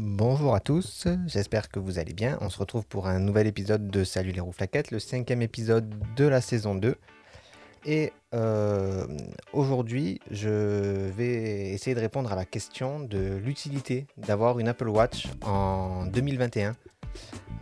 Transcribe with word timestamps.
Bonjour 0.00 0.54
à 0.54 0.60
tous, 0.60 1.08
j'espère 1.26 1.68
que 1.68 1.80
vous 1.80 1.98
allez 1.98 2.14
bien. 2.14 2.38
On 2.40 2.50
se 2.50 2.58
retrouve 2.60 2.86
pour 2.86 3.08
un 3.08 3.18
nouvel 3.18 3.48
épisode 3.48 3.88
de 3.88 4.04
Salut 4.04 4.30
les 4.30 4.38
rouflaquettes, 4.38 4.92
le 4.92 5.00
cinquième 5.00 5.42
épisode 5.42 5.92
de 6.14 6.24
la 6.24 6.40
saison 6.40 6.76
2. 6.76 6.94
Et 7.84 8.12
euh, 8.32 9.08
aujourd'hui, 9.52 10.20
je 10.30 11.08
vais 11.10 11.70
essayer 11.70 11.96
de 11.96 12.00
répondre 12.00 12.32
à 12.32 12.36
la 12.36 12.44
question 12.44 13.00
de 13.00 13.40
l'utilité 13.44 14.06
d'avoir 14.16 14.60
une 14.60 14.68
Apple 14.68 14.88
Watch 14.88 15.26
en 15.42 16.06
2021. 16.06 16.76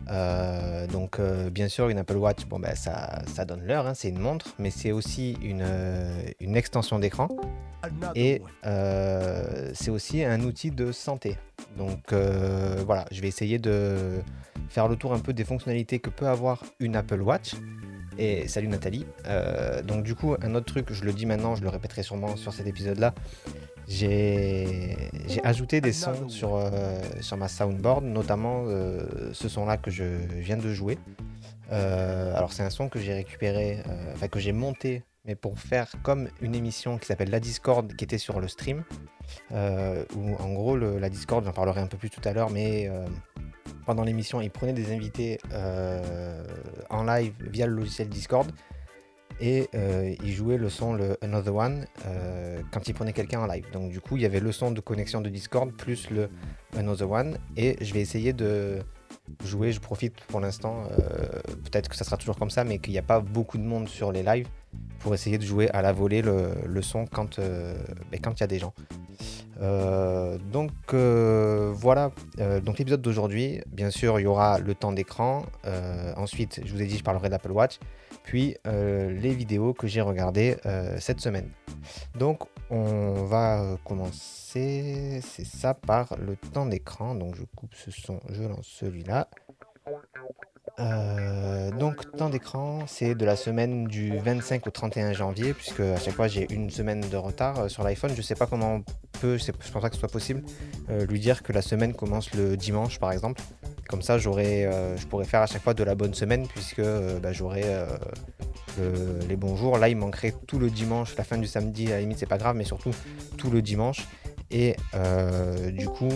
Euh, 0.08 0.86
donc 0.86 1.18
euh, 1.18 1.50
bien 1.50 1.68
sûr 1.68 1.88
une 1.88 1.98
Apple 1.98 2.16
Watch, 2.16 2.46
bon 2.46 2.60
ben 2.60 2.76
ça, 2.76 3.22
ça 3.26 3.44
donne 3.44 3.66
l'heure, 3.66 3.86
hein, 3.86 3.94
c'est 3.94 4.08
une 4.08 4.20
montre, 4.20 4.54
mais 4.58 4.70
c'est 4.70 4.92
aussi 4.92 5.36
une, 5.42 5.66
une 6.40 6.56
extension 6.56 6.98
d'écran 6.98 7.28
et 8.14 8.42
c'est 9.74 9.90
aussi 9.90 10.24
un 10.24 10.40
outil 10.40 10.70
de 10.70 10.92
santé. 10.92 11.38
Donc 11.76 12.12
voilà, 12.12 13.04
je 13.10 13.20
vais 13.20 13.28
essayer 13.28 13.58
de 13.58 14.20
faire 14.68 14.88
le 14.88 14.96
tour 14.96 15.12
un 15.12 15.18
peu 15.18 15.32
des 15.32 15.44
fonctionnalités 15.44 15.98
que 15.98 16.10
peut 16.10 16.26
avoir 16.28 16.62
une 16.80 16.96
Apple 16.96 17.20
Watch 17.20 17.54
et 18.18 18.48
salut 18.48 18.68
Nathalie. 18.68 19.06
Euh, 19.26 19.82
donc 19.82 20.02
du 20.04 20.14
coup, 20.14 20.34
un 20.40 20.54
autre 20.54 20.66
truc, 20.66 20.92
je 20.92 21.04
le 21.04 21.12
dis 21.12 21.26
maintenant, 21.26 21.54
je 21.54 21.62
le 21.62 21.68
répéterai 21.68 22.02
sûrement 22.02 22.36
sur 22.36 22.52
cet 22.52 22.66
épisode-là. 22.66 23.14
J'ai 23.88 24.96
ajouté 25.44 25.80
des 25.80 25.92
sons 25.92 26.28
sur, 26.28 26.56
euh, 26.56 27.00
sur 27.20 27.36
ma 27.36 27.48
soundboard, 27.48 28.04
notamment 28.04 28.64
euh, 28.66 29.32
ce 29.32 29.48
son-là 29.48 29.76
que 29.76 29.90
je 29.90 30.04
viens 30.04 30.56
de 30.56 30.72
jouer. 30.72 30.98
alors 31.70 32.52
c'est 32.52 32.62
un 32.62 32.70
son 32.70 32.88
que 32.88 32.98
j'ai 32.98 33.14
récupéré, 33.14 33.82
enfin 34.14 34.28
que 34.28 34.38
j'ai 34.38 34.52
monté, 34.52 35.04
mais 35.24 35.34
pour 35.34 35.58
faire 35.58 35.90
comme 36.02 36.28
une 36.40 36.54
émission 36.54 36.98
qui 36.98 37.06
s'appelle 37.06 37.30
La 37.30 37.40
Discord, 37.40 37.94
qui 37.94 38.04
était 38.04 38.18
sur 38.18 38.40
le 38.40 38.48
stream, 38.48 38.84
où 39.52 40.34
en 40.38 40.52
gros 40.52 40.76
la 40.76 41.08
Discord, 41.08 41.44
j'en 41.44 41.52
parlerai 41.52 41.80
un 41.80 41.86
peu 41.86 41.96
plus 41.96 42.10
tout 42.10 42.22
à 42.24 42.32
l'heure, 42.32 42.50
mais 42.50 42.90
pendant 43.86 44.02
l'émission, 44.02 44.40
il 44.40 44.50
prenait 44.50 44.72
des 44.72 44.92
invités 44.92 45.38
euh, 45.52 46.44
en 46.90 47.04
live 47.04 47.32
via 47.40 47.66
le 47.66 47.74
logiciel 47.74 48.08
Discord 48.08 48.50
et 49.40 49.68
euh, 49.74 50.14
il 50.22 50.32
jouait 50.32 50.56
le 50.56 50.68
son 50.68 50.94
le 50.94 51.16
Another 51.22 51.54
One 51.54 51.86
euh, 52.06 52.60
quand 52.72 52.88
il 52.88 52.94
prenait 52.94 53.12
quelqu'un 53.12 53.40
en 53.40 53.46
live. 53.46 53.64
Donc 53.72 53.90
du 53.90 54.00
coup, 54.00 54.16
il 54.16 54.22
y 54.22 54.26
avait 54.26 54.40
le 54.40 54.52
son 54.52 54.70
de 54.70 54.80
connexion 54.80 55.20
de 55.20 55.28
Discord 55.28 55.72
plus 55.72 56.10
le 56.10 56.28
Another 56.76 57.10
One 57.10 57.38
et 57.56 57.76
je 57.80 57.92
vais 57.92 58.00
essayer 58.00 58.32
de 58.32 58.78
jouer. 59.44 59.72
Je 59.72 59.80
profite 59.80 60.20
pour 60.28 60.40
l'instant, 60.40 60.84
peut-être 61.64 61.88
que 61.88 61.96
ça 61.96 62.04
sera 62.04 62.16
toujours 62.16 62.38
comme 62.38 62.50
ça, 62.50 62.64
mais 62.64 62.78
qu'il 62.78 62.92
n'y 62.92 62.98
a 62.98 63.02
pas 63.02 63.20
beaucoup 63.20 63.58
de 63.58 63.64
monde 63.64 63.88
sur 63.88 64.12
les 64.12 64.22
lives 64.22 64.48
pour 65.00 65.14
essayer 65.14 65.38
de 65.38 65.44
jouer 65.44 65.70
à 65.70 65.82
la 65.82 65.92
volée 65.92 66.22
le, 66.22 66.82
son 66.82 67.06
quand 67.06 67.40
ben, 67.40 68.20
quand 68.22 68.38
il 68.38 68.40
y 68.40 68.44
a 68.44 68.48
des 68.48 68.58
gens. 68.58 68.74
Euh, 69.60 70.36
donc 70.52 70.70
euh, 70.92 71.72
voilà, 71.74 72.10
euh, 72.40 72.60
donc 72.60 72.78
l'épisode 72.78 73.00
d'aujourd'hui, 73.00 73.60
bien 73.68 73.90
sûr, 73.90 74.20
il 74.20 74.24
y 74.24 74.26
aura 74.26 74.58
le 74.58 74.74
temps 74.74 74.92
d'écran. 74.92 75.44
ensuite, 76.16 76.60
je 76.64 76.72
vous 76.72 76.82
ai 76.82 76.86
dit, 76.86 76.98
je 76.98 77.04
parlerai 77.04 77.28
d'Apple 77.28 77.52
Watch. 77.52 77.78
Puis 78.26 78.56
les 78.66 79.34
vidéos 79.34 79.72
que 79.72 79.86
j'ai 79.86 80.02
regardées 80.02 80.56
cette 80.98 81.20
semaine. 81.20 81.48
Donc 82.18 82.42
on 82.68 83.24
va 83.24 83.78
commencer, 83.84 85.20
c'est 85.22 85.46
ça, 85.46 85.72
par 85.72 86.16
le 86.18 86.36
temps 86.36 86.66
d'écran. 86.66 87.14
Donc 87.14 87.36
je 87.36 87.44
coupe 87.44 87.74
ce 87.74 87.90
son, 87.90 88.20
je 88.28 88.42
lance 88.42 88.66
celui-là. 88.66 89.28
Euh, 90.78 91.70
donc, 91.70 92.10
temps 92.16 92.28
d'écran, 92.28 92.80
c'est 92.86 93.14
de 93.14 93.24
la 93.24 93.36
semaine 93.36 93.86
du 93.86 94.18
25 94.18 94.66
au 94.66 94.70
31 94.70 95.12
janvier, 95.12 95.54
puisque 95.54 95.80
à 95.80 95.96
chaque 95.96 96.14
fois 96.14 96.28
j'ai 96.28 96.52
une 96.52 96.68
semaine 96.70 97.00
de 97.00 97.16
retard 97.16 97.60
euh, 97.60 97.68
sur 97.68 97.82
l'iPhone. 97.82 98.12
Je 98.14 98.20
sais 98.20 98.34
pas 98.34 98.46
comment 98.46 98.74
on 98.76 98.84
peut, 99.20 99.38
je 99.38 99.52
pense 99.52 99.70
pas 99.70 99.88
que 99.88 99.94
ce 99.94 100.00
soit 100.00 100.10
possible, 100.10 100.42
euh, 100.90 101.06
lui 101.06 101.18
dire 101.18 101.42
que 101.42 101.52
la 101.52 101.62
semaine 101.62 101.94
commence 101.94 102.34
le 102.34 102.56
dimanche 102.56 102.98
par 102.98 103.12
exemple. 103.12 103.40
Comme 103.88 104.02
ça, 104.02 104.18
j'aurais, 104.18 104.68
je 104.96 105.06
pourrais 105.06 105.24
faire 105.24 105.42
à 105.42 105.46
chaque 105.46 105.62
fois 105.62 105.74
de 105.74 105.84
la 105.84 105.94
bonne 105.94 106.14
semaine, 106.14 106.46
puisque 106.48 106.82
bah, 107.22 107.32
j'aurais 107.32 107.86
les 109.28 109.36
bons 109.36 109.56
jours. 109.56 109.78
Là, 109.78 109.88
il 109.88 109.96
manquerait 109.96 110.34
tout 110.46 110.58
le 110.58 110.70
dimanche, 110.70 111.16
la 111.16 111.24
fin 111.24 111.38
du 111.38 111.46
samedi, 111.46 111.86
à 111.88 111.96
la 111.96 112.00
limite, 112.00 112.18
c'est 112.18 112.26
pas 112.26 112.38
grave, 112.38 112.56
mais 112.56 112.64
surtout 112.64 112.90
tout 113.36 113.50
le 113.50 113.62
dimanche. 113.62 114.06
Et 114.50 114.76
du 115.72 115.86
coup, 115.86 116.12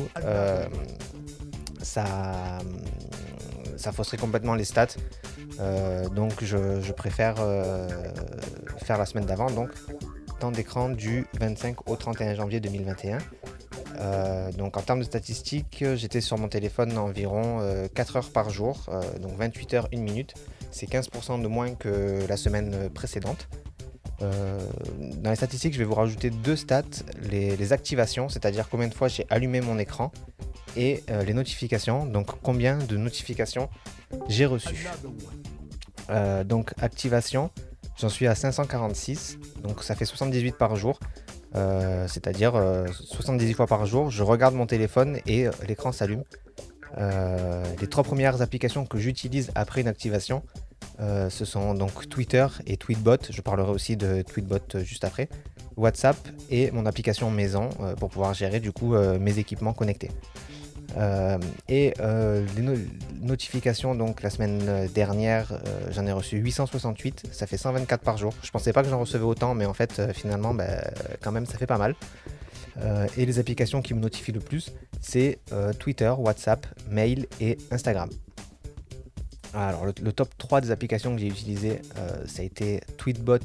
ça 1.82 2.59
ça 3.80 3.92
fausserait 3.92 4.19
complètement 4.19 4.54
les 4.54 4.64
stats. 4.64 4.97
Euh, 5.59 6.09
donc 6.09 6.44
je, 6.44 6.92
préfère 6.92 7.36
euh, 7.38 7.88
faire 8.84 8.98
la 8.98 9.06
semaine 9.06 9.25
d'avant. 9.25 9.50
Donc 9.50 9.70
temps 10.38 10.53
d'écran 10.53 10.91
du 10.91 11.26
25 11.41 11.88
au 11.91 11.97
31 11.97 12.34
janvier 12.34 12.60
2021. 12.60 13.19
Euh, 14.00 14.50
donc 14.52 14.76
en 14.76 14.82
termes 14.82 15.00
de 15.00 15.04
statistiques, 15.04 15.84
j'étais 15.94 16.20
sur 16.20 16.38
mon 16.38 16.48
téléphone 16.48 16.96
environ 16.98 17.60
4 17.94 18.16
heures 18.16 18.30
par 18.30 18.50
jour, 18.50 18.88
donc 19.20 19.36
28 19.36 19.74
heures 19.74 19.88
1 19.94 20.00
minute. 20.00 20.34
C'est 20.70 20.88
15% 20.88 21.42
de 21.42 21.48
moins 21.48 21.74
que 21.74 22.24
la 22.28 22.36
semaine 22.36 22.88
précédente. 22.90 23.48
dans 24.20 25.30
les 25.30 25.36
statistiques, 25.36 25.74
je 25.74 25.78
vais 25.78 25.84
vous 25.84 25.94
rajouter 25.94 26.30
deux 26.30 26.56
stats, 26.56 26.84
les 27.30 27.72
activations, 27.72 28.28
c'est-à-dire 28.28 28.68
combien 28.70 28.88
de 28.88 28.94
fois 28.94 29.08
j'ai 29.08 29.26
allumé 29.28 29.60
mon 29.60 29.78
écran 29.78 30.12
et 30.76 31.02
euh, 31.10 31.22
les 31.22 31.34
notifications. 31.34 32.06
Donc 32.06 32.40
combien 32.42 32.78
de 32.78 32.96
notifications 32.96 33.68
j'ai 34.28 34.46
reçues. 34.46 34.88
Euh, 36.10 36.44
donc 36.44 36.72
activation, 36.80 37.50
j'en 37.98 38.08
suis 38.08 38.26
à 38.26 38.34
546, 38.34 39.38
donc 39.62 39.82
ça 39.82 39.94
fait 39.94 40.04
78 40.04 40.56
par 40.56 40.76
jour. 40.76 40.98
Euh, 41.54 42.06
c'est-à-dire 42.08 42.52
78 42.92 43.54
fois 43.54 43.66
par 43.66 43.86
jour, 43.86 44.10
je 44.10 44.22
regarde 44.22 44.54
mon 44.54 44.66
téléphone 44.66 45.18
et 45.26 45.46
l'écran 45.66 45.92
s'allume. 45.92 46.24
les 46.96 47.86
trois 47.88 48.04
premières 48.04 48.42
applications 48.42 48.86
que 48.86 48.98
j'utilise 48.98 49.50
après 49.54 49.80
une 49.80 49.88
activation, 49.88 50.42
ce 50.98 51.44
sont 51.44 51.74
donc 51.74 52.08
Twitter 52.08 52.46
et 52.66 52.76
Tweetbot. 52.76 53.16
Je 53.30 53.40
parlerai 53.40 53.70
aussi 53.70 53.96
de 53.96 54.22
Tweetbot 54.22 54.80
juste 54.84 55.04
après. 55.04 55.28
WhatsApp 55.76 56.16
et 56.50 56.70
mon 56.72 56.84
application 56.84 57.30
maison 57.30 57.70
pour 57.98 58.10
pouvoir 58.10 58.34
gérer 58.34 58.60
du 58.60 58.72
coup 58.72 58.94
mes 59.18 59.38
équipements 59.38 59.72
connectés. 59.72 60.10
Euh, 60.96 61.38
et 61.68 61.94
euh, 62.00 62.44
les 62.56 62.62
notifications, 63.20 63.94
donc 63.94 64.22
la 64.22 64.30
semaine 64.30 64.88
dernière, 64.94 65.52
euh, 65.52 65.88
j'en 65.90 66.06
ai 66.06 66.12
reçu 66.12 66.36
868, 66.38 67.28
ça 67.32 67.46
fait 67.46 67.56
124 67.56 68.02
par 68.02 68.16
jour. 68.16 68.32
Je 68.42 68.50
pensais 68.50 68.72
pas 68.72 68.82
que 68.82 68.88
j'en 68.88 69.00
recevais 69.00 69.24
autant, 69.24 69.54
mais 69.54 69.66
en 69.66 69.74
fait, 69.74 70.12
finalement, 70.12 70.54
bah, 70.54 70.82
quand 71.20 71.32
même, 71.32 71.46
ça 71.46 71.58
fait 71.58 71.66
pas 71.66 71.78
mal. 71.78 71.94
et 73.16 73.26
les 73.26 73.38
applications 73.38 73.82
qui 73.82 73.94
me 73.94 74.00
notifient 74.00 74.32
le 74.32 74.40
plus, 74.40 74.72
c'est 75.00 75.38
Twitter, 75.78 76.12
WhatsApp, 76.16 76.66
Mail 76.88 77.26
et 77.40 77.58
Instagram. 77.70 78.08
Alors, 79.52 79.84
le, 79.84 79.92
le, 80.00 80.12
top 80.12 80.30
3 80.38 80.60
des 80.60 80.70
applications 80.70 81.14
que 81.14 81.20
j'ai 81.20 81.26
utilisées, 81.26 81.82
ça 82.26 82.42
a 82.42 82.44
été 82.44 82.80
Tweetbot, 82.96 83.38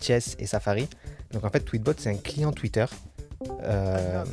Chess 0.00 0.36
et 0.38 0.46
Safari. 0.46 0.88
Donc, 1.32 1.44
en 1.44 1.50
fait, 1.50 1.60
Tweetbot, 1.60 1.94
c'est 1.96 2.10
un 2.10 2.16
client 2.16 2.52
Twitter 2.52 2.84
euh, 3.62 4.24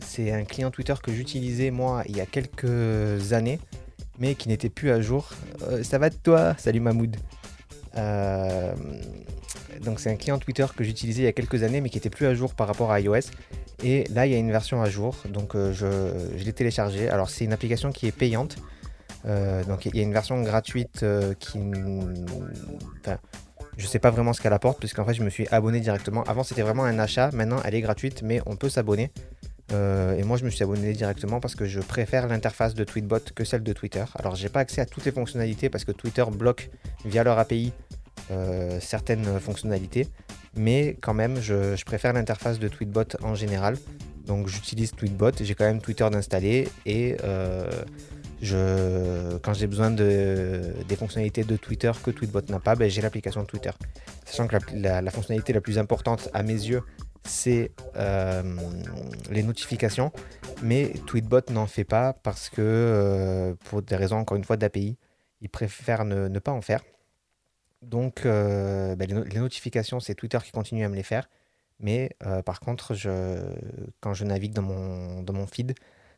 c'est 0.00 0.32
un 0.32 0.44
client 0.44 0.70
Twitter 0.70 0.94
que 1.02 1.12
j'utilisais 1.12 1.70
moi 1.70 2.02
il 2.08 2.16
y 2.16 2.20
a 2.20 2.26
quelques 2.26 3.32
années, 3.32 3.60
mais 4.18 4.34
qui 4.34 4.48
n'était 4.48 4.68
plus 4.68 4.90
à 4.90 5.00
jour. 5.00 5.30
Euh, 5.62 5.82
ça 5.82 5.98
va 5.98 6.10
de 6.10 6.16
toi 6.16 6.54
Salut 6.58 6.80
Mahmoud. 6.80 7.16
Euh, 7.96 8.74
donc 9.82 10.00
c'est 10.00 10.10
un 10.10 10.16
client 10.16 10.38
Twitter 10.38 10.66
que 10.74 10.82
j'utilisais 10.84 11.22
il 11.22 11.24
y 11.26 11.28
a 11.28 11.32
quelques 11.32 11.62
années, 11.62 11.80
mais 11.80 11.90
qui 11.90 11.98
était 11.98 12.10
plus 12.10 12.26
à 12.26 12.34
jour 12.34 12.54
par 12.54 12.66
rapport 12.66 12.90
à 12.90 13.00
iOS. 13.00 13.30
Et 13.82 14.04
là, 14.14 14.26
il 14.26 14.32
y 14.32 14.34
a 14.34 14.38
une 14.38 14.50
version 14.50 14.80
à 14.80 14.88
jour, 14.88 15.16
donc 15.28 15.54
je, 15.54 16.44
l'ai 16.44 16.52
téléchargé. 16.52 17.08
Alors 17.08 17.28
c'est 17.28 17.44
une 17.44 17.52
application 17.52 17.92
qui 17.92 18.06
est 18.06 18.12
payante. 18.12 18.56
donc 19.24 19.84
il 19.86 19.96
y 19.96 20.00
a 20.00 20.02
une 20.02 20.12
version 20.12 20.40
gratuite 20.42 21.04
qui... 21.38 21.58
Enfin, 23.00 23.18
je 23.76 23.86
sais 23.86 23.98
pas 23.98 24.10
vraiment 24.10 24.32
ce 24.32 24.40
qu'elle 24.40 24.52
apporte, 24.52 24.78
puisqu'en 24.78 25.04
fait, 25.04 25.14
je 25.14 25.22
me 25.22 25.30
suis 25.30 25.46
abonné 25.48 25.80
directement. 25.80 26.22
Avant, 26.24 26.44
c'était 26.44 26.62
vraiment 26.62 26.84
un 26.84 26.98
achat. 26.98 27.30
Maintenant, 27.32 27.60
elle 27.64 27.74
est 27.74 27.80
gratuite, 27.80 28.22
mais 28.22 28.40
on 28.46 28.56
peut 28.56 28.68
s'abonner. 28.68 29.10
Euh, 29.72 30.16
et 30.16 30.22
moi, 30.22 30.36
je 30.36 30.44
me 30.44 30.50
suis 30.50 30.62
abonné 30.62 30.92
directement 30.92 31.40
parce 31.40 31.54
que 31.54 31.64
je 31.64 31.80
préfère 31.80 32.28
l'interface 32.28 32.74
de 32.74 32.84
Tweetbot 32.84 33.20
que 33.34 33.44
celle 33.44 33.62
de 33.62 33.72
Twitter. 33.72 34.04
Alors, 34.16 34.36
j'ai 34.36 34.48
pas 34.48 34.60
accès 34.60 34.80
à 34.80 34.86
toutes 34.86 35.04
les 35.04 35.12
fonctionnalités 35.12 35.68
parce 35.68 35.84
que 35.84 35.92
Twitter 35.92 36.24
bloque 36.30 36.70
via 37.04 37.24
leur 37.24 37.38
API 37.38 37.72
euh, 38.30 38.78
certaines 38.80 39.40
fonctionnalités. 39.40 40.08
Mais 40.56 40.96
quand 41.00 41.14
même, 41.14 41.40
je, 41.40 41.82
préfère 41.84 42.12
l'interface 42.12 42.58
de 42.58 42.68
Tweetbot 42.68 43.16
en 43.22 43.34
général. 43.34 43.76
Donc, 44.26 44.48
j'utilise 44.48 44.92
Tweetbot. 44.92 45.32
J'ai 45.40 45.54
quand 45.54 45.64
même 45.64 45.80
Twitter 45.80 46.08
d'installer 46.10 46.68
et 46.86 47.16
euh, 47.24 47.68
quand 48.52 49.54
j'ai 49.54 49.66
besoin 49.66 49.90
de, 49.90 50.74
des 50.88 50.96
fonctionnalités 50.96 51.44
de 51.44 51.56
Twitter 51.56 51.92
que 52.02 52.10
Tweetbot 52.10 52.42
n'a 52.48 52.60
pas, 52.60 52.74
ben, 52.74 52.88
j'ai 52.90 53.00
l'application 53.00 53.44
Twitter. 53.44 53.70
Sachant 54.24 54.48
que 54.48 54.56
la, 54.74 55.10
fonctionnalité 55.10 55.52
la 55.52 55.60
plus 55.60 55.78
importante 55.78 56.28
à 56.32 56.42
mes 56.42 56.52
yeux, 56.52 56.82
c'est 57.24 57.72
euh, 57.96 58.42
les 59.30 59.42
notifications. 59.42 60.12
Mais 60.62 60.92
Tweetbot 61.06 61.50
n'en 61.50 61.66
fait 61.66 61.84
pas 61.84 62.12
parce 62.12 62.48
que, 62.48 62.60
euh, 62.60 63.54
pour 63.64 63.82
des 63.82 63.96
raisons 63.96 64.16
encore 64.16 64.36
une 64.36 64.44
fois 64.44 64.56
d'API, 64.56 64.96
il 65.40 65.48
préfère 65.48 66.04
ne, 66.04 66.38
pas 66.38 66.52
en 66.52 66.62
faire. 66.62 66.82
Donc, 67.82 68.24
euh, 68.24 68.96
ben, 68.96 69.08
les, 69.08 69.40
notifications, 69.40 70.00
c'est 70.00 70.14
Twitter 70.14 70.38
qui 70.42 70.52
continue 70.52 70.84
à 70.84 70.88
me 70.88 70.96
les 70.96 71.02
faire. 71.02 71.28
Mais 71.80 72.16
par 72.46 72.60
contre, 72.60 72.94
je, 72.94 73.42
quand 74.00 74.14
je 74.14 74.24
navigue 74.24 74.52
dans 74.52 74.62
mon 74.62 75.46
feed, 75.46 75.74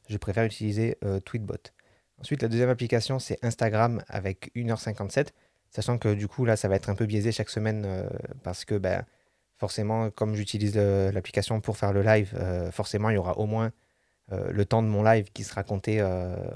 je 0.08 0.16
préfère 0.18 0.44
utiliser 0.44 0.96
Tweetbot. 1.24 1.72
Ensuite, 2.20 2.42
la 2.42 2.48
deuxième 2.48 2.70
application, 2.70 3.18
c'est 3.18 3.38
Instagram 3.44 4.02
avec 4.08 4.50
1h57, 4.54 5.28
sachant 5.70 5.98
que 5.98 6.14
du 6.14 6.28
coup, 6.28 6.44
là, 6.44 6.56
ça 6.56 6.68
va 6.68 6.76
être 6.76 6.88
un 6.88 6.94
peu 6.94 7.06
biaisé 7.06 7.32
chaque 7.32 7.50
semaine 7.50 8.08
parce 8.42 8.64
que 8.64 8.74
ben, 8.76 9.04
forcément, 9.58 10.10
comme 10.10 10.34
j'utilise 10.34 10.76
l'application 10.76 11.60
pour 11.60 11.76
faire 11.76 11.92
le 11.92 12.02
live, 12.02 12.34
forcément, 12.72 13.10
il 13.10 13.14
y 13.14 13.18
aura 13.18 13.38
au 13.38 13.46
moins 13.46 13.70
le 14.30 14.64
temps 14.64 14.82
de 14.82 14.88
mon 14.88 15.02
live 15.02 15.30
qui 15.32 15.44
sera 15.44 15.62
compté 15.62 16.02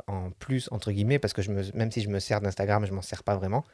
en 0.06 0.30
plus, 0.38 0.70
entre 0.72 0.92
guillemets, 0.92 1.18
parce 1.18 1.34
que 1.34 1.42
même 1.76 1.92
si 1.92 2.00
je 2.00 2.08
me 2.08 2.20
sers 2.20 2.40
d'Instagram, 2.40 2.86
je 2.86 2.92
m'en 2.92 3.02
sers 3.02 3.22
pas 3.22 3.36
vraiment. 3.36 3.64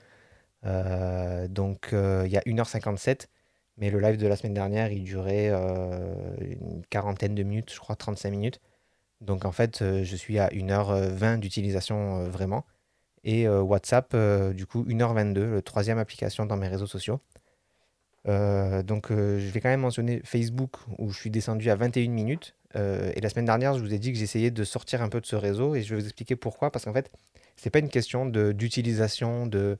donc, 0.65 1.91
il 1.93 2.31
y 2.33 2.37
a 2.37 2.41
1h57 2.41 3.27
mais 3.79 3.91
le 3.91 4.01
live 4.01 4.17
de 4.17 4.27
la 4.27 4.37
semaine 4.37 4.55
dernière, 4.55 4.91
il 4.91 5.05
durait 5.05 5.51
euh, 5.51 6.15
une 6.41 6.85
quarantaine 6.87 7.35
de 7.35 7.43
minutes, 7.43 7.73
je 7.73 7.79
crois 7.79 7.97
35 7.97 8.31
minutes. 8.31 8.61
Donc 9.21 9.45
en 9.45 9.53
fait, 9.53 9.83
euh, 9.83 10.05
je 10.05 10.17
suis 10.17 10.39
à 10.39 10.49
1h20 10.49 11.39
d'utilisation 11.39 12.21
euh, 12.21 12.29
vraiment. 12.29 12.65
Et 13.25 13.49
WhatsApp, 13.49 14.15
du 14.55 14.67
coup, 14.67 14.85
1h22, 14.85 15.55
la 15.55 15.61
troisième 15.61 15.99
application 15.99 16.47
dans 16.47 16.57
mes 16.57 16.69
réseaux 16.69 16.87
sociaux. 16.87 17.21
donc 18.25 19.09
je 19.11 19.51
vais 19.51 19.61
quand 19.61 19.69
même 19.69 19.81
mentionner 19.81 20.21
Facebook 20.25 20.77
où 20.99 21.11
je 21.11 21.19
suis 21.19 21.31
descendu 21.31 21.69
à 21.69 21.75
21 21.75 22.09
minutes. 22.11 22.55
et 22.77 23.21
la 23.21 23.29
semaine 23.29 23.47
dernière, 23.47 23.75
je 23.75 23.83
vous 23.83 23.93
ai 23.93 23.99
dit 23.99 24.13
que 24.13 24.19
j'essayais 24.21 24.53
de 24.53 24.63
sortir 24.63 25.03
un 25.03 25.09
peu 25.09 25.21
de 25.21 25.27
ce 25.27 25.35
réseau 25.35 25.75
et 25.75 25.83
je 25.83 25.93
vais 25.93 26.01
vous 26.01 26.07
expliquer 26.07 26.37
pourquoi. 26.37 26.71
Parce 26.71 26.85
qu'en 26.85 26.93
fait, 26.93 27.11
ce 27.57 27.67
n'est 27.67 27.73
pas 27.73 27.81
une 27.81 27.89
question 27.89 28.27
d'utilisation 28.27 29.49
de, 29.49 29.77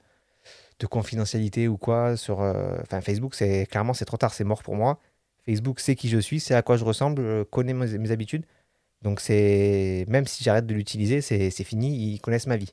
de 0.79 0.87
confidentialité 0.87 1.69
ou 1.69 1.77
quoi 1.77 2.17
sur 2.17 2.43
euh, 2.43 2.77
enfin 2.83 3.01
Facebook 3.01 3.35
clairement 3.69 3.95
c'est 3.95 4.05
trop 4.05 4.17
tard 4.17 4.35
c'est 4.35 4.45
mort 4.45 4.63
pour 4.63 4.77
moi 4.77 5.01
Facebook 5.45 5.81
sait 5.81 5.95
qui 5.95 6.09
je 6.09 6.19
suis 6.19 6.41
c'est 6.41 6.55
à 6.55 6.63
quoi 6.63 6.77
je 6.77 6.85
ressemble 6.85 7.23
euh, 7.23 7.45
connaît 7.45 7.73
mes, 7.73 8.11
habitudes 8.11 8.45
donc 9.03 9.21
c'est 9.21 10.05
même 10.09 10.27
si 10.27 10.43
j'arrête 10.43 10.67
de 10.67 10.75
l'utiliser 10.75 11.21
c'est 11.21 11.51
fini 11.65 12.15
ils 12.15 12.21
connaissent 12.21 12.47
ma 12.47 12.57
vie. 12.57 12.73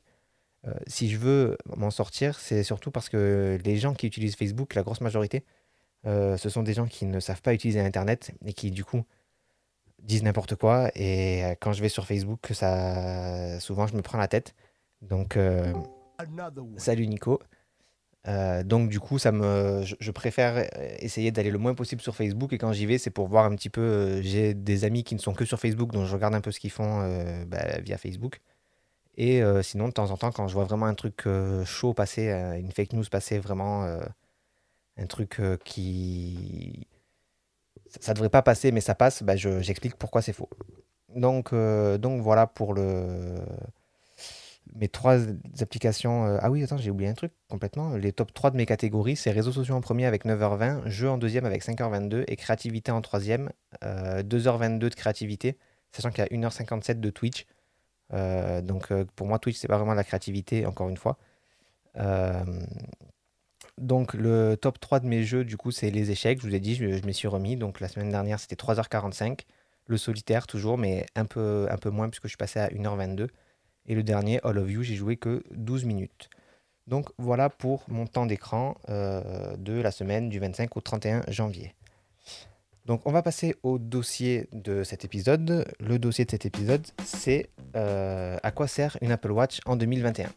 Euh, 0.66 0.72
si 0.86 1.10
je 1.10 1.18
veux 1.18 1.58
m'en 1.76 1.90
sortir 1.90 2.38
c'est 2.38 2.62
surtout 2.62 2.90
parce 2.90 3.08
que 3.08 3.58
les 3.64 3.76
gens 3.76 3.94
qui 3.94 4.06
utilisent 4.06 4.36
Facebook 4.36 4.74
la 4.74 4.82
grosse 4.82 5.00
majorité 5.00 5.44
ce 6.04 6.48
sont 6.50 6.62
des 6.62 6.74
gens 6.74 6.86
qui 6.86 7.06
ne 7.06 7.18
savent 7.18 7.40
pas 7.40 7.54
utiliser 7.54 7.80
internet 7.80 8.32
et 8.44 8.52
qui 8.52 8.70
du 8.70 8.84
coup 8.84 9.04
disent 10.02 10.22
n'importe 10.22 10.54
quoi. 10.54 10.90
Et 10.94 11.42
quand 11.60 11.72
je 11.72 11.80
vais 11.80 11.88
sur 11.88 12.06
Facebook 12.06 12.50
ça 12.52 13.58
souvent 13.60 13.86
je 13.86 13.96
me 13.96 14.02
prends 14.02 14.18
la 14.18 14.28
tête. 14.28 14.54
Donc 15.00 15.38
salut 16.76 17.06
Nico 17.06 17.40
euh, 18.26 18.62
donc 18.62 18.88
du 18.88 19.00
coup, 19.00 19.18
ça 19.18 19.32
me, 19.32 19.82
je, 19.84 20.10
préfère 20.10 20.66
essayer 20.98 21.30
d'aller 21.30 21.50
le 21.50 21.58
moins 21.58 21.74
possible 21.74 22.00
sur 22.00 22.16
Facebook 22.16 22.52
et 22.52 22.58
quand 22.58 22.72
j'y 22.72 22.86
vais, 22.86 22.96
c'est 22.96 23.10
pour 23.10 23.28
voir 23.28 23.44
un 23.44 23.54
petit 23.54 23.68
peu. 23.68 23.82
Euh, 23.82 24.22
j'ai 24.22 24.54
des 24.54 24.84
amis 24.84 25.04
qui 25.04 25.14
ne 25.14 25.20
sont 25.20 25.34
que 25.34 25.44
sur 25.44 25.60
Facebook, 25.60 25.92
donc 25.92 26.06
je 26.06 26.14
regarde 26.14 26.34
un 26.34 26.40
peu 26.40 26.50
ce 26.50 26.58
qu'ils 26.60 26.70
font 26.70 27.00
euh, 27.02 27.44
bah, 27.44 27.78
via 27.80 27.98
Facebook. 27.98 28.40
Et 29.16 29.42
sinon, 29.62 29.86
de 29.86 29.92
temps 29.92 30.10
en 30.10 30.16
temps, 30.16 30.32
quand 30.32 30.48
je 30.48 30.54
vois 30.54 30.64
vraiment 30.64 30.86
un 30.86 30.94
truc 30.94 31.22
chaud 31.64 31.94
passer, 31.94 32.30
une 32.58 32.72
fake 32.72 32.94
news 32.94 33.04
passer, 33.08 33.38
vraiment 33.38 33.84
un 34.96 35.06
truc 35.06 35.40
qui 35.64 36.88
ça, 38.00 38.10
ne 38.10 38.14
devrait 38.16 38.28
pas 38.28 38.42
passer, 38.42 38.72
mais 38.72 38.80
ça 38.80 38.96
passe, 38.96 39.22
bah, 39.22 39.36
j'explique 39.36 39.94
pourquoi 39.94 40.20
c'est 40.20 40.32
faux. 40.32 40.48
Donc, 41.14 41.54
donc 41.54 42.22
voilà 42.22 42.48
pour 42.48 42.74
le 42.74 43.36
mes 44.74 44.88
trois 44.88 45.18
applications. 45.60 46.26
Euh, 46.26 46.38
ah 46.40 46.50
oui, 46.50 46.62
attends, 46.62 46.76
j'ai 46.76 46.90
oublié 46.90 47.08
un 47.08 47.14
truc 47.14 47.32
complètement. 47.48 47.96
Les 47.96 48.12
top 48.12 48.32
3 48.34 48.50
de 48.50 48.56
mes 48.56 48.66
catégories, 48.66 49.16
c'est 49.16 49.30
réseaux 49.30 49.52
sociaux 49.52 49.74
en 49.74 49.80
premier 49.80 50.06
avec 50.06 50.24
9h20, 50.24 50.88
jeux 50.88 51.08
en 51.08 51.18
deuxième 51.18 51.44
avec 51.44 51.64
5h22 51.64 52.24
et 52.26 52.36
créativité 52.36 52.90
en 52.90 53.00
troisième, 53.00 53.50
2h22 53.82 54.74
euh, 54.74 54.78
de 54.78 54.94
créativité, 54.94 55.58
sachant 55.92 56.10
qu'il 56.10 56.18
y 56.18 56.22
a 56.22 56.48
1h57 56.48 57.00
de 57.00 57.10
Twitch. 57.10 57.46
Euh, 58.12 58.60
donc 58.62 58.92
pour 59.14 59.26
moi, 59.26 59.38
Twitch, 59.38 59.56
c'est 59.58 59.68
pas 59.68 59.78
vraiment 59.78 59.94
la 59.94 60.04
créativité, 60.04 60.66
encore 60.66 60.88
une 60.88 60.96
fois. 60.96 61.18
donc 63.78 64.14
le 64.14 64.56
top 64.56 64.80
3 64.80 65.00
de 65.00 65.06
mes 65.06 65.22
jeux, 65.22 65.44
du 65.44 65.56
coup, 65.56 65.70
c'est 65.70 65.90
les 65.90 66.10
échecs. 66.10 66.40
Je 66.40 66.46
vous 66.48 66.54
ai 66.54 66.60
dit, 66.60 66.74
je, 66.74 66.96
je 66.96 67.06
m'y 67.06 67.14
suis 67.14 67.28
remis. 67.28 67.56
Donc 67.56 67.80
la 67.80 67.88
semaine 67.88 68.10
dernière, 68.10 68.40
c'était 68.40 68.56
3h45. 68.56 69.40
Le 69.86 69.96
solitaire, 69.98 70.46
toujours, 70.46 70.78
mais 70.78 71.06
un 71.14 71.26
peu, 71.26 71.66
un 71.70 71.76
peu 71.76 71.90
moins 71.90 72.08
puisque 72.08 72.24
je 72.24 72.28
suis 72.28 72.36
passé 72.36 72.58
à 72.58 72.68
1h22. 72.68 73.28
Et 73.86 73.94
le 73.94 74.02
dernier, 74.02 74.40
All 74.44 74.58
of 74.58 74.70
You, 74.70 74.82
j'ai 74.82 74.94
joué 74.94 75.16
que 75.16 75.42
12 75.50 75.84
minutes. 75.84 76.30
Donc 76.86 77.08
voilà 77.18 77.48
pour 77.48 77.84
mon 77.88 78.06
temps 78.06 78.26
d'écran 78.26 78.76
euh, 78.88 79.56
de 79.56 79.80
la 79.80 79.90
semaine 79.90 80.28
du 80.28 80.38
25 80.38 80.76
au 80.76 80.80
31 80.80 81.22
janvier. 81.28 81.74
Donc 82.84 83.00
on 83.06 83.12
va 83.12 83.22
passer 83.22 83.54
au 83.62 83.78
dossier 83.78 84.48
de 84.52 84.84
cet 84.84 85.04
épisode. 85.04 85.66
Le 85.80 85.98
dossier 85.98 86.26
de 86.26 86.30
cet 86.30 86.44
épisode, 86.44 86.86
c'est 87.02 87.48
euh, 87.76 88.36
à 88.42 88.50
quoi 88.50 88.68
sert 88.68 88.98
une 89.00 89.12
Apple 89.12 89.30
Watch 89.30 89.60
en 89.64 89.76
2021. 89.76 90.28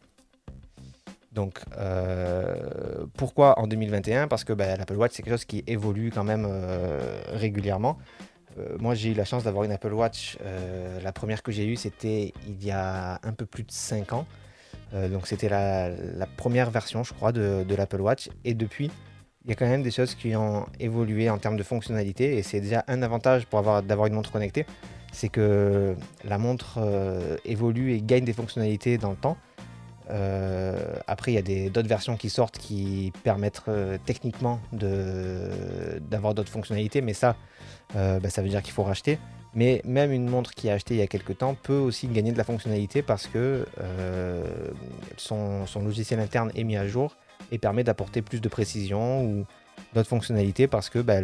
Donc 1.34 1.60
euh, 1.78 3.06
pourquoi 3.18 3.60
en 3.60 3.68
2021 3.68 4.30
Parce 4.30 4.46
que 4.46 4.54
ben, 4.54 4.78
l'Apple 4.78 4.96
Watch 4.96 5.12
c'est 5.16 5.24
quelque 5.24 5.34
chose 5.34 5.46
qui 5.46 5.64
évolue 5.68 6.12
quand 6.12 6.24
même 6.24 6.48
régulièrement. 7.34 7.98
Euh, 8.58 8.78
moi, 8.80 8.96
j'ai 8.96 9.12
eu 9.12 9.14
la 9.14 9.26
chance 9.26 9.44
d'avoir 9.44 9.64
une 9.64 9.72
Apple 9.72 9.94
Watch. 9.94 10.38
Euh, 10.42 11.00
la 11.02 11.12
première 11.12 11.44
que 11.44 11.52
j'ai 11.52 11.66
eue, 11.66 11.76
c'était 11.76 12.34
il 12.48 12.64
y 12.64 12.72
a 12.72 13.20
un 13.24 13.34
peu 13.34 13.46
plus 13.46 13.64
de 13.64 13.72
5 13.72 14.14
ans. 14.14 14.26
Euh, 14.94 15.10
donc, 15.10 15.28
c'était 15.28 15.50
la, 15.50 15.92
première 16.38 16.72
version, 16.72 17.04
je 17.04 17.14
crois, 17.14 17.32
de, 17.32 17.76
l'Apple 17.76 18.02
Watch. 18.02 18.30
Et 18.46 18.54
depuis, 18.54 18.92
il 19.46 19.50
y 19.50 19.54
a 19.54 19.56
quand 19.56 19.68
même 19.68 19.84
des 19.84 19.92
choses 19.92 20.16
qui 20.16 20.36
ont 20.36 20.66
évolué 20.80 21.30
en 21.30 21.38
termes 21.38 21.58
de 21.58 21.64
fonctionnalité. 21.64 22.38
Et 22.38 22.44
c'est 22.44 22.62
déjà 22.62 22.84
un 22.88 23.02
avantage 23.02 23.46
pour 23.46 23.60
avoir 23.60 23.84
d'avoir 23.84 24.08
une 24.08 24.14
montre 24.14 24.32
connectée. 24.32 24.66
C'est 25.14 25.30
que 25.30 25.96
la 26.26 26.38
montre 26.38 26.80
évolue 27.46 27.94
et 27.94 28.02
gagne 28.02 28.26
des 28.26 28.34
fonctionnalités 28.34 28.98
dans 28.98 29.12
le 29.12 29.16
temps. 29.16 29.38
après, 31.08 31.32
il 31.32 31.36
y 31.36 31.66
a 31.66 31.70
d'autres 31.70 31.88
versions 31.88 32.18
qui 32.18 32.30
sortent 32.30 32.58
qui 32.58 33.14
permettent 33.24 33.62
techniquement 34.06 34.60
d'avoir 34.74 36.34
d'autres 36.34 36.52
fonctionnalités, 36.52 37.02
mais 37.02 37.14
ça, 37.14 37.38
euh, 37.96 38.20
bah, 38.20 38.30
ça 38.30 38.42
veut 38.42 38.50
dire 38.50 38.62
qu'il 38.62 38.74
faut 38.74 38.84
racheter. 38.84 39.20
Mais 39.54 39.82
même 39.86 40.12
une 40.12 40.30
montre 40.30 40.54
qui 40.54 40.68
est 40.68 40.72
achetée 40.72 40.96
il 40.96 41.00
y 41.00 41.04
a 41.04 41.08
quelques 41.08 41.38
temps 41.38 41.56
peut 41.56 41.78
aussi 41.78 42.08
gagner 42.08 42.32
de 42.32 42.38
la 42.38 42.44
fonctionnalité 42.44 43.02
parce 43.02 43.28
que 43.28 43.66
euh, 43.82 44.46
son, 45.16 45.66
logiciel 45.82 46.20
interne 46.20 46.52
est 46.56 46.64
mis 46.64 46.78
à 46.78 46.88
jour 46.88 47.16
et 47.52 47.58
permet 47.58 47.84
d'apporter 47.84 48.22
plus 48.22 48.42
de 48.42 48.50
précision 48.50 49.24
ou 49.24 49.46
d'autres 49.94 50.10
fonctionnalités 50.10 50.68
parce 50.68 50.90
que 50.90 51.00
bah, 51.00 51.20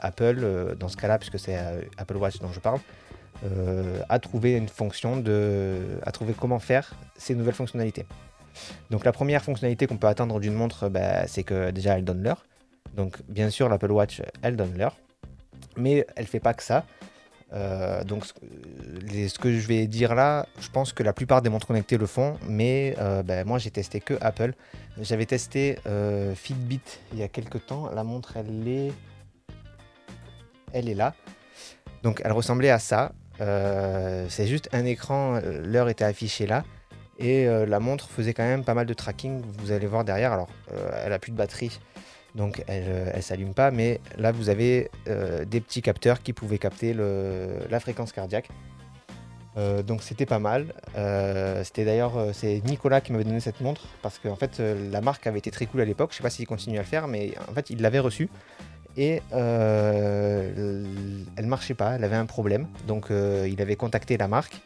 Apple, 0.00 0.40
euh, 0.42 0.74
dans 0.74 0.88
ce 0.88 0.96
cas-là, 0.96 1.18
puisque 1.18 1.38
c'est 1.38 1.56
Apple 1.96 2.16
Watch 2.16 2.38
dont 2.40 2.52
je 2.52 2.60
parle, 2.60 2.80
a 4.10 4.18
trouvé 4.18 4.52
une 4.52 4.68
fonction 4.68 5.16
de, 5.16 5.78
a 6.02 6.12
trouvé 6.12 6.34
comment 6.38 6.58
faire 6.58 6.92
ces 7.16 7.34
nouvelles 7.34 7.54
fonctionnalités. 7.54 8.04
Donc 8.90 9.06
la 9.06 9.12
première 9.12 9.42
fonctionnalité 9.42 9.86
qu'on 9.86 9.96
peut 9.96 10.08
attendre 10.08 10.38
d'une 10.40 10.52
montre, 10.52 10.90
bah, 10.90 11.26
c'est 11.26 11.44
que 11.44 11.70
déjà 11.70 11.96
elle 11.96 12.04
donne 12.04 12.22
l'heure. 12.22 12.44
Donc 12.94 13.16
bien 13.28 13.48
sûr 13.48 13.70
l'Apple 13.70 13.92
Watch, 13.92 14.20
elle 14.42 14.56
donne 14.56 14.76
l'heure 14.76 14.96
mais 15.76 16.06
elle 16.16 16.26
fait 16.26 16.40
pas 16.40 16.54
que 16.54 16.62
ça. 16.62 16.84
Euh, 17.52 18.04
donc 18.04 18.24
ce 18.26 19.38
que 19.38 19.52
je 19.52 19.66
vais 19.66 19.86
dire 19.86 20.14
là, 20.14 20.46
je 20.60 20.68
pense 20.68 20.92
que 20.92 21.02
la 21.02 21.12
plupart 21.12 21.42
des 21.42 21.50
montres 21.50 21.66
connectées 21.66 21.98
le 21.98 22.06
font, 22.06 22.36
mais 22.46 22.94
euh, 22.98 23.22
ben, 23.22 23.46
moi 23.46 23.58
j'ai 23.58 23.70
testé 23.70 24.00
que 24.00 24.14
Apple. 24.20 24.52
J'avais 25.00 25.26
testé 25.26 25.78
euh, 25.86 26.34
Fitbit 26.34 26.80
il 27.12 27.18
y 27.18 27.22
a 27.22 27.28
quelques 27.28 27.66
temps. 27.66 27.90
La 27.90 28.04
montre 28.04 28.36
elle 28.36 28.68
est, 28.68 28.92
elle 30.72 30.88
est 30.88 30.94
là. 30.94 31.14
Donc 32.02 32.20
elle 32.24 32.32
ressemblait 32.32 32.70
à 32.70 32.78
ça. 32.78 33.12
C'est 33.38 34.46
juste 34.46 34.68
un 34.72 34.84
écran, 34.84 35.40
l'heure 35.64 35.88
était 35.88 36.04
affichée 36.04 36.46
là. 36.46 36.62
Et 37.18 37.46
la 37.46 37.80
montre 37.80 38.08
faisait 38.10 38.34
quand 38.34 38.44
même 38.44 38.64
pas 38.64 38.74
mal 38.74 38.86
de 38.86 38.92
tracking. 38.94 39.42
Vous 39.58 39.72
allez 39.72 39.86
voir 39.86 40.04
derrière. 40.04 40.32
Alors 40.32 40.50
elle 41.02 41.12
a 41.12 41.18
plus 41.18 41.32
de 41.32 41.36
batterie 41.36 41.80
donc 42.34 42.62
elle 42.66 42.84
ne 42.84 42.88
euh, 42.88 43.20
s'allume 43.20 43.54
pas, 43.54 43.70
mais 43.70 44.00
là 44.16 44.32
vous 44.32 44.48
avez 44.48 44.90
euh, 45.08 45.44
des 45.44 45.60
petits 45.60 45.82
capteurs 45.82 46.22
qui 46.22 46.32
pouvaient 46.32 46.58
capter 46.58 46.94
la 46.94 47.80
fréquence 47.80 48.12
cardiaque. 48.12 48.48
Euh, 49.56 49.82
donc 49.82 50.02
c'était 50.02 50.26
pas 50.26 50.38
mal. 50.38 50.72
c'était 51.64 51.84
d'ailleurs 51.84 52.12
c'est 52.32 52.62
Nicolas 52.64 53.00
qui 53.00 53.12
m'avait 53.12 53.24
donné 53.24 53.40
cette 53.40 53.60
montre 53.60 53.88
parce 54.02 54.18
qu'en 54.18 54.36
fait 54.36 54.60
la 54.60 55.00
marque 55.00 55.26
avait 55.26 55.38
été 55.38 55.50
très 55.50 55.66
cool 55.66 55.80
à 55.80 55.84
l'époque. 55.84 56.10
Je 56.12 56.18
sais 56.18 56.22
pas 56.22 56.30
s'il 56.30 56.46
continue 56.46 56.78
à 56.78 56.82
le 56.82 56.86
faire, 56.86 57.08
mais 57.08 57.32
en 57.48 57.52
fait 57.52 57.70
il 57.70 57.82
l'avait 57.82 57.98
reçue 57.98 58.28
et 58.96 59.20
elle 59.32 60.86
marchait 61.46 61.74
pas. 61.74 61.96
Elle 61.96 62.04
avait 62.04 62.16
un 62.16 62.26
problème. 62.26 62.68
Donc 62.86 63.08
il 63.10 63.60
avait 63.60 63.76
contacté 63.76 64.16
la 64.16 64.28
marque 64.28 64.60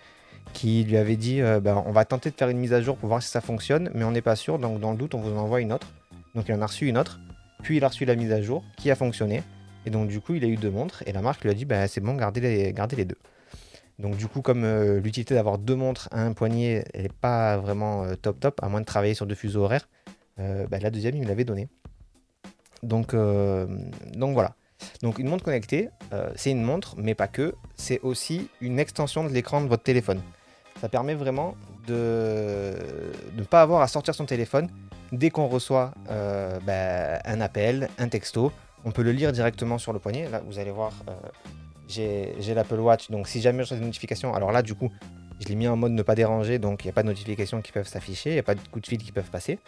qui 0.53 0.85
lui 0.85 0.99
avait 0.99 1.17
dit 1.17 1.41
ben, 1.41 1.83
on 1.87 1.93
va 1.93 2.05
tenter 2.05 2.31
de 2.31 2.37
faire 2.37 2.51
une 2.51 2.59
mise 2.59 2.75
à 2.75 2.83
jour 2.83 2.99
pour 2.99 3.09
voir 3.09 3.23
si 3.23 3.31
ça 3.31 3.41
fonctionne, 3.41 3.91
mais 3.95 4.05
on 4.05 4.11
n'est 4.11 4.21
pas 4.21 4.37
sûr. 4.37 4.59
Donc 4.59 4.81
dans 4.81 4.91
le 4.91 4.99
doute 4.99 5.15
on 5.15 5.21
vous 5.21 5.35
envoie 5.39 5.63
une 5.63 5.73
autre. 5.73 5.89
Donc 6.35 6.45
il 6.47 6.55
en 6.55 6.61
a 6.61 6.67
reçu 6.67 6.87
une 6.89 6.99
autre. 6.99 7.19
Puis 7.65 7.79
il 7.79 7.85
a 7.85 7.89
reçu 7.89 8.05
la 8.05 8.15
mise 8.15 8.31
à 8.31 8.43
jour 8.43 8.63
qui 8.77 8.91
a 8.91 8.95
fonctionné. 8.95 9.43
Et 9.87 9.91
donc 9.91 10.09
du 10.09 10.21
coup, 10.21 10.35
il 10.35 10.45
a 10.45 10.47
eu 10.47 10.57
deux 10.57 10.71
montres 10.71 11.03
et 11.07 11.13
la 11.13 11.23
marque 11.23 11.43
lui 11.43 11.51
a 11.51 11.55
dit 11.55 11.65
bah, 11.65 11.89
c'est 11.89 12.01
bon, 12.01 12.15
gardez 12.15 12.41
les, 12.41 13.05
deux. 13.05 13.17
Donc 13.99 14.17
du 14.19 14.27
coup, 14.29 14.43
comme 14.43 14.65
euh, 14.65 15.01
l'utilité 15.01 15.35
d'avoir 15.35 15.57
deux 15.57 15.75
montres 15.75 16.09
à 16.13 16.23
un 16.23 16.35
poignet, 16.35 16.85
n'est 16.95 17.09
pas 17.09 17.57
vraiment 17.57 18.05
euh, 18.05 18.17
top 18.17 18.39
top, 18.39 18.61
à 18.63 18.69
moins 18.69 18.81
de 18.81 18.87
travailler 18.87 19.15
sur 19.15 19.27
deux 19.27 19.35
fuseaux 19.35 19.63
horaires, 19.63 19.89
euh, 20.39 20.67
bah, 20.67 20.79
la 20.79 20.91
deuxième, 20.91 21.17
il 21.17 21.23
me 21.23 21.27
l'avait 21.27 21.45
donné. 21.45 21.69
Donc, 22.83 23.15
donc 23.15 24.35
voilà. 24.35 24.57
Donc 25.01 25.19
une 25.19 25.29
montre 25.29 25.43
connectée, 25.43 25.89
c'est 26.37 26.51
une 26.51 26.63
montre, 26.63 26.97
mais 26.99 27.15
pas 27.15 27.29
que. 27.29 27.55
C'est 27.77 27.99
aussi 28.01 28.51
une 28.61 28.79
extension 28.79 29.25
de 29.25 29.31
l'écran 29.31 29.63
de 29.63 29.69
votre 29.69 29.85
téléphone. 29.85 30.21
Ça 30.83 30.91
permet 30.91 31.15
vraiment 31.15 31.55
de 31.87 32.75
ne 33.39 33.43
pas 33.43 33.63
avoir 33.63 33.81
à 33.81 33.89
sortir 33.89 34.15
son 34.15 34.27
téléphone 34.27 34.69
dès 35.19 35.31
qu'on 35.31 35.47
reçoit 35.49 35.93
ben, 36.09 37.21
un 37.25 37.41
appel, 37.41 37.89
un 37.99 38.09
texto. 38.09 38.53
On 38.85 38.91
peut 38.91 39.03
le 39.03 39.13
lire 39.13 39.33
directement 39.33 39.79
sur 39.79 39.93
le 39.93 39.99
poignet. 39.99 40.29
Là, 40.29 40.43
vous 40.47 40.59
allez 40.59 40.71
voir, 40.71 40.93
j'ai 41.89 42.55
l'Apple 42.55 42.81
Watch. 42.81 43.11
Donc 43.11 43.29
si 43.29 43.41
jamais 43.41 43.59
je 43.59 43.63
reçois 43.63 43.77
des 43.79 43.85
notifications, 43.85 44.35
alors 44.35 44.53
là, 44.53 44.63
du 44.63 44.75
coup, 44.75 44.91
je 45.41 45.49
l'ai 45.49 45.55
mis 45.55 45.69
en 45.69 45.77
mode 45.77 45.93
ne 45.93 46.03
pas 46.03 46.15
déranger, 46.15 46.59
donc 46.59 46.85
il 46.85 46.87
n'y 46.87 46.91
a 46.91 46.95
pas 46.95 47.03
de 47.03 47.09
notifications 47.09 47.61
qui 47.61 47.73
peuvent 47.73 47.89
s'afficher, 47.89 48.31
il 48.31 48.35
n'y 48.35 48.39
a 48.39 48.45
pas 48.45 48.55
de 48.55 48.61
coups 48.71 48.83
de 48.83 48.87
fil 48.89 48.99
qui 48.99 49.13
peuvent 49.13 49.31
passer. 49.31 49.59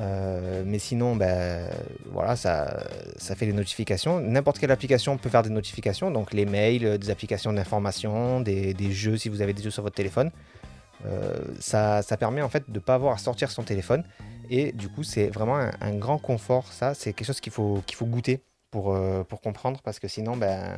Euh, 0.00 0.62
mais 0.64 0.78
sinon, 0.78 1.16
ben, 1.16 1.68
voilà, 2.10 2.36
ça, 2.36 2.84
fait 3.18 3.46
les 3.46 3.52
notifications. 3.52 4.20
N'importe 4.20 4.58
quelle 4.58 4.70
application 4.70 5.18
peut 5.18 5.28
faire 5.28 5.42
des 5.42 5.50
notifications, 5.50 6.10
donc 6.10 6.32
les 6.32 6.46
mails, 6.46 6.98
des 6.98 7.10
applications 7.10 7.52
d'information, 7.52 8.40
des, 8.40 8.74
jeux 8.90 9.16
si 9.16 9.28
vous 9.28 9.42
avez 9.42 9.52
des 9.52 9.62
jeux 9.62 9.70
sur 9.70 9.82
votre 9.82 9.96
téléphone. 9.96 10.30
Euh, 11.06 11.38
ça, 11.58 12.02
ça, 12.02 12.16
permet 12.16 12.42
en 12.42 12.48
fait 12.48 12.68
de 12.68 12.74
ne 12.74 12.78
pas 12.78 12.94
avoir 12.94 13.14
à 13.14 13.18
sortir 13.18 13.50
son 13.50 13.62
téléphone. 13.62 14.04
Et 14.50 14.72
du 14.72 14.88
coup, 14.88 15.02
c'est 15.02 15.28
vraiment 15.28 15.56
un, 15.56 15.94
grand 15.96 16.18
confort. 16.18 16.72
Ça, 16.72 16.94
c'est 16.94 17.12
quelque 17.12 17.26
chose 17.26 17.40
qu'il 17.40 17.52
faut, 17.52 17.82
qu'il 17.86 17.96
faut 17.96 18.06
goûter 18.06 18.42
pour, 18.70 18.94
euh, 18.94 19.24
pour 19.24 19.40
comprendre, 19.40 19.80
parce 19.82 19.98
que 19.98 20.08
sinon, 20.08 20.36
ben, 20.36 20.76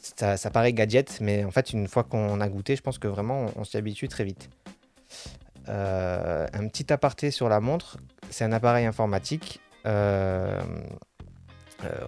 ça, 0.00 0.36
paraît 0.50 0.72
gadget, 0.72 1.20
mais 1.20 1.44
en 1.44 1.50
fait, 1.50 1.72
une 1.72 1.88
fois 1.88 2.04
qu'on 2.04 2.40
a 2.40 2.48
goûté, 2.48 2.76
je 2.76 2.82
pense 2.82 2.98
que 2.98 3.08
vraiment, 3.08 3.46
on, 3.56 3.64
s'y 3.64 3.76
habitue 3.76 4.08
très 4.08 4.24
vite. 4.24 4.50
Euh, 5.68 6.46
un 6.52 6.68
petit 6.68 6.92
aparté 6.92 7.30
sur 7.30 7.48
la 7.48 7.60
montre, 7.60 7.96
c'est 8.30 8.44
un 8.44 8.52
appareil 8.52 8.86
informatique. 8.86 9.60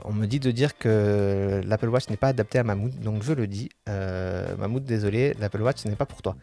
On 0.04 0.12
me 0.12 0.26
dit 0.26 0.40
de 0.40 0.50
dire 0.50 0.76
que 0.78 1.60
l'Apple 1.64 1.88
Watch 1.88 2.08
n'est 2.08 2.16
pas 2.16 2.28
adapté 2.28 2.58
à 2.58 2.64
Mammouth, 2.64 2.98
donc 3.00 3.22
je 3.22 3.32
le 3.32 3.46
dis. 3.46 3.68
Mammouth, 3.87 4.84
désolé, 4.84 5.34
l'Apple 5.38 5.62
Watch 5.62 5.78
ce 5.82 5.88
n'est 5.88 5.96
pas 5.96 6.06
pour 6.06 6.22
toi. 6.22 6.37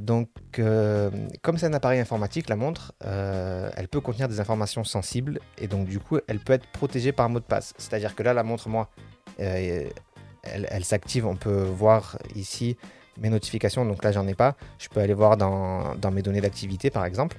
Donc, 0.00 0.28
comme 1.42 1.58
c'est 1.58 1.66
un 1.66 1.72
appareil 1.72 2.00
informatique, 2.00 2.48
la 2.48 2.56
montre, 2.56 2.92
elle 3.00 3.88
peut 3.88 4.00
contenir 4.00 4.28
des 4.28 4.40
informations 4.40 4.84
sensibles 4.84 5.40
et 5.58 5.68
donc 5.68 5.86
du 5.86 5.98
coup, 5.98 6.18
elle 6.28 6.38
peut 6.38 6.52
être 6.52 6.66
protégée 6.72 7.12
par 7.12 7.28
mot 7.28 7.40
de 7.40 7.44
passe. 7.44 7.74
C'est-à-dire 7.78 8.14
que 8.14 8.22
là, 8.22 8.34
la 8.34 8.42
montre, 8.42 8.68
moi, 8.68 8.88
euh, 9.40 9.88
elle, 10.42 10.84
s'active. 10.84 11.26
On 11.26 11.36
peut 11.36 11.62
voir 11.62 12.18
ici 12.34 12.76
mes 13.18 13.30
notifications. 13.30 13.84
Donc 13.84 14.02
là, 14.02 14.12
j'en 14.12 14.26
ai 14.26 14.34
pas. 14.34 14.56
Je 14.78 14.88
peux 14.88 15.00
aller 15.00 15.14
voir 15.14 15.36
dans, 15.36 16.10
mes 16.12 16.22
données 16.22 16.40
d'activité, 16.40 16.90
par 16.90 17.04
exemple. 17.04 17.38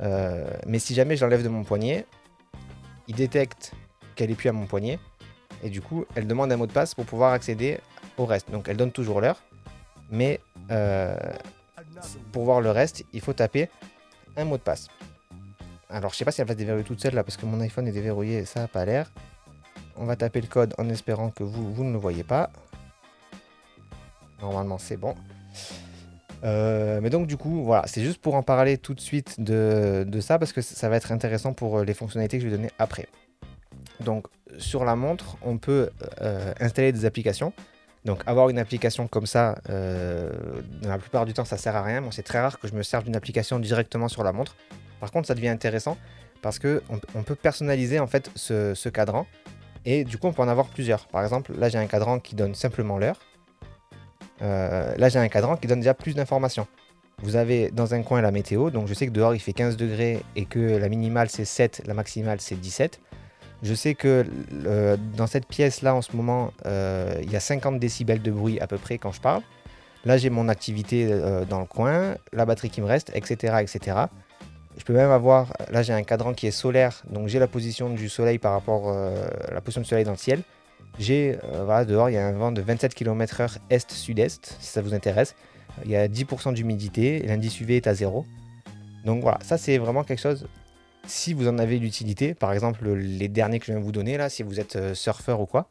Euh, 0.00 0.50
mais 0.66 0.78
si 0.78 0.94
jamais 0.94 1.16
je 1.16 1.24
l'enlève 1.24 1.42
de 1.42 1.48
mon 1.48 1.64
poignet, 1.64 2.06
il 3.08 3.14
détecte 3.14 3.72
qu'elle 4.14 4.30
est 4.30 4.34
plus 4.34 4.48
à 4.48 4.52
mon 4.52 4.66
poignet. 4.66 4.98
Et 5.62 5.68
du 5.68 5.82
coup, 5.82 6.04
elle 6.14 6.26
demande 6.26 6.50
un 6.52 6.56
mot 6.56 6.66
de 6.66 6.72
passe 6.72 6.94
pour 6.94 7.04
pouvoir 7.04 7.32
accéder 7.32 7.78
au 8.16 8.24
reste. 8.24 8.50
Donc 8.50 8.68
elle 8.68 8.76
donne 8.76 8.92
toujours 8.92 9.20
l'heure. 9.20 9.42
Mais 10.10 10.40
euh, 10.70 11.14
pour 12.32 12.44
voir 12.44 12.60
le 12.60 12.70
reste, 12.70 13.04
il 13.12 13.20
faut 13.20 13.32
taper 13.32 13.68
un 14.36 14.44
mot 14.44 14.56
de 14.56 14.62
passe. 14.62 14.88
Alors 15.88 16.12
je 16.12 16.16
sais 16.16 16.24
pas 16.24 16.32
si 16.32 16.40
elle 16.40 16.46
va 16.46 16.54
se 16.54 16.58
déverrouiller 16.58 16.84
toute 16.84 17.00
seule 17.00 17.14
là 17.14 17.24
parce 17.24 17.36
que 17.36 17.46
mon 17.46 17.60
iPhone 17.60 17.86
est 17.88 17.92
déverrouillé 17.92 18.38
et 18.38 18.44
ça 18.44 18.60
n'a 18.60 18.68
pas 18.68 18.84
l'air. 18.84 19.10
On 19.96 20.04
va 20.04 20.16
taper 20.16 20.40
le 20.40 20.46
code 20.46 20.74
en 20.78 20.88
espérant 20.88 21.30
que 21.30 21.42
vous, 21.42 21.72
vous 21.72 21.84
ne 21.84 21.92
le 21.92 21.98
voyez 21.98 22.22
pas. 22.22 22.50
Normalement, 24.40 24.78
c'est 24.78 24.96
bon. 24.96 25.14
Euh, 26.44 27.00
mais 27.02 27.10
donc 27.10 27.26
du 27.26 27.36
coup, 27.36 27.64
voilà, 27.64 27.86
c'est 27.86 28.02
juste 28.02 28.20
pour 28.20 28.34
en 28.34 28.42
parler 28.42 28.78
tout 28.78 28.94
de 28.94 29.00
suite 29.00 29.40
de, 29.40 30.06
ça 30.20 30.38
parce 30.38 30.52
que 30.52 30.62
ça 30.62 30.88
va 30.88 30.96
être 30.96 31.12
intéressant 31.12 31.52
pour 31.52 31.78
euh, 31.78 31.84
les 31.84 31.92
fonctionnalités 31.92 32.38
que 32.38 32.44
je 32.44 32.48
vais 32.48 32.56
donner 32.56 32.70
après. 32.78 33.08
Donc 34.00 34.26
sur 34.58 34.84
la 34.84 34.96
montre, 34.96 35.36
on 35.42 35.58
peut 35.58 35.90
installer 36.58 36.92
des 36.92 37.04
applications. 37.04 37.52
Donc 38.04 38.22
avoir 38.26 38.48
une 38.48 38.58
application 38.58 39.06
comme 39.06 39.26
ça, 39.26 39.58
dans 39.68 40.88
la 40.88 40.98
plupart 40.98 41.26
du 41.26 41.34
temps, 41.34 41.44
ça 41.44 41.56
sert 41.56 41.76
à 41.76 41.82
rien. 41.82 42.02
c'est 42.10 42.22
très 42.22 42.40
rare 42.40 42.58
que 42.58 42.66
je 42.66 42.74
me 42.74 42.82
serve 42.82 43.04
d'une 43.04 43.16
application 43.16 43.58
directement 43.58 44.08
sur 44.08 44.24
la 44.24 44.32
montre. 44.32 44.56
Par 45.00 45.10
contre, 45.10 45.28
ça 45.28 45.34
devient 45.34 45.48
intéressant 45.48 45.96
parce 46.40 46.58
que 46.58 46.82
on, 47.14 47.22
peut 47.22 47.34
personnaliser 47.34 47.98
en 47.98 48.06
fait 48.06 48.30
ce 48.34 48.88
cadran. 48.88 49.26
Et 49.84 50.04
du 50.04 50.18
coup, 50.18 50.26
on 50.26 50.32
peut 50.32 50.42
en 50.42 50.48
avoir 50.48 50.66
plusieurs. 50.66 51.06
Par 51.06 51.22
exemple, 51.22 51.52
là, 51.58 51.68
j'ai 51.68 51.78
un 51.78 51.86
cadran 51.86 52.18
qui 52.18 52.34
donne 52.34 52.54
simplement 52.54 52.98
l'heure. 52.98 53.20
Euh, 54.42 54.94
là, 54.96 55.08
j'ai 55.08 55.18
un 55.18 55.28
cadran 55.28 55.56
qui 55.56 55.66
donne 55.66 55.80
déjà 55.80 55.94
plus 55.94 56.14
d'informations. 56.14 56.66
Vous 57.22 57.36
avez 57.36 57.70
dans 57.70 57.94
un 57.94 58.02
coin 58.02 58.22
la 58.22 58.30
météo, 58.30 58.70
donc 58.70 58.88
je 58.88 58.94
sais 58.94 59.06
que 59.06 59.12
dehors 59.12 59.34
il 59.34 59.40
fait 59.40 59.52
15 59.52 59.76
degrés 59.76 60.22
et 60.36 60.46
que 60.46 60.58
la 60.58 60.88
minimale 60.88 61.28
c'est 61.28 61.44
7, 61.44 61.82
la 61.86 61.92
maximale 61.92 62.40
c'est 62.40 62.56
17. 62.56 62.98
Je 63.62 63.74
sais 63.74 63.94
que 63.94 64.24
dans 65.16 65.26
cette 65.26 65.46
pièce 65.46 65.82
là 65.82 65.94
en 65.94 66.02
ce 66.02 66.16
moment, 66.16 66.52
euh, 66.66 67.14
il 67.22 67.30
y 67.30 67.36
a 67.36 67.40
50 67.40 67.78
décibels 67.78 68.22
de 68.22 68.30
bruit 68.30 68.58
à 68.60 68.66
peu 68.66 68.78
près 68.78 68.98
quand 68.98 69.12
je 69.12 69.20
parle. 69.20 69.42
Là 70.04 70.16
j'ai 70.16 70.30
mon 70.30 70.48
activité 70.48 71.08
euh, 71.10 71.44
dans 71.44 71.60
le 71.60 71.66
coin, 71.66 72.16
la 72.32 72.46
batterie 72.46 72.70
qui 72.70 72.80
me 72.80 72.86
reste, 72.86 73.12
etc. 73.14 73.56
etc. 73.60 73.98
Je 74.78 74.84
peux 74.84 74.94
même 74.94 75.10
avoir, 75.10 75.52
là 75.70 75.82
j'ai 75.82 75.92
un 75.92 76.02
cadran 76.02 76.32
qui 76.32 76.46
est 76.46 76.52
solaire, 76.52 77.02
donc 77.10 77.28
j'ai 77.28 77.38
la 77.38 77.48
position 77.48 77.90
du 77.90 78.08
soleil 78.08 78.38
par 78.38 78.52
rapport 78.52 78.84
euh, 78.88 79.26
à 79.48 79.52
la 79.52 79.60
position 79.60 79.82
du 79.82 79.88
soleil 79.88 80.04
dans 80.04 80.12
le 80.12 80.16
ciel. 80.16 80.42
J'ai, 80.98 81.38
euh, 81.44 81.64
voilà, 81.64 81.84
dehors 81.84 82.08
il 82.08 82.14
y 82.14 82.18
a 82.18 82.26
un 82.26 82.32
vent 82.32 82.50
de 82.50 82.62
27 82.62 82.94
km/h 82.94 83.58
est-sud-est, 83.68 84.56
si 84.58 84.66
ça 84.66 84.80
vous 84.80 84.94
intéresse. 84.94 85.34
Il 85.84 85.90
y 85.90 85.96
a 85.96 86.08
10% 86.08 86.54
d'humidité, 86.54 87.20
l'indice 87.20 87.60
UV 87.60 87.76
est 87.76 87.86
à 87.86 87.94
0. 87.94 88.24
Donc 89.04 89.22
voilà, 89.22 89.38
ça 89.42 89.58
c'est 89.58 89.76
vraiment 89.76 90.02
quelque 90.02 90.20
chose, 90.20 90.46
si 91.06 91.34
vous 91.34 91.48
en 91.48 91.58
avez 91.58 91.78
l'utilité, 91.78 92.34
par 92.34 92.52
exemple 92.52 92.88
les 92.88 93.28
derniers 93.28 93.58
que 93.58 93.66
je 93.66 93.72
viens 93.72 93.80
de 93.80 93.84
vous 93.84 93.92
donner 93.92 94.16
là, 94.16 94.28
si 94.28 94.42
vous 94.42 94.60
êtes 94.60 94.76
euh, 94.76 94.94
surfeur 94.94 95.40
ou 95.40 95.46
quoi. 95.46 95.68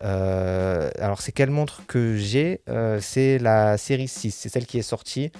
alors 0.00 1.20
c'est 1.20 1.32
quelle 1.32 1.50
montre 1.50 1.86
que 1.86 2.16
j'ai? 2.16 2.60
C'est 3.00 3.38
la 3.38 3.78
série 3.78 4.08
6, 4.08 4.30
c'est 4.32 4.48
celle 4.48 4.66
qui 4.66 4.78
est 4.78 4.82
sortie 4.82 5.30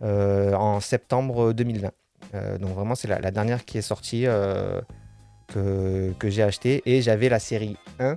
en 0.00 0.80
septembre 0.80 1.52
2020. 1.52 1.90
Euh, 2.34 2.58
donc 2.58 2.70
vraiment, 2.74 2.94
c'est 2.94 3.08
la, 3.08 3.30
dernière 3.30 3.64
qui 3.64 3.78
est 3.78 3.82
sortie 3.82 4.26
euh, 4.26 4.80
que, 5.48 6.14
j'ai 6.24 6.42
acheté. 6.42 6.82
Et 6.86 7.02
j'avais 7.02 7.28
la 7.28 7.38
série 7.38 7.76
1 7.98 8.16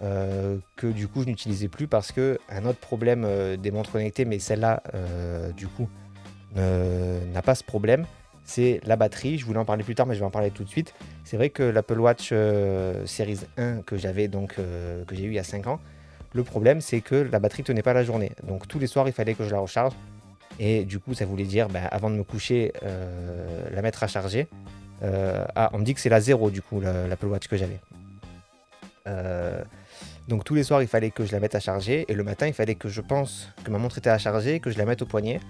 euh, 0.00 0.58
que 0.76 0.86
du 0.86 1.08
coup 1.08 1.22
je 1.22 1.26
n'utilisais 1.26 1.66
plus 1.66 1.88
parce 1.88 2.12
que 2.12 2.38
un 2.48 2.64
autre 2.66 2.78
problème 2.78 3.26
des 3.56 3.70
montres 3.72 3.90
connectées, 3.90 4.24
mais 4.24 4.38
celle-là 4.38 4.82
du 5.56 5.66
coup 5.66 5.88
n'a 6.54 7.42
pas 7.42 7.54
ce 7.54 7.64
problème, 7.64 8.06
c'est 8.48 8.80
la 8.84 8.96
batterie. 8.96 9.38
Je 9.38 9.46
voulais 9.46 9.58
en 9.58 9.64
parler 9.64 9.84
plus 9.84 9.94
tard, 9.94 10.06
mais 10.06 10.14
je 10.14 10.20
vais 10.20 10.26
en 10.26 10.30
parler 10.30 10.50
tout 10.50 10.64
de 10.64 10.68
suite. 10.68 10.94
C'est 11.24 11.36
vrai 11.36 11.50
que 11.50 11.62
l'Apple 11.62 12.00
Watch 12.00 12.28
Series 13.04 13.40
1 13.56 13.82
que 13.82 13.96
j'avais 13.96 14.28
donc 14.28 14.56
que 14.56 15.14
j'ai 15.14 15.24
eu 15.24 15.28
il 15.28 15.34
y 15.34 15.38
a 15.38 15.44
5 15.44 15.66
ans, 15.66 15.80
le 16.32 16.42
problème 16.44 16.80
c'est 16.80 17.00
que 17.00 17.14
la 17.14 17.38
batterie 17.38 17.62
tenait 17.62 17.82
pas 17.82 17.92
la 17.92 18.04
journée. 18.04 18.32
Donc 18.46 18.66
tous 18.66 18.78
les 18.78 18.86
soirs 18.86 19.06
il 19.06 19.12
fallait 19.12 19.34
que 19.34 19.44
je 19.44 19.50
la 19.50 19.60
recharge. 19.60 19.92
Et 20.58 20.84
du 20.84 20.98
coup, 20.98 21.14
ça 21.14 21.24
voulait 21.24 21.44
dire, 21.44 21.68
ben, 21.68 21.86
avant 21.90 22.10
de 22.10 22.16
me 22.16 22.24
coucher, 22.24 22.72
euh, 22.82 23.68
la 23.72 23.82
mettre 23.82 24.02
à 24.02 24.08
charger. 24.08 24.48
Euh, 25.02 25.44
ah, 25.54 25.70
on 25.72 25.78
me 25.78 25.84
dit 25.84 25.94
que 25.94 26.00
c'est 26.00 26.08
la 26.08 26.20
0 26.20 26.50
du 26.50 26.62
coup, 26.62 26.80
l'Apple 26.80 27.26
Watch 27.26 27.46
que 27.46 27.56
j'avais. 27.56 27.78
Euh, 29.06 29.62
donc 30.26 30.44
tous 30.44 30.54
les 30.54 30.64
soirs, 30.64 30.82
il 30.82 30.88
fallait 30.88 31.10
que 31.10 31.24
je 31.24 31.32
la 31.32 31.40
mette 31.40 31.54
à 31.54 31.60
charger. 31.60 32.04
Et 32.08 32.14
le 32.14 32.24
matin, 32.24 32.46
il 32.46 32.52
fallait 32.52 32.74
que 32.74 32.88
je 32.88 33.00
pense 33.00 33.50
que 33.62 33.70
ma 33.70 33.78
montre 33.78 33.98
était 33.98 34.10
à 34.10 34.18
charger, 34.18 34.58
que 34.58 34.70
je 34.70 34.78
la 34.78 34.84
mette 34.84 35.02
au 35.02 35.06
poignet. 35.06 35.40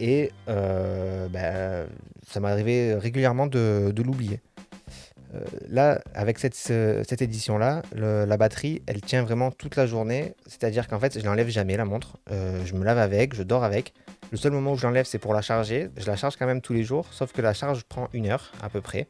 Et 0.00 0.32
ben, 0.46 1.86
ça 2.26 2.40
m'arrivait 2.40 2.94
régulièrement 2.94 3.46
de, 3.46 3.92
l'oublier. 4.02 4.40
là, 5.68 6.00
avec 6.14 6.38
cette, 6.38 6.54
cette 6.54 7.22
édition-là, 7.22 7.82
la 7.94 8.36
batterie, 8.36 8.82
elle 8.86 9.00
tient 9.02 9.22
vraiment 9.22 9.50
toute 9.50 9.76
la 9.76 9.86
journée. 9.86 10.34
C'est-à-dire 10.46 10.88
qu'en 10.88 10.98
fait, 10.98 11.20
je 11.20 11.24
l'enlève 11.24 11.48
jamais 11.48 11.76
la 11.76 11.84
montre. 11.84 12.16
je 12.28 12.74
me 12.74 12.84
lave 12.84 12.98
avec, 12.98 13.34
je 13.34 13.42
dors 13.42 13.62
avec. 13.62 13.92
Le 14.30 14.36
seul 14.36 14.52
moment 14.52 14.72
où 14.72 14.76
je 14.76 14.86
l'enlève, 14.86 15.06
c'est 15.06 15.18
pour 15.18 15.34
la 15.34 15.42
charger. 15.42 15.90
Je 15.96 16.06
la 16.06 16.16
charge 16.16 16.36
quand 16.36 16.46
même 16.46 16.60
tous 16.60 16.72
les 16.72 16.84
jours, 16.84 17.06
sauf 17.12 17.32
que 17.32 17.42
la 17.42 17.52
charge 17.52 17.84
prend 17.84 18.08
une 18.12 18.28
heure 18.28 18.52
à 18.62 18.68
peu 18.68 18.80
près. 18.80 19.08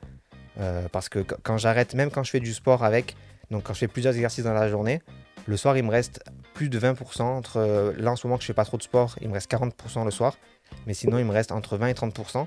Euh, 0.59 0.89
parce 0.91 1.09
que 1.09 1.21
quand 1.21 1.59
j'arrête, 1.59 1.95
même 1.95 2.11
quand 2.11 2.23
je 2.23 2.31
fais 2.31 2.41
du 2.41 2.53
sport 2.53 2.85
avec, 2.85 3.17
donc 3.51 3.65
quand 3.65 3.75
je 3.75 3.81
fais 3.81 3.89
plusieurs 3.89 4.15
exercices 4.15 4.45
dans 4.45 4.53
la 4.53 4.69
journée, 4.69 5.01
le 5.47 5.57
soir 5.57 5.77
il 5.77 5.85
me 5.85 5.91
reste 5.91 6.23
plus 6.55 6.69
de 6.69 6.79
20%. 6.79 7.23
Entre, 7.23 7.59
euh, 7.59 7.93
là 7.97 8.13
en 8.13 8.17
ce 8.17 8.27
moment 8.27 8.37
que 8.37 8.43
je 8.43 8.47
fais 8.47 8.55
pas 8.55 8.65
trop 8.65 8.77
de 8.77 8.83
sport, 8.83 9.17
il 9.21 9.29
me 9.29 9.35
reste 9.35 9.51
40% 9.51 10.05
le 10.05 10.11
soir. 10.11 10.37
Mais 10.87 10.95
sinon 10.95 11.19
il 11.19 11.25
me 11.25 11.33
reste 11.33 11.53
entre 11.53 11.77
20 11.77 11.89
et 11.89 11.93
30%. 11.93 12.47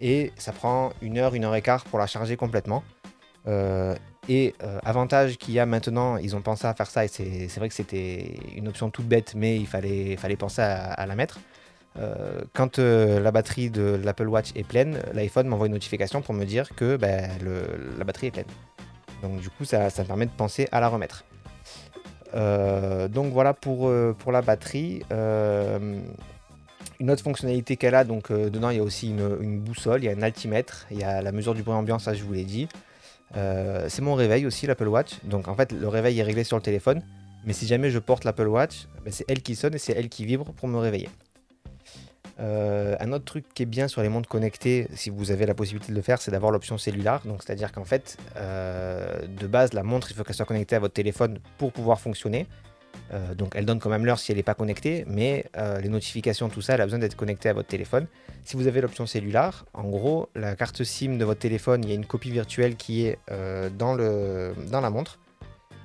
Et 0.00 0.32
ça 0.36 0.52
prend 0.52 0.90
une 1.02 1.18
heure, 1.18 1.34
une 1.34 1.44
heure 1.44 1.54
et 1.54 1.62
quart 1.62 1.84
pour 1.84 1.98
la 1.98 2.06
charger 2.06 2.36
complètement. 2.36 2.84
Euh, 3.46 3.94
et 4.28 4.54
avantage 4.84 5.38
qu'il 5.38 5.54
y 5.54 5.58
a 5.58 5.64
maintenant, 5.64 6.18
ils 6.18 6.36
ont 6.36 6.42
pensé 6.42 6.66
à 6.66 6.74
faire 6.74 6.90
ça 6.90 7.02
et 7.04 7.08
c'est 7.08 7.56
vrai 7.56 7.68
que 7.70 7.74
c'était 7.74 8.34
une 8.54 8.68
option 8.68 8.90
toute 8.90 9.06
bête, 9.06 9.32
mais 9.34 9.56
il 9.56 9.66
fallait, 9.66 10.16
penser 10.36 10.60
à 10.60 11.06
la 11.06 11.14
mettre. 11.14 11.38
Euh, 11.98 12.42
quand 12.52 12.78
euh, 12.78 13.18
la 13.20 13.30
batterie 13.32 13.70
de 13.70 14.00
l'Apple 14.04 14.28
Watch 14.28 14.52
est 14.54 14.66
pleine, 14.66 15.00
l'iPhone 15.12 15.48
m'envoie 15.48 15.66
une 15.66 15.72
notification 15.72 16.22
pour 16.22 16.34
me 16.34 16.44
dire 16.44 16.74
que 16.76 16.96
ben, 16.96 17.30
la 17.98 18.04
batterie 18.04 18.28
est 18.28 18.32
pleine. 18.32 18.46
Donc 19.22 19.40
du 19.40 19.50
coup, 19.50 19.64
ça, 19.64 19.86
me 19.86 20.04
permet 20.04 20.26
de 20.26 20.30
penser 20.30 20.68
à 20.70 20.80
la 20.80 20.88
remettre. 20.88 21.24
Euh, 22.34 23.08
donc 23.08 23.32
voilà 23.32 23.52
pour 23.54 23.90
la 23.90 24.42
batterie. 24.42 25.02
Une 27.00 27.10
autre 27.10 27.22
fonctionnalité 27.22 27.76
qu'elle 27.76 27.94
a, 27.94 28.04
donc 28.04 28.32
dedans 28.32 28.70
il 28.70 28.76
y 28.76 28.80
a 28.80 28.82
aussi 28.82 29.10
une, 29.10 29.60
boussole, 29.60 30.02
il 30.02 30.06
y 30.06 30.08
a 30.08 30.12
un 30.12 30.22
altimètre, 30.22 30.86
il 30.90 30.98
y 30.98 31.04
a 31.04 31.22
la 31.22 31.32
mesure 31.32 31.54
du 31.54 31.62
bruit 31.62 31.76
ambiant, 31.76 31.98
ça 31.98 32.14
je 32.14 32.24
vous 32.24 32.32
l'ai 32.32 32.44
dit. 32.44 32.68
c'est 33.34 34.00
mon 34.00 34.14
réveil 34.14 34.46
aussi, 34.46 34.66
l'Apple 34.66 34.88
Watch. 34.88 35.12
Donc 35.24 35.48
en 35.48 35.54
fait, 35.54 35.72
le 35.72 35.88
réveil 35.88 36.18
est 36.18 36.24
réglé 36.24 36.44
sur 36.44 36.56
le 36.56 36.62
téléphone. 36.62 37.02
Mais 37.44 37.52
si 37.52 37.66
jamais 37.66 37.90
je 37.90 37.98
porte 37.98 38.24
l'Apple 38.24 38.48
Watch, 38.48 38.88
ben, 39.04 39.12
c'est 39.12 39.24
elle 39.28 39.42
qui 39.42 39.54
sonne 39.54 39.74
et 39.74 39.78
c'est 39.78 39.92
elle 39.92 40.08
qui 40.08 40.24
vibre 40.24 40.52
pour 40.52 40.68
me 40.68 40.78
réveiller. 40.78 41.08
Euh, 42.40 42.94
un 43.00 43.12
autre 43.12 43.24
truc 43.24 43.44
qui 43.52 43.64
est 43.64 43.66
bien 43.66 43.88
sur 43.88 44.00
les 44.02 44.08
montres 44.08 44.28
connectées, 44.28 44.86
si 44.94 45.10
vous 45.10 45.30
avez 45.32 45.44
la 45.44 45.54
possibilité 45.54 45.90
de 45.90 45.96
le 45.96 46.02
faire, 46.02 46.20
c'est 46.20 46.30
d'avoir 46.30 46.52
l'option 46.52 46.78
cellulaire. 46.78 47.20
Donc, 47.24 47.42
c'est-à-dire 47.42 47.72
qu'en 47.72 47.84
fait, 47.84 48.16
euh, 48.36 49.26
de 49.26 49.46
base, 49.46 49.72
la 49.72 49.82
montre, 49.82 50.10
il 50.10 50.14
faut 50.14 50.22
qu'elle 50.22 50.36
soit 50.36 50.46
connectée 50.46 50.76
à 50.76 50.78
votre 50.78 50.94
téléphone 50.94 51.38
pour 51.56 51.72
pouvoir 51.72 52.00
fonctionner. 52.00 52.46
Euh, 53.12 53.34
donc, 53.34 53.52
elle 53.54 53.64
donne 53.64 53.78
quand 53.78 53.90
même 53.90 54.04
l'heure 54.04 54.18
si 54.18 54.32
elle 54.32 54.38
n'est 54.38 54.42
pas 54.42 54.54
connectée, 54.54 55.04
mais 55.06 55.46
les 55.82 55.88
notifications, 55.88 56.48
tout 56.48 56.62
ça, 56.62 56.74
elle 56.74 56.80
a 56.80 56.84
besoin 56.84 56.98
d'être 56.98 57.16
connectée 57.16 57.48
à 57.48 57.52
votre 57.52 57.68
téléphone. 57.68 58.06
Si 58.44 58.56
vous 58.56 58.66
avez 58.66 58.80
l'option 58.80 59.06
cellulaire, 59.06 59.64
en 59.74 59.84
gros, 59.84 60.28
la 60.34 60.56
carte 60.56 60.84
SIM 60.84 61.16
de 61.16 61.24
votre 61.24 61.40
téléphone, 61.40 61.82
il 61.84 61.88
y 61.90 61.92
a 61.92 61.94
une 61.94 62.06
copie 62.06 62.30
virtuelle 62.30 62.76
qui 62.76 63.06
est 63.06 63.18
dans, 63.76 63.94
le, 63.94 64.54
dans 64.70 64.80
la 64.80 64.90
montre. 64.90 65.18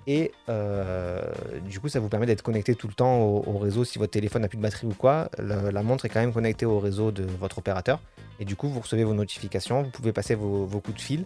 Et 0.05 0.31
euh, 0.49 1.21
du 1.69 1.79
coup, 1.79 1.87
ça 1.87 1.99
vous 1.99 2.09
permet 2.09 2.25
d'être 2.25 2.41
connecté 2.41 2.75
tout 2.75 2.87
le 2.87 2.93
temps 2.93 3.21
au, 3.21 3.57
réseau. 3.57 3.85
Si 3.85 3.99
votre 3.99 4.11
téléphone 4.11 4.41
n'a 4.41 4.47
plus 4.47 4.57
de 4.57 4.61
batterie 4.61 4.87
ou 4.87 4.93
quoi, 4.93 5.29
la 5.37 5.83
montre 5.83 6.05
est 6.05 6.09
quand 6.09 6.19
même 6.19 6.33
connectée 6.33 6.65
au 6.65 6.79
réseau 6.79 7.11
de 7.11 7.23
votre 7.23 7.59
opérateur. 7.59 7.99
Et 8.39 8.45
du 8.45 8.55
coup, 8.55 8.67
vous 8.67 8.79
recevez 8.79 9.03
vos 9.03 9.13
notifications, 9.13 9.83
vous 9.83 9.91
pouvez 9.91 10.11
passer 10.11 10.35
vos, 10.35 10.67
coups 10.67 10.97
de 10.97 11.01
fil. 11.01 11.25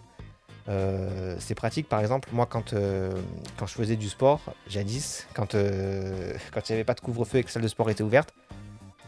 Euh, 0.68 1.36
c'est 1.38 1.54
pratique, 1.54 1.88
par 1.88 2.00
exemple, 2.00 2.28
moi 2.32 2.46
quand, 2.46 2.72
euh, 2.72 3.10
quand 3.56 3.66
je 3.66 3.74
faisais 3.74 3.96
du 3.96 4.08
sport, 4.08 4.40
jadis, 4.68 5.26
quand, 5.34 5.52
quand 6.52 6.68
il 6.68 6.72
n'y 6.72 6.74
avait 6.74 6.84
pas 6.84 6.94
de 6.94 7.00
couvre-feu 7.00 7.38
et 7.38 7.42
que 7.42 7.48
la 7.48 7.52
salle 7.52 7.62
de 7.62 7.68
sport 7.68 7.88
était 7.90 8.02
ouverte, 8.02 8.34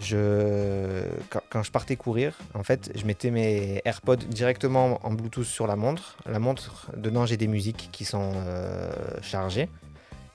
je, 0.00 1.02
quand, 1.50 1.62
je 1.62 1.70
partais 1.70 1.96
courir, 1.96 2.38
en 2.54 2.62
fait, 2.62 2.90
je 2.94 3.04
mettais 3.04 3.30
mes 3.30 3.82
AirPods 3.84 4.16
directement 4.16 4.98
en 5.02 5.12
Bluetooth 5.12 5.44
sur 5.44 5.66
la 5.66 5.76
montre. 5.76 6.16
La 6.24 6.38
montre, 6.38 6.90
dedans, 6.96 7.26
j'ai 7.26 7.36
des 7.36 7.48
musiques 7.48 7.90
qui 7.92 8.06
sont 8.06 8.32
euh, 8.34 8.90
chargées. 9.20 9.68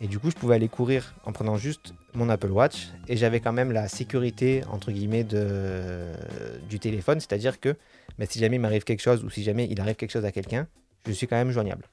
Et 0.01 0.07
du 0.07 0.19
coup, 0.19 0.29
je 0.29 0.35
pouvais 0.35 0.53
aller 0.53 0.67
courir 0.67 1.15
en 1.25 1.31
prenant 1.31 1.57
juste 1.57 1.95
mon 2.13 2.29
Apple 2.29 2.51
Watch. 2.51 2.89
Et 3.07 3.17
j'avais 3.17 3.39
quand 3.39 3.53
même 3.53 3.71
la 3.71 3.87
sécurité, 3.87 4.61
entre 4.69 4.91
guillemets, 4.91 5.23
du 5.23 6.79
téléphone. 6.79 7.19
C'est-à-dire 7.19 7.59
que 7.59 7.75
mais 8.17 8.25
si 8.25 8.39
jamais 8.39 8.55
il 8.55 8.59
m'arrive 8.59 8.83
quelque 8.83 9.01
chose 9.01 9.23
ou 9.23 9.29
si 9.29 9.43
jamais 9.43 9.67
il 9.69 9.79
arrive 9.81 9.95
quelque 9.95 10.11
chose 10.11 10.25
à 10.25 10.31
quelqu'un, 10.31 10.67
je 11.05 11.11
suis 11.11 11.27
quand 11.27 11.35
même 11.35 11.51
joignable. 11.51 11.85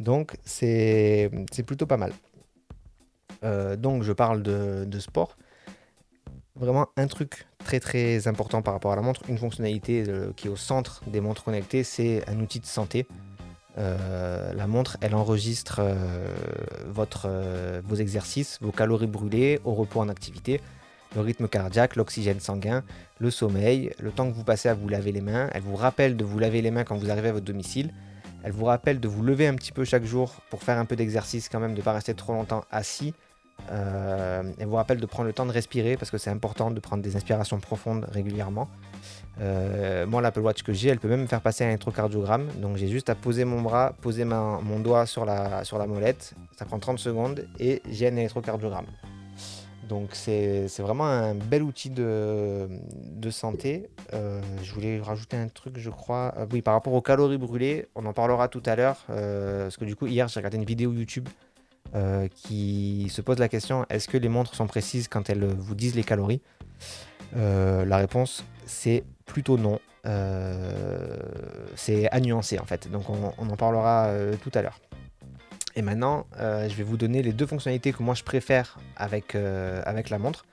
Donc, 0.00 0.36
c'est 0.44 1.30
plutôt 1.66 1.86
pas 1.86 1.96
mal. 1.96 2.12
Euh, 3.44 3.76
donc, 3.76 4.02
je 4.02 4.12
parle 4.12 4.42
de, 4.42 4.84
de 4.86 4.98
sport 4.98 5.36
vraiment 6.56 6.86
un 6.96 7.08
truc 7.08 7.46
très 7.58 7.80
très 7.80 8.28
important 8.28 8.62
par 8.62 8.74
rapport 8.74 8.92
à 8.92 8.96
la 8.96 9.02
montre, 9.02 9.22
une 9.28 9.38
fonctionnalité 9.38 10.04
euh, 10.06 10.32
qui 10.36 10.46
est 10.46 10.50
au 10.50 10.56
centre 10.56 11.02
des 11.08 11.20
montres 11.20 11.42
connectées, 11.42 11.82
c'est 11.82 12.22
un 12.28 12.38
outil 12.38 12.60
de 12.60 12.66
santé. 12.66 13.06
Euh, 13.76 14.52
la 14.52 14.68
montre, 14.68 14.96
elle 15.00 15.16
enregistre 15.16 15.80
votre, 16.86 17.28
vos 17.84 17.96
exercices, 17.96 18.58
vos 18.60 18.70
calories 18.70 19.08
brûlées 19.08 19.60
au 19.64 19.74
repos 19.74 19.98
en 19.98 20.08
activité, 20.08 20.60
le 21.16 21.22
rythme 21.22 21.48
cardiaque, 21.48 21.96
l'oxygène 21.96 22.38
sanguin, 22.40 22.84
le 23.18 23.30
sommeil, 23.30 23.92
le 23.98 24.10
temps 24.10 24.30
que 24.30 24.34
vous 24.34 24.44
passez 24.44 24.68
à 24.68 24.74
vous 24.74 24.88
laver 24.88 25.10
les 25.10 25.20
mains. 25.20 25.48
Elle 25.52 25.62
vous 25.62 25.76
rappelle 25.76 26.16
de 26.16 26.24
vous 26.24 26.38
laver 26.38 26.62
les 26.62 26.70
mains 26.70 26.84
quand 26.84 26.96
vous 26.96 27.10
arrivez 27.10 27.28
à 27.28 27.32
votre 27.32 27.44
domicile. 27.44 27.92
Elle 28.44 28.52
vous 28.52 28.66
rappelle 28.66 29.00
de 29.00 29.08
vous 29.08 29.22
lever 29.22 29.46
un 29.46 29.54
petit 29.54 29.72
peu 29.72 29.84
chaque 29.84 30.04
jour 30.04 30.34
pour 30.50 30.62
faire 30.62 30.78
un 30.78 30.84
peu 30.84 30.96
d'exercice 30.96 31.48
quand 31.48 31.60
même, 31.60 31.72
de 31.72 31.78
ne 31.78 31.82
pas 31.82 31.92
rester 31.92 32.14
trop 32.14 32.34
longtemps 32.34 32.64
assis 32.70 33.14
euh, 33.70 34.42
elle 34.58 34.66
vous 34.66 34.76
rappelle 34.76 35.00
de 35.00 35.06
prendre 35.06 35.26
le 35.26 35.32
temps 35.32 35.46
de 35.46 35.52
respirer 35.52 35.96
parce 35.96 36.10
que 36.10 36.18
c'est 36.18 36.30
important 36.30 36.70
de 36.70 36.80
prendre 36.80 37.02
des 37.02 37.16
inspirations 37.16 37.58
profondes 37.60 38.06
régulièrement. 38.10 38.68
Euh, 39.40 40.06
moi, 40.06 40.20
l'Apple 40.20 40.40
Watch 40.40 40.62
que 40.62 40.72
j'ai, 40.72 40.90
elle 40.90 40.98
peut 40.98 41.08
même 41.08 41.22
me 41.22 41.26
faire 41.26 41.40
passer 41.40 41.64
un 41.64 41.68
électrocardiogramme. 41.68 42.48
Donc, 42.60 42.76
j'ai 42.76 42.88
juste 42.88 43.10
à 43.10 43.14
poser 43.14 43.44
mon 43.44 43.62
bras, 43.62 43.94
poser 44.00 44.24
mon 44.24 44.80
doigt 44.80 45.06
sur 45.06 45.24
la, 45.24 45.64
sur 45.64 45.78
la 45.78 45.86
molette. 45.86 46.34
Ça 46.56 46.64
prend 46.64 46.78
30 46.78 46.98
secondes 46.98 47.46
et 47.58 47.82
j'ai 47.90 48.08
un 48.08 48.16
électrocardiogramme. 48.16 48.86
Donc, 49.88 50.10
c'est 50.12 50.68
vraiment 50.78 51.06
un 51.06 51.34
bel 51.34 51.62
outil 51.62 51.90
de, 51.90 52.68
de 53.12 53.30
santé. 53.30 53.88
Euh, 54.12 54.40
je 54.62 54.72
voulais 54.72 55.00
rajouter 55.00 55.36
un 55.36 55.48
truc, 55.48 55.78
je 55.78 55.90
crois. 55.90 56.34
oui, 56.52 56.62
par 56.62 56.74
rapport 56.74 56.92
aux 56.92 57.02
calories 57.02 57.38
brûlées, 57.38 57.88
on 57.94 58.06
en 58.06 58.12
parlera 58.12 58.48
tout 58.48 58.62
à 58.66 58.76
l'heure. 58.76 59.04
parce 59.06 59.76
que 59.76 59.84
du 59.84 59.96
coup, 59.96 60.06
hier, 60.06 60.28
j'ai 60.28 60.40
regardé 60.40 60.56
une 60.56 60.64
vidéo 60.64 60.92
YouTube 60.92 61.28
euh, 61.94 62.26
qui 62.34 63.06
se 63.08 63.20
pose 63.20 63.38
la 63.38 63.48
question 63.48 63.86
est-ce 63.88 64.08
que 64.08 64.16
les 64.16 64.28
montres 64.28 64.56
sont 64.56 64.66
précises 64.66 65.06
quand 65.06 65.30
elles 65.30 65.44
vous 65.44 65.76
disent 65.76 65.94
les 65.94 66.02
calories? 66.02 66.40
Euh, 67.36 67.84
La 67.84 67.98
réponse 67.98 68.44
c'est 68.66 69.04
plutôt 69.26 69.58
non. 69.58 69.78
Euh, 70.06 71.16
c'est 71.76 72.10
à 72.10 72.18
nuancer 72.18 72.58
en 72.58 72.64
fait. 72.64 72.90
Donc 72.90 73.04
on, 73.10 73.48
en 73.48 73.56
parlera 73.56 74.10
tout 74.42 74.50
à 74.54 74.62
l'heure. 74.62 74.80
Et 75.76 75.82
maintenant, 75.82 76.26
je 76.38 76.74
vais 76.74 76.84
vous 76.84 76.96
donner 76.96 77.22
les 77.22 77.32
deux 77.32 77.46
fonctionnalités 77.46 77.92
que 77.92 78.02
moi 78.02 78.14
je 78.14 78.22
préfère 78.22 78.78
avec, 78.96 79.34
avec 79.34 80.08
la 80.08 80.18
montre. 80.18 80.44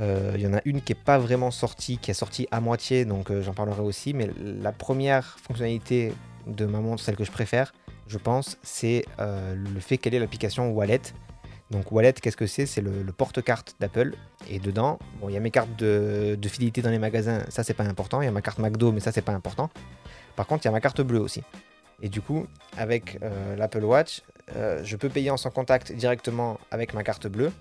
Il 0.00 0.40
y 0.40 0.46
en 0.46 0.54
a 0.54 0.60
une 0.64 0.82
qui 0.82 0.92
n'est 0.92 1.00
pas 1.00 1.18
vraiment 1.18 1.50
sortie, 1.50 1.98
qui 1.98 2.10
est 2.10 2.14
sortie 2.14 2.46
à 2.50 2.60
moitié, 2.60 3.04
donc 3.04 3.32
j'en 3.40 3.54
parlerai 3.54 3.80
aussi. 3.80 4.12
Mais 4.12 4.28
la 4.38 4.72
première 4.72 5.38
fonctionnalité 5.38 6.12
de 6.46 6.66
ma 6.66 6.80
montre, 6.80 7.02
celle 7.02 7.16
que 7.16 7.24
je 7.24 7.32
préfère, 7.32 7.72
je 8.06 8.18
pense, 8.18 8.58
c'est 8.62 9.04
euh, 9.20 9.54
le 9.54 9.80
fait 9.80 9.98
qu'elle 9.98 10.14
ait 10.14 10.18
l'application 10.18 10.70
Wallet. 10.70 11.00
Donc 11.70 11.90
Wallet, 11.90 12.12
qu'est-ce 12.12 12.36
que 12.36 12.46
c'est? 12.46 12.66
C'est 12.66 12.82
le, 12.82 13.04
porte-carte 13.12 13.76
d'Apple. 13.80 14.14
Et 14.48 14.58
dedans, 14.58 14.98
bon, 15.20 15.28
il 15.28 15.34
y 15.34 15.36
a 15.36 15.40
mes 15.40 15.50
cartes 15.50 15.74
de, 15.76 16.38
fidélité 16.46 16.82
dans 16.82 16.90
les 16.90 16.98
magasins, 16.98 17.40
ça 17.48 17.64
c'est 17.64 17.74
pas 17.74 17.84
important. 17.84 18.20
Il 18.20 18.26
y 18.26 18.28
a 18.28 18.30
ma 18.30 18.42
carte 18.42 18.58
McDo, 18.58 18.92
mais 18.92 19.00
ça 19.00 19.12
c'est 19.12 19.22
pas 19.22 19.32
important. 19.32 19.70
Par 20.36 20.46
contre, 20.46 20.64
il 20.64 20.66
y 20.66 20.68
a 20.68 20.72
ma 20.72 20.80
carte 20.80 21.00
bleue 21.00 21.20
aussi. 21.20 21.42
Et 22.02 22.08
du 22.08 22.20
coup, 22.20 22.46
avec 22.76 23.18
euh, 23.22 23.56
l'Apple 23.56 23.84
Watch, 23.84 24.22
euh, 24.56 24.82
je 24.84 24.96
peux 24.96 25.08
payer 25.08 25.30
en 25.30 25.36
sans 25.36 25.50
contact 25.50 25.92
directement 25.92 26.58
avec 26.70 26.94
ma 26.94 27.02
carte 27.02 27.26
bleue 27.26 27.52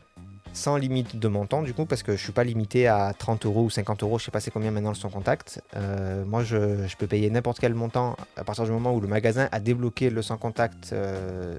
sans 0.53 0.77
limite 0.77 1.17
de 1.17 1.27
montant 1.27 1.63
du 1.63 1.73
coup 1.73 1.85
parce 1.85 2.03
que 2.03 2.15
je 2.15 2.23
suis 2.23 2.31
pas 2.31 2.43
limité 2.43 2.87
à 2.87 3.13
30 3.17 3.45
euros 3.45 3.63
ou 3.63 3.69
50 3.69 4.03
euros, 4.03 4.19
je 4.19 4.25
sais 4.25 4.31
pas 4.31 4.39
c'est 4.39 4.51
combien 4.51 4.71
maintenant 4.71 4.91
le 4.91 4.95
sans 4.95 5.09
contact. 5.09 5.61
Euh, 5.75 6.23
moi 6.25 6.43
je, 6.43 6.95
peux 6.95 7.07
payer 7.07 7.29
n'importe 7.29 7.59
quel 7.59 7.73
montant 7.73 8.15
à 8.37 8.43
partir 8.43 8.63
du 8.65 8.71
moment 8.71 8.93
où 8.93 9.01
le 9.01 9.07
magasin 9.07 9.49
a 9.51 9.59
débloqué 9.59 10.09
le 10.09 10.21
sans 10.21 10.37
contact 10.37 10.93
euh, 10.93 11.57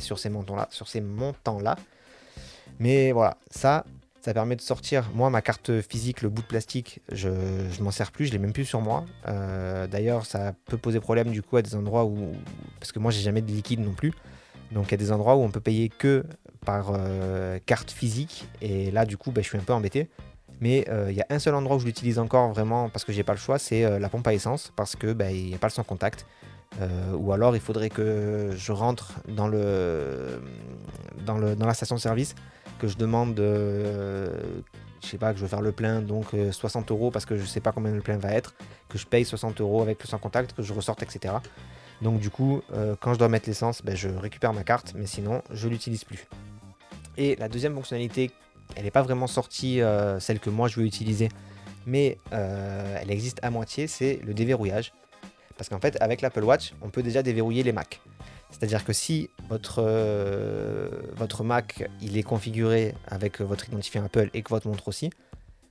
sur 0.00 0.18
ces 0.18 0.30
montants 0.30 0.56
là, 0.56 0.66
sur 0.70 0.88
ces 0.88 1.00
montants 1.00 1.60
là. 1.60 1.76
Mais 2.80 3.12
voilà, 3.12 3.36
ça, 3.50 3.84
ça 4.20 4.34
permet 4.34 4.56
de 4.56 4.60
sortir. 4.60 5.10
Moi, 5.14 5.30
ma 5.30 5.42
carte 5.42 5.80
physique, 5.80 6.22
le 6.22 6.28
bout 6.28 6.42
de 6.42 6.46
plastique, 6.46 7.00
je, 7.10 7.30
je 7.70 7.82
m'en 7.82 7.90
sers 7.90 8.12
plus, 8.12 8.26
je 8.26 8.32
l'ai 8.32 8.38
même 8.38 8.52
plus 8.52 8.64
sur 8.64 8.80
moi. 8.80 9.04
D'ailleurs, 9.90 10.26
ça 10.26 10.54
peut 10.66 10.76
poser 10.76 11.00
problème 11.00 11.30
du 11.30 11.42
coup 11.42 11.56
à 11.56 11.62
des 11.62 11.74
endroits 11.74 12.04
où, 12.04 12.32
parce 12.80 12.92
que 12.92 12.98
moi 12.98 13.10
j'ai 13.10 13.22
jamais 13.22 13.42
de 13.42 13.50
liquide 13.50 13.80
non 13.80 13.92
plus. 13.92 14.12
Donc 14.72 14.88
il 14.88 14.90
y 14.92 14.94
a 14.94 14.98
des 14.98 15.12
endroits 15.12 15.36
où 15.36 15.42
on 15.42 15.50
peut 15.50 15.60
payer 15.60 15.88
que 15.88 16.24
par 16.64 16.92
euh, 16.92 17.58
carte 17.64 17.90
physique. 17.90 18.46
Et 18.60 18.90
là, 18.90 19.06
du 19.06 19.16
coup, 19.16 19.30
bah, 19.30 19.40
je 19.42 19.48
suis 19.48 19.58
un 19.58 19.62
peu 19.62 19.72
embêté. 19.72 20.08
Mais 20.60 20.86
euh, 20.88 21.06
il 21.10 21.16
y 21.16 21.20
a 21.20 21.26
un 21.30 21.38
seul 21.38 21.54
endroit 21.54 21.76
où 21.76 21.80
je 21.80 21.86
l'utilise 21.86 22.18
encore 22.18 22.50
vraiment 22.50 22.88
parce 22.88 23.04
que 23.04 23.12
j'ai 23.12 23.22
pas 23.22 23.32
le 23.32 23.38
choix, 23.38 23.58
c'est 23.58 23.84
euh, 23.84 24.00
la 24.00 24.08
pompe 24.08 24.26
à 24.26 24.34
essence 24.34 24.72
parce 24.74 24.96
que 24.96 25.12
bah, 25.12 25.30
il 25.30 25.46
n'y 25.46 25.54
a 25.54 25.58
pas 25.58 25.68
le 25.68 25.72
sans 25.72 25.84
contact. 25.84 26.26
ou 27.14 27.32
alors 27.32 27.56
il 27.56 27.62
faudrait 27.62 27.88
que 27.88 28.50
je 28.54 28.72
rentre 28.72 29.14
dans 29.28 29.48
la 29.48 30.38
station 31.74 31.96
de 31.96 32.00
service, 32.00 32.34
que 32.78 32.88
je 32.88 32.96
demande, 32.96 33.38
je 33.38 34.28
sais 35.00 35.16
pas, 35.16 35.32
que 35.32 35.38
je 35.38 35.44
veux 35.44 35.48
faire 35.48 35.62
le 35.62 35.72
plein, 35.72 36.02
donc 36.02 36.26
60 36.50 36.90
euros 36.90 37.10
parce 37.10 37.24
que 37.24 37.36
je 37.36 37.46
sais 37.46 37.60
pas 37.60 37.72
combien 37.72 37.92
le 37.92 38.02
plein 38.02 38.18
va 38.18 38.32
être, 38.32 38.54
que 38.88 38.98
je 38.98 39.06
paye 39.06 39.24
60 39.24 39.60
euros 39.60 39.80
avec 39.80 40.02
le 40.02 40.08
sans 40.08 40.18
contact, 40.18 40.52
que 40.52 40.62
je 40.62 40.74
ressorte, 40.74 41.02
etc. 41.02 41.36
Donc 42.02 42.20
du 42.20 42.30
coup, 42.30 42.62
quand 43.00 43.14
je 43.14 43.18
dois 43.18 43.28
mettre 43.28 43.48
l'essence, 43.48 43.82
bah, 43.82 43.94
je 43.94 44.08
récupère 44.08 44.52
ma 44.52 44.62
carte, 44.62 44.92
mais 44.94 45.06
sinon 45.06 45.42
je 45.50 45.68
l'utilise 45.68 46.04
plus. 46.04 46.28
Et 47.18 47.34
la 47.36 47.48
deuxième 47.48 47.74
fonctionnalité, 47.74 48.30
elle 48.76 48.84
n'est 48.84 48.90
pas 48.90 49.02
vraiment 49.02 49.26
sortie, 49.26 49.82
euh, 49.82 50.20
celle 50.20 50.38
que 50.38 50.50
moi 50.50 50.68
je 50.68 50.76
veux 50.80 50.86
utiliser, 50.86 51.28
mais 51.84 52.18
euh, 52.32 52.96
elle 53.00 53.10
existe 53.10 53.40
à 53.42 53.50
moitié, 53.50 53.88
c'est 53.88 54.20
le 54.24 54.34
déverrouillage. 54.34 54.92
Parce 55.56 55.68
qu'en 55.68 55.80
fait, 55.80 56.00
avec 56.00 56.20
l'Apple 56.20 56.44
Watch, 56.44 56.74
on 56.80 56.88
peut 56.88 57.02
déjà 57.02 57.24
déverrouiller 57.24 57.64
les 57.64 57.72
Mac. 57.72 58.00
C'est-à-dire 58.50 58.84
que 58.84 58.92
si 58.92 59.30
votre, 59.48 59.82
euh, 59.84 60.88
votre 61.16 61.42
Mac 61.42 61.90
il 62.00 62.16
est 62.16 62.22
configuré 62.22 62.94
avec 63.08 63.40
votre 63.40 63.68
identifiant 63.68 64.04
Apple 64.04 64.30
et 64.32 64.42
que 64.42 64.48
votre 64.48 64.68
montre 64.68 64.86
aussi, 64.86 65.10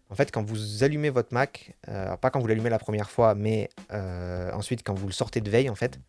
en 0.10 0.16
fait, 0.16 0.32
quand 0.32 0.44
vous 0.44 0.84
allumez 0.84 1.10
votre 1.10 1.34
Mac, 1.34 1.76
pas 1.86 2.30
quand 2.32 2.40
vous 2.40 2.48
l'allumez 2.48 2.70
la 2.70 2.80
première 2.80 3.10
fois, 3.10 3.36
mais 3.36 3.70
ensuite 3.92 4.84
quand 4.84 4.94
vous 4.94 5.08
le 5.08 5.14
sortez 5.14 5.42
de 5.42 5.50
veille, 5.50 5.70
en 5.70 5.76
fait, 5.76 6.00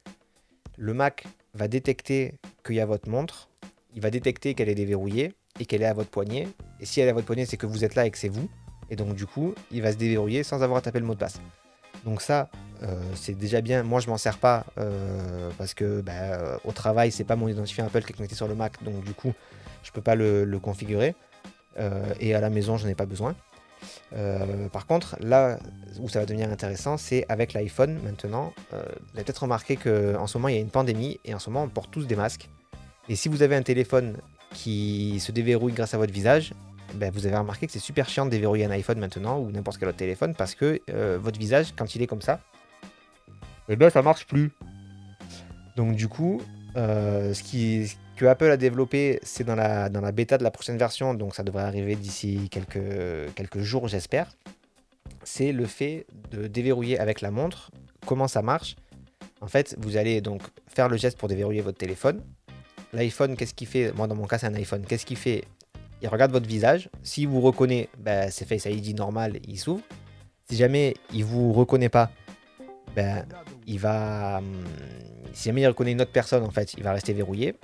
le 0.76 0.94
Mac 0.94 1.24
va 1.54 1.66
détecter 1.66 2.34
qu'il 2.64 2.76
y 2.76 2.80
a 2.80 2.86
votre 2.86 3.08
montre 3.08 3.48
il 3.94 4.02
va 4.02 4.10
détecter 4.10 4.54
qu'elle 4.54 4.68
est 4.68 4.74
déverrouillée 4.74 5.34
et 5.58 5.66
qu'elle 5.66 5.82
est 5.82 5.86
à 5.86 5.92
votre 5.92 6.10
poignet. 6.10 6.46
Et 6.80 6.86
si 6.86 7.00
elle 7.00 7.08
est 7.08 7.10
à 7.10 7.14
votre 7.14 7.26
poignet, 7.26 7.46
c'est 7.46 7.56
que 7.56 7.66
vous 7.66 7.84
êtes 7.84 7.94
là 7.94 8.06
et 8.06 8.10
que 8.10 8.18
c'est 8.18 8.28
vous. 8.28 8.48
Et 8.90 8.96
donc 8.96 9.14
du 9.14 9.26
coup, 9.26 9.54
il 9.70 9.82
va 9.82 9.92
se 9.92 9.96
déverrouiller 9.96 10.42
sans 10.42 10.62
avoir 10.62 10.78
à 10.78 10.82
taper 10.82 11.00
le 11.00 11.06
mot 11.06 11.14
de 11.14 11.18
passe. 11.18 11.40
Donc 12.04 12.22
ça, 12.22 12.48
euh, 12.84 13.02
c'est 13.14 13.36
déjà 13.36 13.60
bien. 13.60 13.82
Moi, 13.82 14.00
je 14.00 14.08
m'en 14.08 14.16
sers 14.16 14.38
pas 14.38 14.64
euh, 14.78 15.50
parce 15.58 15.74
que 15.74 16.00
bah, 16.00 16.12
euh, 16.12 16.58
au 16.64 16.72
travail, 16.72 17.10
c'est 17.10 17.24
pas 17.24 17.34
mon 17.34 17.48
identifiant 17.48 17.86
Apple 17.86 18.02
qui 18.02 18.12
est 18.12 18.16
connecté 18.16 18.36
sur 18.36 18.46
le 18.46 18.54
Mac, 18.54 18.82
donc 18.84 19.02
du 19.02 19.14
coup, 19.14 19.34
je 19.82 19.90
peux 19.90 20.00
pas 20.00 20.14
le, 20.14 20.58
configurer. 20.62 21.16
et 22.20 22.34
à 22.34 22.40
la 22.40 22.50
maison, 22.50 22.76
je 22.76 22.84
n'en 22.84 22.90
ai 22.90 22.94
pas 22.94 23.06
besoin. 23.06 23.34
Par 24.72 24.86
contre, 24.86 25.16
là 25.20 25.58
où 26.00 26.08
ça 26.08 26.20
va 26.20 26.26
devenir 26.26 26.50
intéressant, 26.50 26.96
c'est 26.96 27.24
avec 27.28 27.52
l'iPhone 27.52 27.98
maintenant. 28.02 28.52
vous 28.70 28.76
avez 29.14 29.24
peut-être 29.24 29.42
remarqué 29.42 29.76
qu'en 29.76 30.26
ce 30.26 30.38
moment, 30.38 30.48
il 30.48 30.54
y 30.54 30.58
a 30.58 30.60
une 30.60 30.70
pandémie 30.70 31.20
et 31.24 31.34
en 31.34 31.38
ce 31.38 31.50
moment, 31.50 31.64
on 31.64 31.68
porte 31.68 31.90
tous 31.90 32.06
des 32.06 32.16
masques. 32.16 32.48
Et 33.08 33.16
si 33.16 33.28
vous 33.28 33.42
avez 33.42 33.56
un 33.56 33.62
téléphone 33.62 34.16
qui 34.52 35.20
se 35.20 35.32
déverrouille 35.32 35.72
grâce 35.72 35.94
à 35.94 35.98
votre 35.98 36.12
visage, 36.12 36.52
ben, 36.94 37.10
vous 37.12 37.26
avez 37.26 37.36
remarqué 37.36 37.66
que 37.66 37.72
c'est 37.72 37.78
super 37.78 38.08
chiant 38.08 38.24
de 38.24 38.30
déverrouiller 38.30 38.64
un 38.64 38.70
iPhone 38.70 38.98
maintenant 38.98 39.38
ou 39.38 39.50
n'importe 39.50 39.78
quel 39.78 39.88
autre 39.88 39.98
téléphone 39.98 40.34
parce 40.34 40.54
que 40.54 40.80
votre 41.16 41.38
visage, 41.38 41.74
quand 41.76 41.94
il 41.94 42.02
est 42.02 42.06
comme 42.06 42.22
ça, 42.22 42.40
eh 43.68 43.76
ben 43.76 43.90
ça 43.90 44.02
marche 44.02 44.26
plus. 44.26 44.52
Donc 45.76 45.94
du 45.94 46.08
coup, 46.08 46.40
euh, 46.76 47.34
ce, 47.34 47.42
qui, 47.42 47.96
que 48.18 48.26
Apple 48.26 48.50
a 48.50 48.56
développé, 48.56 49.20
c'est 49.22 49.44
dans 49.44 49.54
la, 49.54 50.12
bêta 50.12 50.38
de 50.38 50.42
la 50.42 50.50
prochaine 50.50 50.76
version, 50.76 51.14
donc 51.14 51.36
ça 51.36 51.44
devrait 51.44 51.62
arriver 51.62 51.94
d'ici 51.94 52.50
quelques, 52.50 53.60
jours, 53.60 53.86
j'espère. 53.86 54.26
C'est 55.22 55.52
le 55.52 55.66
fait 55.66 56.04
de 56.32 56.48
déverrouiller 56.48 56.98
avec 56.98 57.20
la 57.20 57.30
montre. 57.30 57.70
Comment 58.06 58.26
ça 58.26 58.42
marche 58.42 58.74
En 59.40 59.46
fait, 59.46 59.76
vous 59.78 59.96
allez 59.96 60.20
donc 60.20 60.42
faire 60.66 60.88
le 60.88 60.96
geste 60.96 61.16
pour 61.16 61.28
déverrouiller 61.28 61.60
votre 61.60 61.78
téléphone. 61.78 62.20
L'iPhone, 62.92 63.36
qu'est-ce 63.36 63.54
qu'il 63.54 63.68
fait? 63.68 63.92
Moi, 63.92 64.08
dans 64.08 64.16
mon 64.16 64.26
cas, 64.26 64.38
c'est 64.38 64.46
un 64.46 64.54
iPhone. 64.54 64.84
Qu'est-ce 64.84 65.06
qu'il 65.06 65.16
fait? 65.16 65.44
Il 66.02 66.08
regarde 66.08 66.32
votre 66.32 66.48
visage. 66.48 66.90
Si 67.04 67.24
vous 67.24 67.40
reconnaît, 67.40 67.88
ben, 67.98 68.30
c'est 68.32 68.46
Face 68.46 68.64
ID 68.64 68.96
normal, 68.96 69.38
il 69.46 69.58
s'ouvre. 69.58 69.82
Si 70.50 70.56
jamais 70.56 70.94
il 71.14 71.24
vous 71.24 71.52
reconnaît 71.52 71.88
pas, 71.88 72.10
ben, 72.96 73.24
il 73.66 73.78
va, 73.78 74.38
hum, 74.38 74.64
si 75.32 75.44
jamais 75.50 75.60
il 75.60 75.68
reconnaît 75.68 75.92
une 75.92 76.00
autre 76.00 76.12
personne, 76.12 76.42
en 76.42 76.50
fait, 76.50 76.74
il 76.74 76.82
va 76.82 76.92
rester 76.92 77.12
verrouillé. 77.12 77.54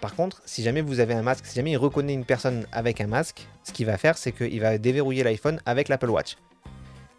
Par 0.00 0.14
contre, 0.14 0.42
si 0.44 0.62
jamais 0.62 0.80
vous 0.80 1.00
avez 1.00 1.14
un 1.14 1.22
masque, 1.22 1.46
si 1.46 1.56
jamais 1.56 1.72
il 1.72 1.76
reconnaît 1.76 2.14
une 2.14 2.24
personne 2.24 2.66
avec 2.72 3.00
un 3.00 3.06
masque, 3.06 3.46
ce 3.64 3.72
qu'il 3.72 3.86
va 3.86 3.98
faire, 3.98 4.16
c'est 4.16 4.32
qu'il 4.32 4.60
va 4.60 4.78
déverrouiller 4.78 5.24
l'iPhone 5.24 5.60
avec 5.66 5.88
l'Apple 5.88 6.10
Watch. 6.10 6.36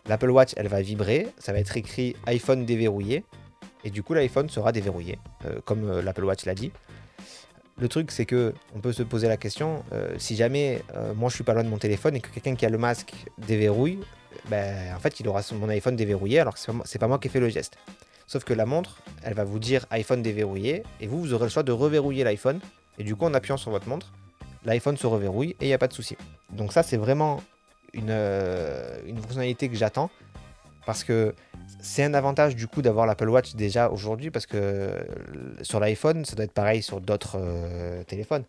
L'Apple 0.08 0.30
Watch, 0.30 0.54
elle 0.56 0.70
va 0.70 0.82
vibrer, 0.82 1.28
ça 1.38 1.52
va 1.52 1.60
être 1.60 1.76
écrit 1.76 2.16
iPhone 2.26 2.66
déverrouillé, 2.66 3.24
et 3.84 3.90
du 3.90 4.02
coup 4.02 4.14
l'iPhone 4.14 4.50
sera 4.50 4.72
déverrouillé, 4.72 5.20
euh, 5.46 5.60
comme 5.66 5.90
euh, 5.90 6.02
l'Apple 6.02 6.24
Watch 6.24 6.46
l'a 6.46 6.56
dit. 6.56 6.72
Le 7.78 7.88
truc, 7.88 8.12
c'est 8.12 8.26
que 8.26 8.54
on 8.76 8.80
peut 8.80 8.92
se 8.92 9.04
poser 9.04 9.28
la 9.28 9.38
question, 9.38 9.84
euh, 9.94 10.14
si 10.18 10.36
jamais 10.36 10.82
moi 11.16 11.30
je 11.30 11.36
suis 11.36 11.46
pas 11.46 11.54
loin 11.54 11.64
de 11.64 11.70
mon 11.70 11.78
téléphone 11.78 12.16
et 12.16 12.20
que 12.20 12.30
quelqu'un 12.30 12.56
qui 12.56 12.66
a 12.66 12.70
le 12.70 12.78
masque 12.78 13.14
déverrouille, 13.38 14.00
ben, 14.50 14.94
en 14.94 15.00
fait 15.00 15.20
il 15.22 15.28
aura 15.30 15.42
mon 15.54 15.70
iPhone 15.70 15.96
déverrouillé 15.96 16.40
alors 16.40 16.56
que 16.56 16.60
c'est 16.84 17.00
pas 17.00 17.08
moi 17.08 17.20
qui 17.20 17.28
ai 17.28 17.32
fait 17.32 17.40
le 17.40 17.48
geste. 17.50 17.78
Sauf 18.30 18.44
que 18.44 18.54
la 18.54 18.68
montre, 18.68 19.02
elle 19.24 19.34
va 19.34 19.44
vous 19.44 19.58
dire 19.58 19.88
iPhone 19.90 20.22
déverrouillé, 20.22 20.84
et 21.02 21.08
vous, 21.08 21.20
vous 21.20 21.34
aurez 21.34 21.46
le 21.46 21.50
choix 21.50 21.64
de 21.64 21.72
reverrouiller 21.72 22.24
l'iPhone. 22.24 22.60
Et 23.00 23.04
du 23.04 23.16
coup, 23.16 23.26
en 23.26 23.34
appuyant 23.34 23.58
sur 23.58 23.72
votre 23.72 23.90
montre, 23.90 24.14
l'iPhone 24.66 24.96
se 24.98 25.08
reverrouille 25.08 25.56
et 25.60 25.66
il 25.66 25.68
n'y 25.68 25.74
a 25.74 25.80
pas 25.80 25.88
de 25.88 25.94
souci. 25.94 26.16
Donc 26.52 26.72
ça, 26.72 26.84
c'est 26.84 26.98
vraiment 26.98 27.42
une, 27.92 28.12
euh, 28.12 29.00
une 29.08 29.18
fonctionnalité 29.18 29.68
que 29.68 29.76
j'attends. 29.76 30.12
Parce 30.86 31.04
que 31.04 31.34
c'est 31.82 32.04
un 32.04 32.14
avantage 32.14 32.56
du 32.56 32.68
coup 32.68 32.84
d'avoir 32.84 33.08
l'Apple 33.08 33.30
Watch 33.30 33.56
déjà 33.56 33.90
aujourd'hui, 33.90 34.30
parce 34.30 34.46
que 34.46 34.58
euh, 34.58 35.02
sur 35.64 35.80
l'iPhone, 35.80 36.24
ça 36.24 36.36
doit 36.36 36.46
être 36.46 36.54
pareil 36.54 36.84
sur 36.84 37.02
d'autres 37.02 37.36
euh, 37.40 38.04
téléphones. 38.04 38.44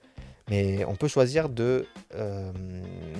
Mais 0.50 0.84
on 0.84 0.96
peut 0.96 1.08
choisir 1.08 1.48
de 1.48 1.86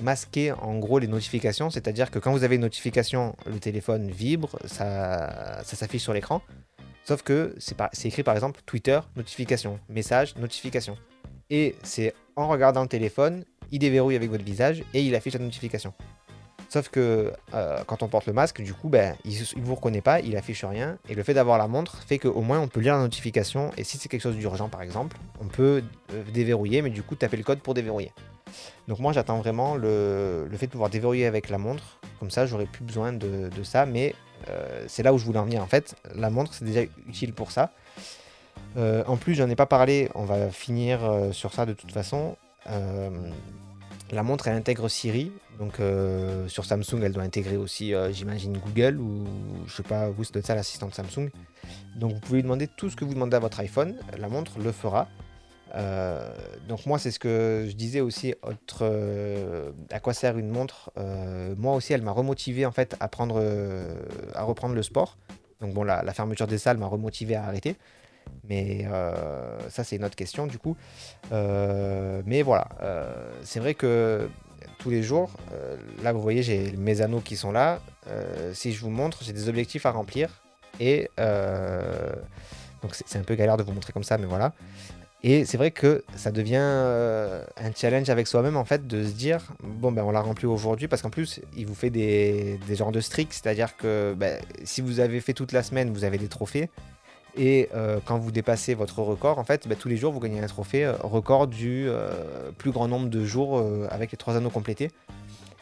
masquer 0.03 0.51
en 0.51 0.77
gros 0.77 0.99
les 0.99 1.07
notifications, 1.07 1.69
c'est-à-dire 1.69 2.11
que 2.11 2.19
quand 2.19 2.33
vous 2.33 2.43
avez 2.43 2.55
une 2.55 2.61
notification, 2.61 3.35
le 3.45 3.59
téléphone 3.59 4.11
vibre, 4.11 4.59
ça, 4.65 5.63
ça 5.63 5.75
s'affiche 5.75 6.03
sur 6.03 6.13
l'écran. 6.13 6.41
Sauf 7.05 7.23
que 7.23 7.55
c'est 7.57 8.07
écrit 8.07 8.23
par 8.23 8.35
exemple 8.35 8.61
Twitter, 8.65 8.99
notification, 9.15 9.79
message, 9.89 10.35
notification. 10.35 10.97
Et 11.49 11.75
c'est 11.83 12.13
en 12.35 12.47
regardant 12.47 12.81
le 12.81 12.87
téléphone, 12.87 13.43
il 13.71 13.79
déverrouille 13.79 14.15
avec 14.15 14.29
votre 14.29 14.43
visage 14.43 14.83
et 14.93 15.01
il 15.01 15.15
affiche 15.15 15.33
la 15.33 15.39
notification. 15.39 15.93
Sauf 16.71 16.87
que 16.87 17.33
euh, 17.53 17.83
quand 17.85 18.01
on 18.01 18.07
porte 18.07 18.27
le 18.27 18.31
masque, 18.31 18.61
du 18.61 18.73
coup, 18.73 18.87
ben, 18.87 19.17
il 19.25 19.37
ne 19.57 19.65
vous 19.65 19.75
reconnaît 19.75 19.99
pas, 19.99 20.21
il 20.21 20.37
affiche 20.37 20.63
rien. 20.63 20.97
Et 21.09 21.15
le 21.15 21.23
fait 21.23 21.33
d'avoir 21.33 21.57
la 21.57 21.67
montre 21.67 22.01
fait 22.07 22.17
qu'au 22.17 22.39
moins 22.39 22.61
on 22.61 22.69
peut 22.69 22.79
lire 22.79 22.93
la 22.93 23.01
notification. 23.01 23.71
Et 23.75 23.83
si 23.83 23.97
c'est 23.97 24.07
quelque 24.07 24.21
chose 24.21 24.37
d'urgent, 24.37 24.69
par 24.69 24.81
exemple, 24.81 25.17
on 25.41 25.47
peut 25.47 25.83
euh, 26.13 26.23
déverrouiller, 26.33 26.81
mais 26.81 26.89
du 26.89 27.03
coup 27.03 27.15
taper 27.15 27.35
le 27.35 27.43
code 27.43 27.59
pour 27.59 27.73
déverrouiller. 27.73 28.13
Donc 28.87 28.99
moi 28.99 29.11
j'attends 29.11 29.39
vraiment 29.39 29.75
le, 29.75 30.47
fait 30.55 30.67
de 30.67 30.71
pouvoir 30.71 30.89
déverrouiller 30.89 31.25
avec 31.25 31.49
la 31.49 31.57
montre. 31.57 31.99
Comme 32.21 32.31
ça, 32.31 32.45
j'aurai 32.45 32.67
plus 32.67 32.85
besoin 32.85 33.11
de, 33.11 33.49
ça. 33.63 33.85
Mais 33.85 34.15
euh, 34.49 34.85
c'est 34.87 35.03
là 35.03 35.13
où 35.13 35.17
je 35.17 35.25
voulais 35.25 35.39
en 35.39 35.45
venir 35.45 35.61
en 35.61 35.67
fait. 35.67 35.95
La 36.15 36.29
montre, 36.29 36.53
c'est 36.53 36.63
déjà 36.63 36.83
utile 37.05 37.33
pour 37.33 37.51
ça. 37.51 37.73
en 38.77 39.17
plus, 39.17 39.35
j'en 39.35 39.49
ai 39.49 39.57
pas 39.57 39.65
parlé, 39.65 40.09
on 40.15 40.23
va 40.23 40.49
finir 40.51 40.99
sur 41.33 41.53
ça 41.53 41.65
de 41.65 41.73
toute 41.73 41.91
façon. 41.91 42.37
la 42.65 44.23
montre, 44.23 44.47
elle 44.47 44.55
intègre 44.55 44.87
Siri, 44.87 45.33
donc 45.59 45.79
euh, 45.79 46.47
sur 46.47 46.65
Samsung, 46.65 47.01
elle 47.03 47.11
doit 47.11 47.23
intégrer 47.23 47.57
aussi, 47.57 47.93
euh, 47.93 48.11
j'imagine, 48.11 48.57
Google 48.57 48.97
ou 48.99 49.25
je 49.67 49.75
sais 49.75 49.83
pas, 49.83 50.09
vous, 50.09 50.23
c'est 50.23 50.45
ça 50.45 50.55
l'assistant 50.55 50.87
de 50.87 50.93
Samsung. 50.93 51.29
Donc 51.95 52.13
vous 52.13 52.19
pouvez 52.19 52.37
lui 52.37 52.43
demander 52.43 52.67
tout 52.67 52.89
ce 52.89 52.95
que 52.95 53.05
vous 53.05 53.13
demandez 53.13 53.35
à 53.35 53.39
votre 53.39 53.59
iPhone, 53.59 53.95
la 54.17 54.27
montre 54.27 54.59
le 54.59 54.71
fera. 54.71 55.07
Euh, 55.75 56.33
donc 56.67 56.85
moi, 56.85 56.99
c'est 56.99 57.11
ce 57.11 57.19
que 57.19 57.65
je 57.69 57.75
disais 57.75 58.01
aussi, 58.01 58.33
autre, 58.41 58.85
à 59.91 59.99
quoi 59.99 60.13
sert 60.13 60.37
une 60.37 60.49
montre 60.49 60.91
Moi 61.57 61.75
aussi, 61.75 61.93
elle 61.93 62.01
m'a 62.01 62.11
remotivé 62.11 62.65
en 62.65 62.71
fait 62.71 62.95
à, 62.99 63.07
prendre, 63.07 63.41
à 64.33 64.43
reprendre 64.43 64.75
le 64.75 64.83
sport. 64.83 65.17
Donc 65.59 65.73
bon, 65.73 65.83
la, 65.83 66.01
la 66.01 66.13
fermeture 66.13 66.47
des 66.47 66.57
salles 66.57 66.77
m'a 66.77 66.87
remotivé 66.87 67.35
à 67.35 67.45
arrêter. 67.45 67.75
Mais 68.49 68.87
ça, 69.69 69.83
c'est 69.83 69.95
une 69.95 70.05
autre 70.05 70.15
question 70.15 70.47
du 70.47 70.57
coup. 70.57 70.75
mais 71.31 72.41
voilà, 72.41 72.67
c'est 73.43 73.59
vrai 73.59 73.75
que 73.75 74.27
tous 74.81 74.89
les 74.89 75.03
jours. 75.03 75.31
Euh, 75.53 75.77
là, 76.03 76.11
vous 76.11 76.21
voyez, 76.21 76.43
j'ai 76.43 76.71
mes 76.77 77.01
anneaux 77.01 77.21
qui 77.21 77.35
sont 77.35 77.51
là. 77.51 77.79
Euh, 78.07 78.51
si 78.53 78.73
je 78.73 78.81
vous 78.81 78.89
montre, 78.89 79.19
j'ai 79.23 79.33
des 79.33 79.47
objectifs 79.47 79.85
à 79.85 79.91
remplir. 79.91 80.41
Et 80.79 81.09
euh, 81.19 82.11
donc, 82.81 82.95
c'est 82.95 83.19
un 83.19 83.23
peu 83.23 83.35
galère 83.35 83.57
de 83.57 83.63
vous 83.63 83.71
montrer 83.71 83.93
comme 83.93 84.03
ça, 84.03 84.17
mais 84.17 84.25
voilà. 84.25 84.53
Et 85.23 85.45
c'est 85.45 85.57
vrai 85.57 85.69
que 85.69 86.03
ça 86.15 86.31
devient 86.31 86.55
un 86.55 87.71
challenge 87.75 88.09
avec 88.09 88.25
soi-même, 88.25 88.57
en 88.57 88.65
fait, 88.65 88.87
de 88.87 89.03
se 89.05 89.11
dire 89.11 89.53
bon, 89.61 89.91
ben, 89.91 90.03
on 90.03 90.09
l'a 90.09 90.21
rempli 90.21 90.47
aujourd'hui, 90.47 90.87
parce 90.87 91.03
qu'en 91.03 91.11
plus, 91.11 91.41
il 91.55 91.67
vous 91.67 91.75
fait 91.75 91.91
des, 91.91 92.59
des 92.67 92.75
genres 92.75 92.91
de 92.91 93.01
streaks, 93.01 93.33
c'est-à-dire 93.33 93.77
que 93.77 94.15
ben, 94.17 94.41
si 94.63 94.81
vous 94.81 94.99
avez 94.99 95.21
fait 95.21 95.33
toute 95.33 95.51
la 95.51 95.61
semaine, 95.61 95.93
vous 95.93 96.05
avez 96.05 96.17
des 96.17 96.27
trophées. 96.27 96.71
Et 97.37 97.69
euh, 97.73 97.99
quand 98.03 98.17
vous 98.17 98.31
dépassez 98.31 98.73
votre 98.73 98.99
record, 98.99 99.39
en 99.39 99.43
fait, 99.43 99.67
bah, 99.67 99.75
tous 99.75 99.87
les 99.87 99.97
jours, 99.97 100.11
vous 100.11 100.19
gagnez 100.19 100.41
un 100.41 100.47
trophée 100.47 100.85
euh, 100.85 100.95
record 101.01 101.47
du 101.47 101.85
euh, 101.87 102.51
plus 102.57 102.71
grand 102.71 102.87
nombre 102.87 103.09
de 103.09 103.23
jours 103.23 103.63
avec 103.89 104.11
les 104.11 104.17
trois 104.17 104.35
anneaux 104.35 104.49
complétés. 104.49 104.91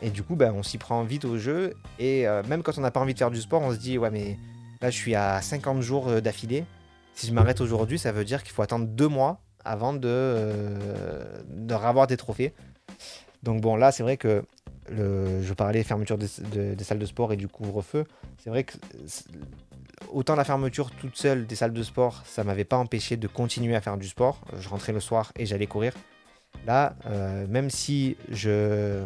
Et 0.01 0.09
du 0.09 0.23
coup, 0.23 0.35
bah, 0.35 0.51
on 0.53 0.63
s'y 0.63 0.77
prend 0.77 1.03
vite 1.03 1.25
au 1.25 1.37
jeu. 1.37 1.73
Et 1.99 2.25
même 2.47 2.63
quand 2.63 2.77
on 2.77 2.81
n'a 2.81 2.91
pas 2.91 2.99
envie 2.99 3.13
de 3.13 3.19
faire 3.19 3.31
du 3.31 3.41
sport, 3.41 3.61
on 3.61 3.73
se 3.73 3.77
dit, 3.77 3.97
ouais, 3.97 4.09
mais 4.09 4.37
là, 4.81 4.89
je 4.89 4.95
suis 4.95 5.13
à 5.13 5.41
50 5.41 5.81
jours 5.81 6.21
d'affilée. 6.21 6.65
Si 7.13 7.27
je 7.27 7.33
m'arrête 7.33 7.59
aujourd'hui, 7.59 7.99
ça 7.99 8.11
veut 8.13 8.23
dire 8.23 8.43
qu'il 8.43 8.53
faut 8.53 8.61
attendre 8.61 8.87
deux 8.87 9.09
mois 9.09 9.41
avant 9.65 9.91
de, 9.91 10.37
de 11.49 11.73
avoir 11.73 12.07
des 12.07 12.15
trophées. 12.15 12.53
Donc 13.43 13.59
bon, 13.59 13.75
là, 13.75 13.91
c'est 13.91 14.03
vrai 14.03 14.15
que 14.15 14.43
je 14.89 15.53
parlais 15.53 15.83
fermeture 15.83 16.17
des 16.17 16.83
salles 16.83 16.99
de 16.99 17.05
sport 17.05 17.33
et 17.33 17.37
du 17.37 17.49
couvre-feu. 17.49 18.05
C'est 18.41 18.49
vrai 18.49 18.63
que 18.63 18.77
autant 20.11 20.35
la 20.35 20.43
fermeture 20.43 20.91
toute 20.91 21.15
seule 21.15 21.45
des 21.45 21.55
salles 21.55 21.73
de 21.73 21.83
sport, 21.83 22.21
ça 22.25 22.43
m'avait 22.43 22.65
pas 22.65 22.77
empêché 22.77 23.17
de 23.17 23.27
continuer 23.27 23.75
à 23.75 23.81
faire 23.81 23.97
du 23.97 24.07
sport. 24.07 24.41
Je 24.57 24.69
rentrais 24.69 24.93
le 24.93 24.99
soir 24.99 25.31
et 25.35 25.45
j'allais 25.45 25.67
courir. 25.67 25.93
Là, 26.65 26.95
euh, 27.05 27.47
même 27.47 27.69
si 27.69 28.17
je, 28.29 29.05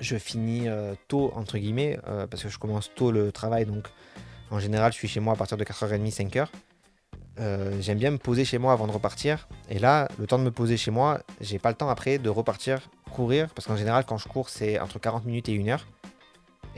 finis 0.00 0.68
euh, 0.68 0.94
tôt, 1.08 1.32
entre 1.34 1.58
guillemets, 1.58 1.98
euh, 2.06 2.26
parce 2.26 2.42
que 2.42 2.48
je 2.48 2.58
commence 2.58 2.90
tôt 2.94 3.10
le 3.10 3.32
travail, 3.32 3.66
donc 3.66 3.86
en 4.50 4.58
général, 4.58 4.92
je 4.92 4.98
suis 4.98 5.08
chez 5.08 5.20
moi 5.20 5.34
à 5.34 5.36
partir 5.36 5.56
de 5.56 5.64
4h30, 5.64 6.14
5h. 6.14 6.46
J'aime 7.80 7.98
bien 7.98 8.10
me 8.10 8.18
poser 8.18 8.44
chez 8.44 8.58
moi 8.58 8.72
avant 8.72 8.88
de 8.88 8.92
repartir. 8.92 9.46
Et 9.68 9.78
là, 9.78 10.08
le 10.18 10.26
temps 10.26 10.38
de 10.38 10.42
me 10.42 10.50
poser 10.50 10.76
chez 10.76 10.90
moi, 10.90 11.20
j'ai 11.40 11.60
pas 11.60 11.68
le 11.68 11.76
temps 11.76 11.88
après 11.88 12.18
de 12.18 12.28
repartir 12.28 12.80
courir, 13.08 13.48
parce 13.54 13.66
qu'en 13.66 13.76
général, 13.76 14.04
quand 14.04 14.18
je 14.18 14.28
cours, 14.28 14.48
c'est 14.48 14.78
entre 14.80 14.98
40 14.98 15.24
minutes 15.24 15.48
et 15.48 15.58
1 15.58 15.68
heure. 15.68 15.86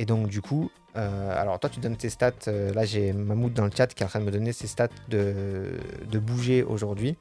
Et 0.01 0.07
donc, 0.07 0.29
du 0.29 0.41
coup, 0.41 0.71
euh, 0.97 1.41
alors 1.41 1.61
toi 1.61 1.69
tu 1.69 1.79
donnes 1.79 1.99
tes 1.99 2.09
stats, 2.09 2.33
euh, 2.49 2.73
là 2.73 2.87
j'ai 2.87 3.13
Mamoud 3.13 3.53
dans 3.53 3.67
le 3.67 3.71
chat 3.71 3.87
qui 3.89 4.03
est 4.03 4.07
en 4.07 4.09
train 4.09 4.21
de 4.21 4.25
me 4.25 4.31
donner 4.31 4.55
ses 4.55 4.67
stats 4.67 4.89
de, 5.11 5.79
bouger 6.15 6.63
aujourd'hui, 6.63 7.19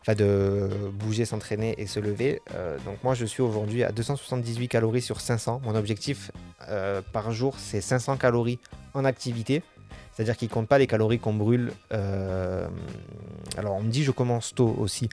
enfin 0.00 0.14
de 0.14 0.70
bouger, 0.90 1.26
s'entraîner 1.26 1.74
et 1.76 1.86
se 1.86 2.00
lever. 2.00 2.40
Euh, 2.54 2.78
donc 2.86 3.04
moi 3.04 3.12
je 3.12 3.26
suis 3.26 3.42
aujourd'hui 3.42 3.84
à 3.84 3.92
278 3.92 4.68
calories 4.68 5.02
sur 5.02 5.20
500. 5.20 5.60
Mon 5.64 5.74
objectif 5.74 6.30
par 7.12 7.30
jour 7.30 7.56
c'est 7.58 7.82
500 7.82 8.16
calories 8.16 8.58
en 8.94 9.04
activité. 9.04 9.62
C'est-à-dire 10.14 10.36
qu'il 10.36 10.48
ne 10.48 10.52
compte 10.52 10.68
pas 10.68 10.78
les 10.78 10.86
calories 10.86 11.18
qu'on 11.18 11.34
brûle. 11.34 11.72
Euh, 11.92 12.68
alors 13.56 13.74
on 13.74 13.82
me 13.82 13.90
dit 13.90 14.04
je 14.04 14.12
commence 14.12 14.54
tôt 14.54 14.74
aussi. 14.78 15.08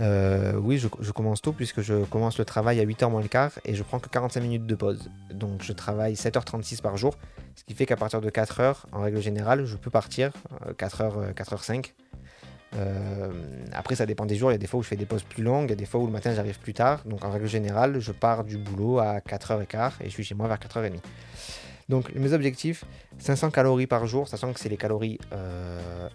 Euh, 0.00 0.54
oui, 0.54 0.78
je, 0.78 0.88
commence 1.10 1.42
tôt 1.42 1.52
puisque 1.52 1.80
je 1.80 2.04
commence 2.04 2.38
le 2.38 2.44
travail 2.44 2.78
à 2.80 2.84
8h 2.84 3.10
moins 3.10 3.20
le 3.22 3.28
quart 3.28 3.50
et 3.64 3.74
je 3.74 3.82
prends 3.82 3.98
que 3.98 4.08
45 4.08 4.40
minutes 4.40 4.66
de 4.66 4.74
pause. 4.76 5.10
Donc 5.32 5.62
je 5.62 5.72
travaille 5.72 6.14
7h36 6.14 6.82
par 6.82 6.96
jour. 6.96 7.16
Ce 7.56 7.64
qui 7.64 7.74
fait 7.74 7.86
qu'à 7.86 7.96
partir 7.96 8.20
de 8.20 8.30
4h, 8.30 8.76
en 8.92 9.00
règle 9.00 9.20
générale, 9.20 9.64
je 9.64 9.76
peux 9.76 9.90
partir. 9.90 10.30
4h, 10.78 11.18
euh, 11.18 11.32
4h5. 11.32 11.92
après, 13.72 13.96
ça 13.96 14.06
dépend 14.06 14.26
des 14.26 14.36
jours. 14.36 14.50
Il 14.50 14.54
y 14.54 14.56
a 14.56 14.58
des 14.58 14.66
fois 14.66 14.80
où 14.80 14.82
je 14.84 14.88
fais 14.88 14.96
des 14.96 15.06
pauses 15.06 15.22
plus 15.24 15.42
longues, 15.42 15.66
il 15.66 15.70
y 15.70 15.72
a 15.72 15.76
des 15.76 15.86
fois 15.86 16.00
où 16.00 16.06
le 16.06 16.12
matin 16.12 16.32
j'arrive 16.32 16.60
plus 16.60 16.74
tard. 16.74 17.02
Donc 17.06 17.24
en 17.24 17.30
règle 17.30 17.46
générale, 17.46 17.98
je 17.98 18.12
pars 18.12 18.44
du 18.44 18.56
boulot 18.56 19.00
à 19.00 19.18
4h15 19.18 19.94
et 20.00 20.04
je 20.04 20.10
suis 20.10 20.24
chez 20.24 20.36
moi 20.36 20.46
vers 20.46 20.58
4h30. 20.58 21.00
Donc 21.88 22.14
mes 22.14 22.32
objectifs, 22.32 22.84
500 23.18 23.50
calories 23.50 23.86
par 23.86 24.06
jour, 24.06 24.28
sachant 24.28 24.52
que 24.52 24.60
c'est 24.60 24.68
les 24.68 24.76
calories 24.76 25.18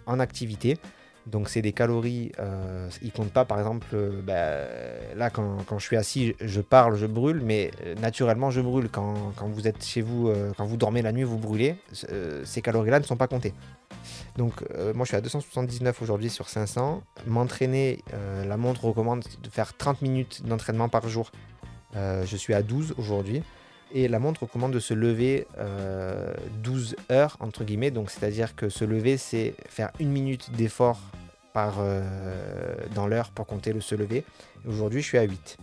en 0.06 0.18
activité. 0.20 0.78
Donc 1.26 1.48
c'est 1.48 1.62
des 1.62 1.72
calories, 1.72 2.32
euh, 2.38 2.88
ils 3.02 3.12
comptent 3.12 3.32
pas 3.32 3.44
par 3.44 3.58
exemple, 3.58 3.86
euh, 3.92 4.22
bah, 4.22 5.14
là 5.16 5.30
quand, 5.30 5.78
je 5.78 5.84
suis 5.84 5.96
assis, 5.96 6.34
je 6.40 6.60
parle, 6.60 6.96
je 6.96 7.06
brûle, 7.06 7.40
mais 7.42 7.70
euh, 7.84 7.94
naturellement 7.96 8.50
je 8.50 8.60
brûle. 8.60 8.88
Quand, 8.90 9.32
vous 9.42 9.68
êtes 9.68 9.84
chez 9.84 10.00
vous, 10.00 10.28
euh, 10.28 10.52
quand 10.56 10.64
vous 10.64 10.76
dormez 10.76 11.02
la 11.02 11.12
nuit, 11.12 11.22
vous 11.22 11.38
brûlez, 11.38 11.76
ces 12.44 12.62
calories-là 12.62 13.00
ne 13.00 13.04
sont 13.04 13.16
pas 13.16 13.28
comptées. 13.28 13.52
Donc 14.36 14.62
moi 14.94 15.04
je 15.04 15.08
suis 15.08 15.16
à 15.16 15.20
279 15.20 16.00
aujourd'hui 16.00 16.30
sur 16.30 16.48
500. 16.48 17.02
M'entraîner, 17.26 18.02
la 18.46 18.56
montre 18.56 18.84
recommande 18.86 19.24
de 19.42 19.50
faire 19.50 19.76
30 19.76 20.02
minutes 20.02 20.42
d'entraînement 20.46 20.88
par 20.88 21.08
jour. 21.08 21.30
je 21.94 22.36
suis 22.36 22.54
à 22.54 22.62
12 22.62 22.94
aujourd'hui 22.96 23.42
et 23.92 24.08
la 24.08 24.18
montre 24.18 24.42
recommande 24.42 24.72
de 24.72 24.78
se 24.78 24.94
lever 24.94 25.46
12 26.62 26.96
euh, 26.98 27.14
heures, 27.14 27.36
entre 27.40 27.64
guillemets. 27.64 27.90
Donc, 27.90 28.10
c'est-à-dire 28.10 28.54
que 28.54 28.68
se 28.68 28.84
lever, 28.84 29.16
c'est 29.16 29.54
faire 29.68 29.90
une 30.00 30.10
minute 30.10 30.50
d'effort 30.52 31.00
par, 31.52 31.76
euh, 31.78 32.76
dans 32.94 33.06
l'heure 33.06 33.30
pour 33.30 33.46
compter 33.46 33.72
le 33.72 33.80
se 33.80 33.94
lever. 33.94 34.24
Aujourd'hui, 34.66 35.02
je 35.02 35.06
suis 35.06 35.18
à 35.18 35.22
8. 35.22 35.58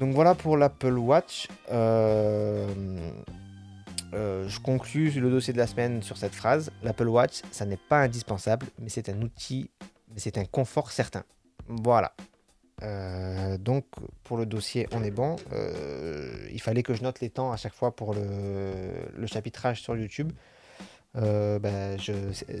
Donc 0.00 0.12
voilà 0.12 0.34
pour 0.34 0.56
l'Apple 0.56 0.98
Watch. 0.98 1.48
Euh, 1.70 2.66
je 4.12 4.60
conclus 4.60 5.10
le 5.10 5.30
dossier 5.30 5.52
de 5.52 5.58
la 5.58 5.66
semaine 5.66 6.02
sur 6.02 6.16
cette 6.16 6.34
phrase. 6.34 6.70
L'Apple 6.82 7.08
Watch, 7.08 7.42
ça 7.50 7.64
n'est 7.64 7.76
pas 7.76 8.00
indispensable, 8.00 8.66
mais 8.78 8.88
c'est 8.88 9.08
un 9.08 9.20
outil, 9.22 9.70
c'est 10.16 10.38
un 10.38 10.44
confort 10.44 10.92
certain. 10.92 11.24
Voilà. 11.66 12.12
Euh, 12.82 13.56
donc 13.58 13.86
pour 14.24 14.36
le 14.36 14.46
dossier, 14.46 14.88
on 14.92 15.02
est 15.02 15.10
bon. 15.10 15.36
Euh, 15.52 16.48
il 16.52 16.60
fallait 16.60 16.82
que 16.82 16.94
je 16.94 17.02
note 17.02 17.20
les 17.20 17.30
temps 17.30 17.52
à 17.52 17.56
chaque 17.56 17.74
fois 17.74 17.94
pour 17.94 18.14
le, 18.14 19.26
chapitrage 19.26 19.82
sur 19.82 19.96
YouTube. 19.96 20.32
Ben, 21.14 21.96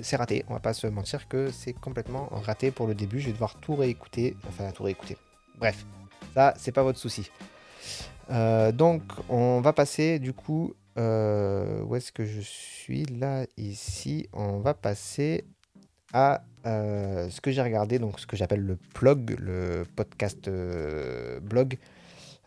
c'est 0.02 0.16
raté, 0.16 0.44
on 0.48 0.54
va 0.54 0.60
pas 0.60 0.74
se 0.74 0.86
mentir 0.86 1.28
que 1.28 1.50
c'est 1.50 1.72
complètement 1.72 2.28
raté 2.30 2.70
pour 2.70 2.86
le 2.86 2.94
début. 2.94 3.18
Je 3.18 3.26
vais 3.26 3.32
devoir 3.32 3.56
tout 3.56 3.74
réécouter, 3.74 4.36
enfin 4.48 4.70
tout 4.70 4.84
réécouter. 4.84 5.16
Bref, 5.58 5.84
ça 6.34 6.54
c'est 6.56 6.72
pas 6.72 6.84
votre 6.84 6.98
souci. 6.98 7.30
donc 8.28 9.02
on 9.28 9.60
va 9.60 9.72
passer 9.72 10.20
du 10.20 10.32
coup, 10.32 10.74
où 10.96 11.96
est-ce 11.96 12.12
que 12.12 12.24
je 12.24 12.40
suis? 12.40 13.04
Là 13.06 13.46
ici 13.56 14.28
On 14.32 14.58
va 14.60 14.74
passer 14.74 15.44
à 16.14 16.42
euh, 16.64 17.28
ce 17.28 17.42
que 17.42 17.50
j'ai 17.50 17.60
regardé, 17.60 17.98
donc 17.98 18.18
ce 18.18 18.26
que 18.26 18.36
j'appelle 18.36 18.64
le 18.64 18.76
plug, 18.94 19.36
le 19.38 19.84
podcast 19.96 20.48
euh, 20.48 21.38
blog, 21.40 21.76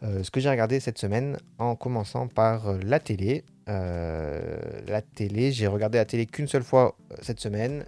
euh, 0.01 0.23
ce 0.23 0.31
que 0.31 0.39
j'ai 0.39 0.49
regardé 0.49 0.79
cette 0.79 0.97
semaine 0.97 1.37
en 1.59 1.75
commençant 1.75 2.27
par 2.27 2.73
la 2.83 2.99
télé. 2.99 3.43
la 3.67 5.01
télé, 5.01 5.51
j'ai 5.51 5.67
regardé 5.67 5.97
la 5.97 6.05
télé 6.05 6.25
qu'une 6.25 6.47
seule 6.47 6.63
fois 6.63 6.95
cette 7.21 7.39
semaine. 7.39 7.85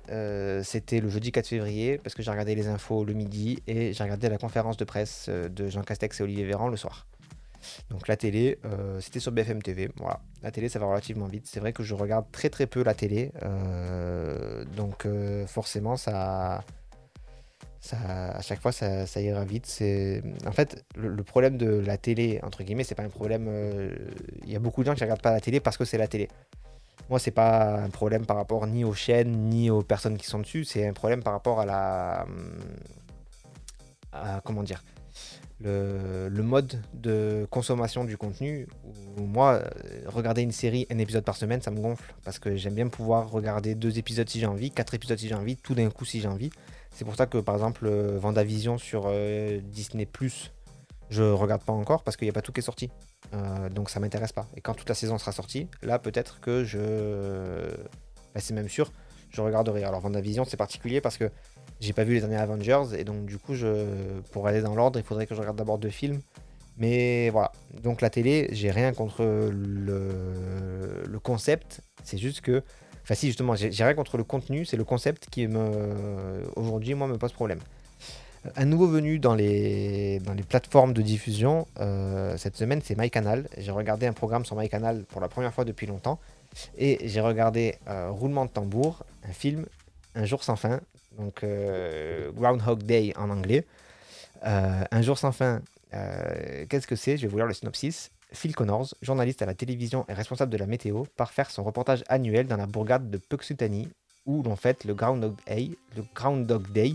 C'était 0.64 1.00
le 1.00 1.10
jeudi 1.10 1.32
4 1.32 1.48
février 1.48 1.98
parce 1.98 2.14
que 2.14 2.22
j'ai 2.22 2.32
regardé 2.32 2.54
les 2.54 2.68
infos 2.68 3.06
le 3.06 3.14
midi 3.14 3.64
et 3.66 3.94
j'ai 3.94 4.04
regardé 4.04 4.30
la 4.30 4.38
conférence 4.38 4.78
de 4.78 4.84
presse 4.84 5.30
de 5.30 5.70
Jean 5.70 5.82
Castex 5.82 6.20
et 6.20 6.24
Olivier 6.24 6.46
Véran 6.46 6.68
le 6.68 6.78
soir. 6.78 7.08
Donc 7.90 8.08
la 8.08 8.18
télé, 8.18 8.60
euh, 8.66 9.00
c'était 9.02 9.20
sur 9.20 9.32
BFM 9.32 9.62
TV. 9.62 9.90
Voilà, 9.98 10.20
la 10.44 10.52
télé, 10.52 10.70
ça 10.70 10.80
va 10.80 10.88
relativement 10.88 11.28
vite. 11.28 11.48
C'est 11.48 11.60
vrai 11.60 11.74
que 11.74 11.84
je 11.84 11.94
regarde 11.94 12.26
très 12.32 12.50
très 12.50 12.68
peu 12.68 12.84
la 12.84 12.94
télé, 12.94 13.32
euh, 13.44 14.64
donc 14.76 15.06
euh, 15.06 15.46
forcément 15.48 15.98
ça, 15.98 16.64
ça, 17.80 17.98
à 18.32 18.42
chaque 18.42 18.62
fois 18.62 18.72
ça, 18.72 19.06
ira 19.22 19.44
vite. 19.46 19.66
C'est 19.66 20.24
en 20.46 20.52
fait 20.52 20.84
le, 20.96 21.24
problème 21.24 21.58
de 21.58 21.68
la 21.68 21.98
télé 21.98 22.40
entre 22.44 22.64
guillemets, 22.64 22.84
c'est 22.84 22.96
pas 22.96 23.04
un 23.04 23.10
problème. 23.10 23.50
Il 24.44 24.52
y 24.52 24.56
a 24.56 24.60
beaucoup 24.60 24.82
de 24.82 24.88
gens 24.88 24.96
qui 24.96 25.04
regardent 25.04 25.22
pas 25.22 25.32
la 25.32 25.42
télé 25.42 25.60
parce 25.60 25.78
que 25.78 25.86
c'est 25.86 25.98
la 25.98 26.08
télé. 26.08 26.30
Moi, 27.10 27.18
c'est 27.18 27.32
pas 27.32 27.80
un 27.80 27.90
problème 27.90 28.28
par 28.28 28.38
rapport 28.38 28.68
ni 28.68 28.84
aux 28.84 28.94
chaînes 28.94 29.50
ni 29.50 29.72
aux 29.72 29.82
personnes 29.82 30.16
qui 30.18 30.28
sont 30.28 30.40
dessus. 30.40 30.64
C'est 30.64 30.88
un 30.88 30.94
problème 30.94 31.24
par 31.24 31.34
rapport 31.34 31.60
à 31.60 31.66
la, 31.66 32.28
à, 34.12 34.42
comment 34.44 34.64
dire 34.64 34.84
le, 35.62 36.42
mode 36.42 36.82
de 36.94 37.48
consommation 37.50 38.04
du 38.04 38.18
contenu. 38.18 38.68
moi, 39.18 39.54
euh, 39.54 39.70
regarder 40.08 40.42
une 40.42 40.52
série, 40.52 40.88
un 40.90 40.98
épisode 40.98 41.24
par 41.24 41.36
semaine, 41.36 41.62
ça 41.62 41.72
me 41.72 41.80
gonfle. 41.80 42.14
Parce 42.24 42.40
que 42.40 42.56
j'aime 42.56 42.76
bien 42.76 42.88
pouvoir 42.88 43.30
regarder 43.30 43.76
deux 43.76 43.98
épisodes 43.98 44.30
si 44.30 44.40
j'ai 44.40 44.46
envie, 44.46 44.72
quatre 44.72 44.94
épisodes 44.94 45.18
si 45.18 45.28
j'ai 45.28 45.36
envie, 45.36 45.58
tout 45.58 45.76
d'un 45.76 45.90
coup 45.90 46.06
si 46.06 46.22
j'ai 46.22 46.28
envie. 46.28 46.50
C'est 46.92 47.06
pour 47.06 47.16
ça 47.16 47.26
que 47.26 47.38
par 47.38 47.56
exemple, 47.56 47.86
euh, 47.88 48.18
Vendavision 48.20 48.78
sur 48.78 49.04
euh, 49.08 49.60
Disney, 49.64 50.08
je 51.10 51.24
regarde 51.24 51.64
pas 51.64 51.74
encore 51.74 52.04
parce 52.04 52.18
qu'il 52.18 52.26
n'y 52.26 52.30
a 52.30 52.34
pas 52.34 52.42
tout 52.42 52.52
qui 52.52 52.60
est 52.60 52.64
sorti. 52.64 52.90
donc 53.72 53.90
ça 53.90 54.00
m'intéresse 54.00 54.32
pas. 54.32 54.48
Et 54.56 54.62
quand 54.62 54.76
toute 54.76 54.90
la 54.90 54.96
saison 54.96 55.18
sera 55.18 55.32
sortie, 55.32 55.68
là 55.82 56.00
peut-être 56.00 56.40
que 56.40 56.64
je. 56.64 56.78
Bah, 58.36 58.42
c'est 58.42 58.54
même 58.54 58.70
sûr, 58.70 58.92
je 59.32 59.42
regarderai. 59.42 59.84
Alors 59.84 60.02
Vendavision, 60.02 60.46
c'est 60.46 60.58
particulier 60.58 61.02
parce 61.02 61.18
que 61.18 61.32
j'ai 61.80 61.94
pas 61.94 62.04
vu 62.04 62.14
les 62.16 62.20
derniers 62.20 62.38
Avengers 62.38 62.98
et 62.98 63.04
donc 63.04 63.26
du 63.26 63.38
coup, 63.38 63.56
je, 63.56 63.86
pour 64.32 64.48
aller 64.48 64.62
dans 64.62 64.76
l'ordre, 64.76 65.00
il 65.00 65.04
faudrait 65.04 65.28
que 65.28 65.36
je 65.36 65.40
regarde 65.40 65.58
d'abord 65.58 65.78
deux 65.78 65.90
films. 65.90 66.20
Mais 66.78 67.30
voilà. 67.30 67.52
Donc 67.84 68.02
la 68.02 68.10
télé, 68.10 68.48
j'ai 68.52 68.72
rien 68.72 68.94
contre 68.94 69.24
le, 69.24 71.20
concept. 71.22 71.82
C'est 72.04 72.18
juste 72.18 72.42
que. 72.42 72.64
Enfin, 73.04 73.16
si, 73.16 73.28
justement, 73.28 73.56
j'ai 73.56 73.84
rien 73.84 73.94
contre 73.94 74.18
le 74.18 74.24
contenu. 74.24 74.66
C'est 74.66 74.78
le 74.78 74.86
concept 74.86 75.28
qui, 75.30 75.48
me 75.48 76.44
aujourd'hui, 76.56 76.94
moi, 76.94 77.08
me 77.08 77.18
pose 77.18 77.34
problème. 77.34 77.60
Un 78.56 78.66
nouveau 78.66 78.88
venu 78.88 79.20
dans 79.20 79.36
les, 79.36 80.20
dans 80.20 80.34
les 80.34 80.44
plateformes 80.44 80.94
de 80.94 81.02
diffusion 81.02 81.68
euh, 81.80 82.38
cette 82.38 82.56
semaine, 82.56 82.80
c'est 82.82 82.98
MyCanal. 82.98 83.50
J'ai 83.58 83.72
regardé 83.72 84.08
un 84.08 84.14
programme 84.14 84.46
sur 84.46 84.56
MyCanal 84.56 85.04
pour 85.04 85.20
la 85.20 85.28
première 85.28 85.54
fois 85.54 85.66
depuis 85.66 85.88
longtemps. 85.88 86.20
Et 86.78 87.00
j'ai 87.04 87.20
regardé 87.20 87.76
euh, 87.90 88.10
Roulement 88.10 88.46
de 88.46 88.52
tambour, 88.52 89.04
un 89.28 89.34
film, 89.34 89.66
Un 90.16 90.24
jour 90.24 90.44
sans 90.44 90.56
fin, 90.56 90.80
donc 91.20 91.44
euh, 91.44 92.32
Groundhog 92.32 92.84
Day 92.84 93.14
en 93.18 93.30
anglais. 93.30 93.66
Euh, 94.46 94.84
un 94.90 95.02
jour 95.02 95.18
sans 95.18 95.32
fin, 95.32 95.62
euh, 95.94 96.66
qu'est-ce 96.68 96.88
que 96.88 96.96
c'est? 96.96 97.18
Je 97.18 97.24
vais 97.24 97.28
vous 97.28 97.38
lire 97.38 97.46
le 97.46 97.54
synopsis. 97.54 98.12
Phil 98.32 98.56
Connors, 98.56 98.94
journaliste 99.02 99.42
à 99.42 99.46
la 99.46 99.56
télévision 99.56 100.06
et 100.08 100.14
responsable 100.14 100.52
de 100.52 100.58
la 100.58 100.68
météo, 100.68 101.04
part 101.18 101.34
faire 101.34 101.50
son 101.50 101.64
reportage 101.64 102.04
annuel 102.10 102.48
dans 102.48 102.58
la 102.58 102.68
bourgade 102.68 103.10
de 103.10 103.18
Puxutani, 103.18 103.90
où 104.26 104.44
l'on 104.44 104.56
fête 104.56 104.86
le 104.86 104.94
Groundhog 104.94 105.36
Day, 105.48 105.72
le 105.96 106.04
Groundhog 106.14 106.72
Day, 106.72 106.94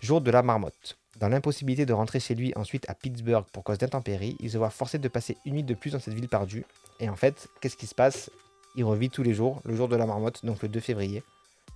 jour 0.00 0.20
de 0.20 0.30
la 0.30 0.42
marmotte. 0.42 0.96
Dans 1.20 1.28
l'impossibilité 1.28 1.86
de 1.86 1.92
rentrer 1.92 2.18
chez 2.18 2.34
lui 2.34 2.52
ensuite 2.56 2.88
à 2.88 2.94
Pittsburgh 2.94 3.44
pour 3.52 3.62
cause 3.62 3.78
d'intempéries, 3.78 4.36
il 4.40 4.50
se 4.50 4.58
voit 4.58 4.70
forcé 4.70 4.98
de 4.98 5.06
passer 5.06 5.36
une 5.44 5.54
nuit 5.54 5.62
de 5.62 5.74
plus 5.74 5.90
dans 5.90 6.00
cette 6.00 6.14
ville 6.14 6.28
perdue. 6.28 6.64
Et 6.98 7.08
en 7.08 7.16
fait, 7.16 7.48
qu'est-ce 7.60 7.76
qui 7.76 7.86
se 7.86 7.94
passe? 7.94 8.30
Il 8.74 8.84
revit 8.84 9.10
tous 9.10 9.22
les 9.22 9.34
jours, 9.34 9.60
le 9.64 9.76
jour 9.76 9.86
de 9.86 9.96
la 9.96 10.06
marmotte, 10.06 10.44
donc 10.44 10.62
le 10.62 10.68
2 10.68 10.80
février. 10.80 11.22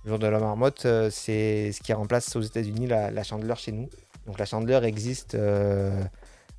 Le 0.05 0.11
jour 0.11 0.19
de 0.19 0.27
la 0.27 0.39
marmotte, 0.39 0.85
euh, 0.85 1.09
c'est 1.11 1.73
ce 1.73 1.81
qui 1.81 1.91
remplace 1.91 2.33
aux 2.35 2.41
États-Unis 2.41 2.87
la, 2.87 3.23
chandeleur 3.23 3.57
chez 3.57 3.73
nous. 3.73 3.89
Donc 4.27 4.39
la 4.39 4.45
chandeleur 4.45 4.85
existe 4.85 5.35
euh, 5.35 6.01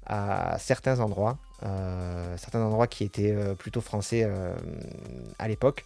à 0.04 0.58
certains 0.58 1.00
endroits, 1.00 1.38
euh, 1.62 2.36
certains 2.36 2.60
endroits 2.60 2.86
qui 2.86 3.04
étaient 3.04 3.34
plutôt 3.56 3.80
français 3.80 4.28
à 5.38 5.48
l'époque. 5.48 5.84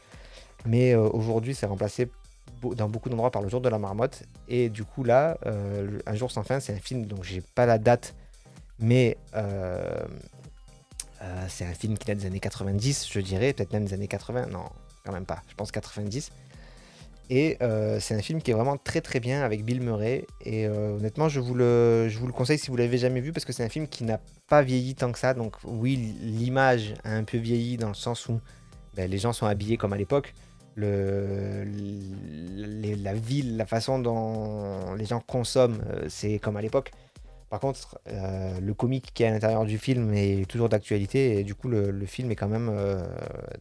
Mais 0.67 0.95
aujourd'hui, 0.95 1.55
c'est 1.55 1.67
remplacé 1.67 2.11
dans 2.63 2.89
beaucoup 2.89 3.11
d'endroits 3.11 3.31
par 3.31 3.43
le 3.43 3.49
jour 3.49 3.61
de 3.61 3.69
la 3.69 3.79
marmotte. 3.79 4.23
Et 4.49 4.71
du 4.71 4.85
coup, 4.85 5.05
là, 5.05 5.37
Un 6.07 6.15
jour 6.15 6.31
sans 6.31 6.43
fin, 6.43 6.59
c'est 6.59 6.73
un 6.73 6.79
film, 6.79 7.07
donc 7.07 7.23
j'ai 7.23 7.43
pas 7.43 7.67
la 7.67 7.79
date, 7.79 8.15
mais 8.79 9.19
c'est 11.49 11.67
un 11.67 11.75
film 11.75 11.99
qui 11.99 12.07
date 12.07 12.19
des 12.19 12.27
années 12.27 12.41
90, 12.41 13.09
je 13.11 13.21
dirais, 13.21 13.53
peut-être 13.53 13.73
même 13.75 13.85
des 13.85 13.93
années 13.93 14.09
80. 14.09 14.47
Non, 14.47 14.65
quand 15.05 15.13
même 15.13 15.27
pas. 15.27 15.43
Je 15.49 15.55
pense 15.55 15.71
90. 15.71 16.31
Et 17.31 17.57
euh, 17.63 17.99
c'est 18.01 18.15
un 18.15 18.21
film 18.21 18.43
qui 18.43 18.51
est 18.51 18.55
vraiment 18.55 18.77
très 18.77 19.01
très 19.01 19.19
bien 19.19 19.43
avec 19.43 19.65
Bill 19.65 19.81
Murray. 19.81 20.27
Et 20.43 20.67
euh, 20.67 20.97
honnêtement, 20.97 21.29
je 21.29 21.41
vous, 21.41 21.55
le, 21.55 22.09
je 22.09 22.19
vous 22.19 22.27
le 22.27 22.33
conseille 22.33 22.59
si 22.59 22.69
vous 22.71 22.77
l'avez 22.77 22.99
jamais 22.99 23.21
vu 23.21 23.33
parce 23.33 23.45
que 23.45 23.53
c'est 23.53 23.65
un 23.65 23.69
film 23.69 23.89
qui 23.89 24.05
n'a 24.05 24.21
pas 24.49 24.63
vieilli 24.63 24.95
tant 24.95 25.11
que 25.11 25.19
ça. 25.19 25.33
Donc 25.33 25.57
oui, 25.65 25.97
l'image 25.97 26.95
a 27.05 27.13
un 27.13 27.25
peu 27.25 27.39
vieilli 27.39 27.77
dans 27.79 27.89
le 27.89 27.95
sens 27.95 28.29
où 28.29 28.41
ben, 28.95 29.11
les 29.11 29.19
gens 29.19 29.33
sont 29.33 29.47
habillés 29.47 29.79
comme 29.79 29.95
à 29.95 29.97
l'époque. 29.97 30.35
La 30.77 31.65
ville, 33.15 33.57
la 33.57 33.65
façon 33.65 34.01
dont 34.01 34.95
les 34.97 35.07
gens 35.07 35.21
consomment, 35.21 35.83
euh, 35.89 36.07
c'est 36.09 36.39
comme 36.39 36.57
à 36.57 36.63
l'époque. 36.63 36.91
Par 37.49 37.61
contre, 37.61 38.01
le 38.07 38.73
comique 38.73 39.13
qui 39.15 39.23
est 39.23 39.29
à 39.29 39.31
l'intérieur 39.31 39.65
du 39.65 39.79
film 39.79 40.13
est 40.13 40.45
toujours 40.51 40.69
d'actualité 40.69 41.39
et 41.39 41.45
du 41.45 41.55
coup 41.55 41.69
le, 41.69 41.93
le, 41.93 42.07
film 42.07 42.33
est 42.33 42.35
quand 42.35 42.49
même 42.49 42.69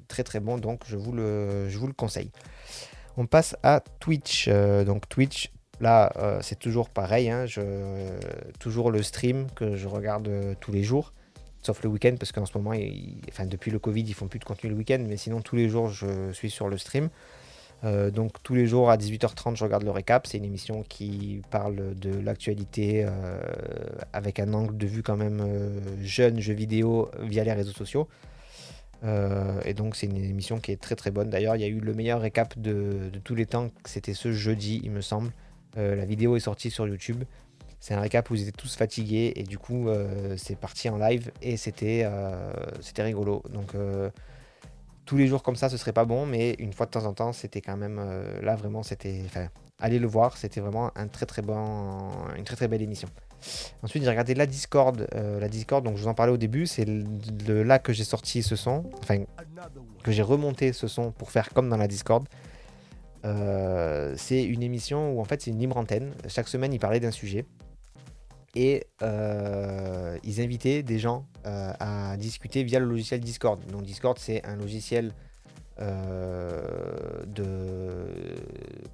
très 0.08 0.24
très 0.24 0.40
bon. 0.40 0.58
Donc 0.58 0.82
je 0.88 0.98
vous 0.98 1.12
le, 1.12 1.70
je 1.70 1.78
vous 1.78 1.86
le 1.86 1.94
conseille. 1.94 2.32
On 3.18 3.26
passe 3.28 3.56
à 3.64 3.84
Twitch. 4.00 4.48
Euh, 4.48 4.84
donc 4.84 5.08
Twitch, 5.08 5.52
là, 5.80 6.12
euh, 6.18 6.40
c'est 6.42 6.58
toujours 6.58 6.90
pareil. 6.90 7.30
Hein, 7.30 7.46
toujours 8.60 8.92
le 8.92 9.04
stream 9.04 9.48
que 9.56 9.76
je 9.76 9.88
regarde 9.88 10.28
euh, 10.28 10.56
tous 10.60 10.72
les 10.72 10.84
jours. 10.84 11.14
Sauf 11.62 11.82
le 11.84 11.90
week-end, 11.90 12.16
parce 12.20 12.32
qu'en 12.32 12.46
ce 12.46 12.58
moment, 12.58 12.76
enfin, 13.30 13.46
depuis 13.46 13.72
le 13.72 13.80
Covid, 13.80 14.02
ils 14.02 14.14
font 14.14 14.28
plus 14.28 14.40
de 14.40 14.44
contenu 14.44 14.70
le 14.70 14.76
week-end. 14.76 15.02
Mais 15.08 15.16
sinon, 15.16 15.42
tous 15.42 15.56
les 15.56 15.70
jours, 15.70 15.90
je 15.90 16.32
suis 16.34 16.50
sur 16.50 16.68
le 16.68 16.78
stream. 16.78 17.10
Donc 18.14 18.42
tous 18.44 18.56
les 18.56 18.66
jours 18.66 18.90
à 18.90 18.96
18h30, 18.96 19.58
je 19.58 19.64
regarde 19.66 19.84
le 19.84 19.92
récap. 19.92 20.26
C'est 20.26 20.38
une 20.38 20.46
émission 20.46 20.84
qui 20.88 21.42
parle 21.52 21.96
de 21.96 22.18
l'actualité 22.18 23.06
avec 24.14 24.40
un 24.40 24.54
angle 24.54 24.78
de 24.78 24.88
vue 24.88 25.04
quand 25.04 25.18
même 25.18 25.46
jeune, 26.02 26.40
jeux 26.40 26.54
vidéo 26.54 27.10
via 27.22 27.44
les 27.44 27.52
réseaux 27.52 27.74
sociaux. 27.74 28.08
Et 29.04 29.74
donc 29.74 29.96
c'est 29.96 30.08
une 30.08 30.18
émission 30.18 30.60
qui 30.60 30.72
est 30.72 30.82
très 30.82 30.96
très 30.96 31.12
bonne. 31.12 31.30
D'ailleurs, 31.30 31.56
il 31.56 31.62
y 31.62 31.66
a 31.66 31.68
eu 31.68 31.80
le 31.80 31.94
meilleur 31.94 32.22
récap 32.22 32.58
de, 32.58 33.12
tous 33.24 33.36
les 33.36 33.46
temps. 33.46 33.70
C'était 33.86 34.14
ce 34.14 34.32
jeudi, 34.32 34.82
il 34.84 34.92
me 34.92 35.02
semble. 35.02 35.32
la 35.76 36.06
vidéo 36.06 36.36
est 36.38 36.42
sortie 36.42 36.72
sur 36.72 36.88
YouTube. 36.88 37.24
C'est 37.80 37.94
un 37.94 38.00
récap 38.00 38.30
où 38.30 38.36
ils 38.36 38.44
étaient 38.44 38.52
tous 38.54 38.76
fatigués 38.76 39.34
et 39.36 39.44
du 39.44 39.58
coup 39.58 39.90
c'est 40.38 40.58
parti 40.58 40.88
en 40.90 40.98
live 40.98 41.32
et 41.42 41.58
c'était 41.58 42.10
c'était 42.82 43.04
rigolo. 43.04 43.44
Donc 43.52 43.74
tous 45.06 45.18
les 45.18 45.28
jours 45.28 45.44
comme 45.44 45.56
ça, 45.56 45.70
ce 45.70 45.78
serait 45.78 45.94
pas 45.94 46.06
bon, 46.06 46.26
mais 46.26 46.56
une 46.60 46.74
fois 46.74 46.86
de 46.86 46.92
temps 46.92 47.06
en 47.06 47.14
temps, 47.14 47.34
c'était 47.34 47.62
quand 47.62 47.78
même 47.78 48.00
euh, 48.00 48.42
là 48.42 48.56
vraiment, 48.56 48.84
c'était, 48.84 49.24
allez 49.80 50.00
le 50.00 50.08
voir, 50.08 50.38
c'était 50.38 50.62
vraiment 50.62 50.92
un 50.96 51.08
très 51.08 51.26
très 51.26 51.42
bon, 51.42 52.12
une 52.38 52.44
très 52.44 52.56
très 52.56 52.68
belle 52.68 52.82
émission. 52.82 53.10
Ensuite, 53.82 54.04
j'ai 54.04 54.10
regardé 54.10 54.34
la 54.34 54.46
Discord, 54.46 55.08
euh, 55.16 55.40
la 55.40 55.50
Discord, 55.50 55.84
donc 55.84 55.98
je 55.98 56.04
vous 56.04 56.08
en 56.08 56.14
parlais 56.14 56.34
au 56.34 56.38
début, 56.38 56.68
c'est 56.68 56.86
là 57.48 57.80
que 57.80 57.94
j'ai 57.94 58.04
sorti 58.04 58.44
ce 58.44 58.56
son, 58.56 58.84
enfin 59.02 59.24
que 60.04 60.12
j'ai 60.12 60.22
remonté 60.22 60.74
ce 60.74 60.88
son 60.88 61.12
pour 61.12 61.32
faire 61.32 61.50
comme 61.50 61.70
dans 61.70 61.78
la 61.78 61.88
Discord. 61.88 62.28
Euh, 63.26 64.14
c'est 64.18 64.44
une 64.44 64.64
émission 64.64 65.14
où 65.14 65.22
en 65.22 65.24
fait 65.26 65.42
c'est 65.42 65.52
une 65.52 65.60
libre 65.60 65.78
antenne. 65.78 66.12
Chaque 66.28 66.48
semaine, 66.48 66.74
ils 66.74 66.80
parlaient 66.80 67.00
d'un 67.00 67.12
sujet 67.12 67.46
et 68.56 68.86
euh, 69.02 70.18
ils 70.24 70.42
invitaient 70.42 70.84
des 70.84 71.00
gens 71.00 71.26
à 71.46 72.16
discuter 72.18 72.64
via 72.64 72.80
le 72.80 72.86
logiciel 72.86 73.20
Discord. 73.20 73.60
Donc 73.72 73.84
Discord 73.84 74.18
c'est 74.20 74.46
un 74.46 74.56
logiciel 74.56 75.12
euh, 75.80 77.26
de 77.26 78.08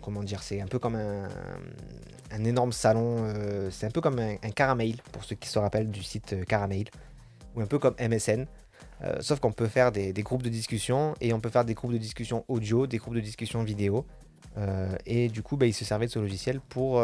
comment 0.02 0.24
dire, 0.24 0.42
c'est 0.42 0.62
un 0.62 0.68
peu 0.68 0.80
comme 0.80 0.96
un, 0.96 2.44
énorme 2.46 2.72
salon, 2.72 3.34
c'est 3.70 3.86
un 3.86 3.92
peu 3.92 4.02
comme 4.02 4.20
un, 4.20 4.38
Caramel 4.52 4.96
pour 5.12 5.24
ceux 5.24 5.36
qui 5.36 5.50
se 5.50 5.60
rappellent 5.60 5.90
du 5.90 6.04
site 6.04 6.46
Caramel 6.46 6.86
ou 7.56 7.62
un 7.62 7.66
peu 7.66 7.80
comme 7.80 7.96
MSN. 8.00 8.46
sauf 9.20 9.40
qu'on 9.40 9.52
peut 9.52 9.68
faire 9.68 9.92
des, 9.92 10.14
groupes 10.14 10.44
de 10.44 10.50
discussion 10.50 11.16
et 11.22 11.34
on 11.34 11.40
peut 11.40 11.50
faire 11.50 11.66
des 11.66 11.74
groupes 11.74 11.94
de 11.94 11.98
discussion 11.98 12.46
audio, 12.48 12.88
des 12.88 12.98
groupes 12.98 13.16
de 13.16 13.20
discussion 13.20 13.64
vidéo. 13.64 14.06
et 15.06 15.28
du 15.28 15.44
coup, 15.44 15.58
bah, 15.58 15.66
ils 15.66 15.74
se 15.74 15.86
servaient 15.86 16.08
de 16.08 16.12
ce 16.12 16.20
logiciel 16.20 16.62
pour 16.62 17.04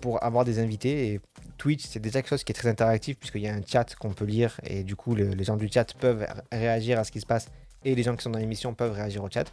pour 0.00 0.22
avoir 0.24 0.44
des 0.44 0.58
invités. 0.58 1.12
Et 1.12 1.20
Twitch, 1.58 1.84
c'est 1.86 2.00
déjà 2.00 2.22
quelque 2.22 2.30
chose 2.30 2.44
qui 2.44 2.52
est 2.52 2.54
très 2.54 2.68
interactif 2.68 3.18
puisqu'il 3.18 3.42
y 3.42 3.48
a 3.48 3.54
un 3.54 3.62
chat 3.64 3.94
qu'on 3.94 4.12
peut 4.12 4.24
lire 4.24 4.58
et 4.64 4.82
du 4.82 4.96
coup, 4.96 5.14
les 5.14 5.44
gens 5.44 5.56
du 5.56 5.68
chat 5.68 5.94
peuvent 5.94 6.26
réagir 6.50 6.98
à 6.98 7.04
ce 7.04 7.12
qui 7.12 7.20
se 7.20 7.26
passe 7.26 7.48
et 7.84 7.94
les 7.94 8.02
gens 8.02 8.16
qui 8.16 8.22
sont 8.22 8.30
dans 8.30 8.38
l'émission 8.38 8.74
peuvent 8.74 8.92
réagir 8.92 9.22
au 9.24 9.30
chat. 9.30 9.52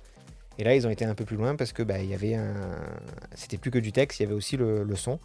Et 0.60 0.64
là, 0.64 0.76
ils 0.76 0.88
ont 0.88 0.90
été 0.90 1.06
un 1.06 1.14
peu 1.14 1.26
plus 1.26 1.38
loin 1.38 1.56
parce 1.56 1.72
que 1.72 1.84
bah, 1.84 2.00
il 2.00 2.10
y 2.10 2.14
avait 2.14 2.36
un... 2.36 2.54
c'était 3.36 3.58
plus 3.58 3.72
que 3.72 3.80
du 3.80 3.92
texte, 3.92 4.20
il 4.20 4.24
y 4.24 4.26
avait 4.26 4.36
aussi 4.36 4.58
le, 4.58 4.88
son. 4.96 5.20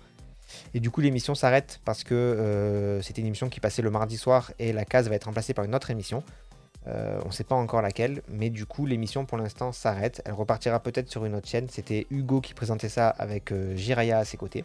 Et 0.75 0.81
du 0.81 0.91
coup, 0.91 1.01
l'émission 1.01 1.35
s'arrête 1.35 1.81
parce 1.85 2.05
que 2.05 2.15
euh, 2.15 3.01
c'était 3.01 3.23
une 3.23 3.29
émission 3.29 3.49
qui 3.49 3.61
passait 3.61 3.83
le 3.83 3.91
mardi 3.91 4.19
soir 4.19 4.53
et 4.59 4.73
la 4.73 4.85
case 4.85 5.09
va 5.09 5.15
être 5.15 5.25
remplacée 5.25 5.55
par 5.55 5.65
une 5.65 5.75
autre 5.75 5.91
émission. 5.91 6.23
Euh, 6.89 7.21
on 7.25 7.29
ne 7.29 7.33
sait 7.33 7.45
pas 7.45 7.55
encore 7.55 7.81
laquelle, 7.81 8.23
mais 8.29 8.51
du 8.51 8.67
coup, 8.67 8.87
l'émission 8.87 9.25
pour 9.25 9.39
l'instant 9.39 9.73
s'arrête. 9.73 10.21
Elle 10.27 10.35
repartira 10.35 10.81
peut-être 10.81 11.09
sur 11.11 11.25
une 11.25 11.35
autre 11.35 11.49
chaîne. 11.49 11.69
C'était 11.71 12.07
Hugo 12.11 12.41
qui 12.41 12.53
présentait 12.53 12.91
ça 12.91 13.09
avec 13.09 13.53
euh, 13.53 13.75
Jiraya 13.77 14.19
à 14.19 14.25
ses 14.25 14.37
côtés. 14.37 14.65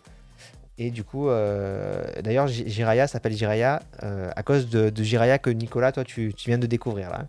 Et 0.80 0.92
du 0.92 1.04
coup, 1.04 1.28
d'ailleurs, 1.28 2.46
Jiraya 2.46 3.08
s'appelle 3.08 3.34
Jiraya 3.34 3.82
à 4.00 4.44
cause 4.44 4.70
de, 4.70 4.94
Jiraya 5.04 5.40
que 5.40 5.50
Nicolas, 5.50 5.92
toi, 5.92 6.04
tu, 6.04 6.32
viens 6.46 6.60
de 6.60 6.68
découvrir 6.68 7.10
là. 7.10 7.26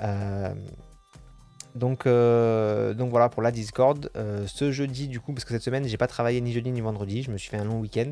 Euh, 0.00 0.54
donc, 1.74 2.06
donc 2.06 3.10
voilà 3.10 3.28
pour 3.28 3.42
la 3.42 3.52
Discord. 3.52 4.10
ce 4.46 4.72
jeudi, 4.72 5.08
du 5.08 5.20
coup, 5.20 5.32
parce 5.32 5.44
que 5.44 5.52
cette 5.52 5.62
semaine, 5.62 5.84
j'ai 5.84 5.96
pas 5.96 6.08
travaillé 6.08 6.40
ni 6.40 6.52
jeudi 6.52 6.70
ni 6.70 6.80
vendredi, 6.80 7.22
je 7.22 7.30
me 7.30 7.36
suis 7.36 7.50
fait 7.50 7.58
un 7.58 7.64
long 7.64 7.78
week-end. 7.78 8.10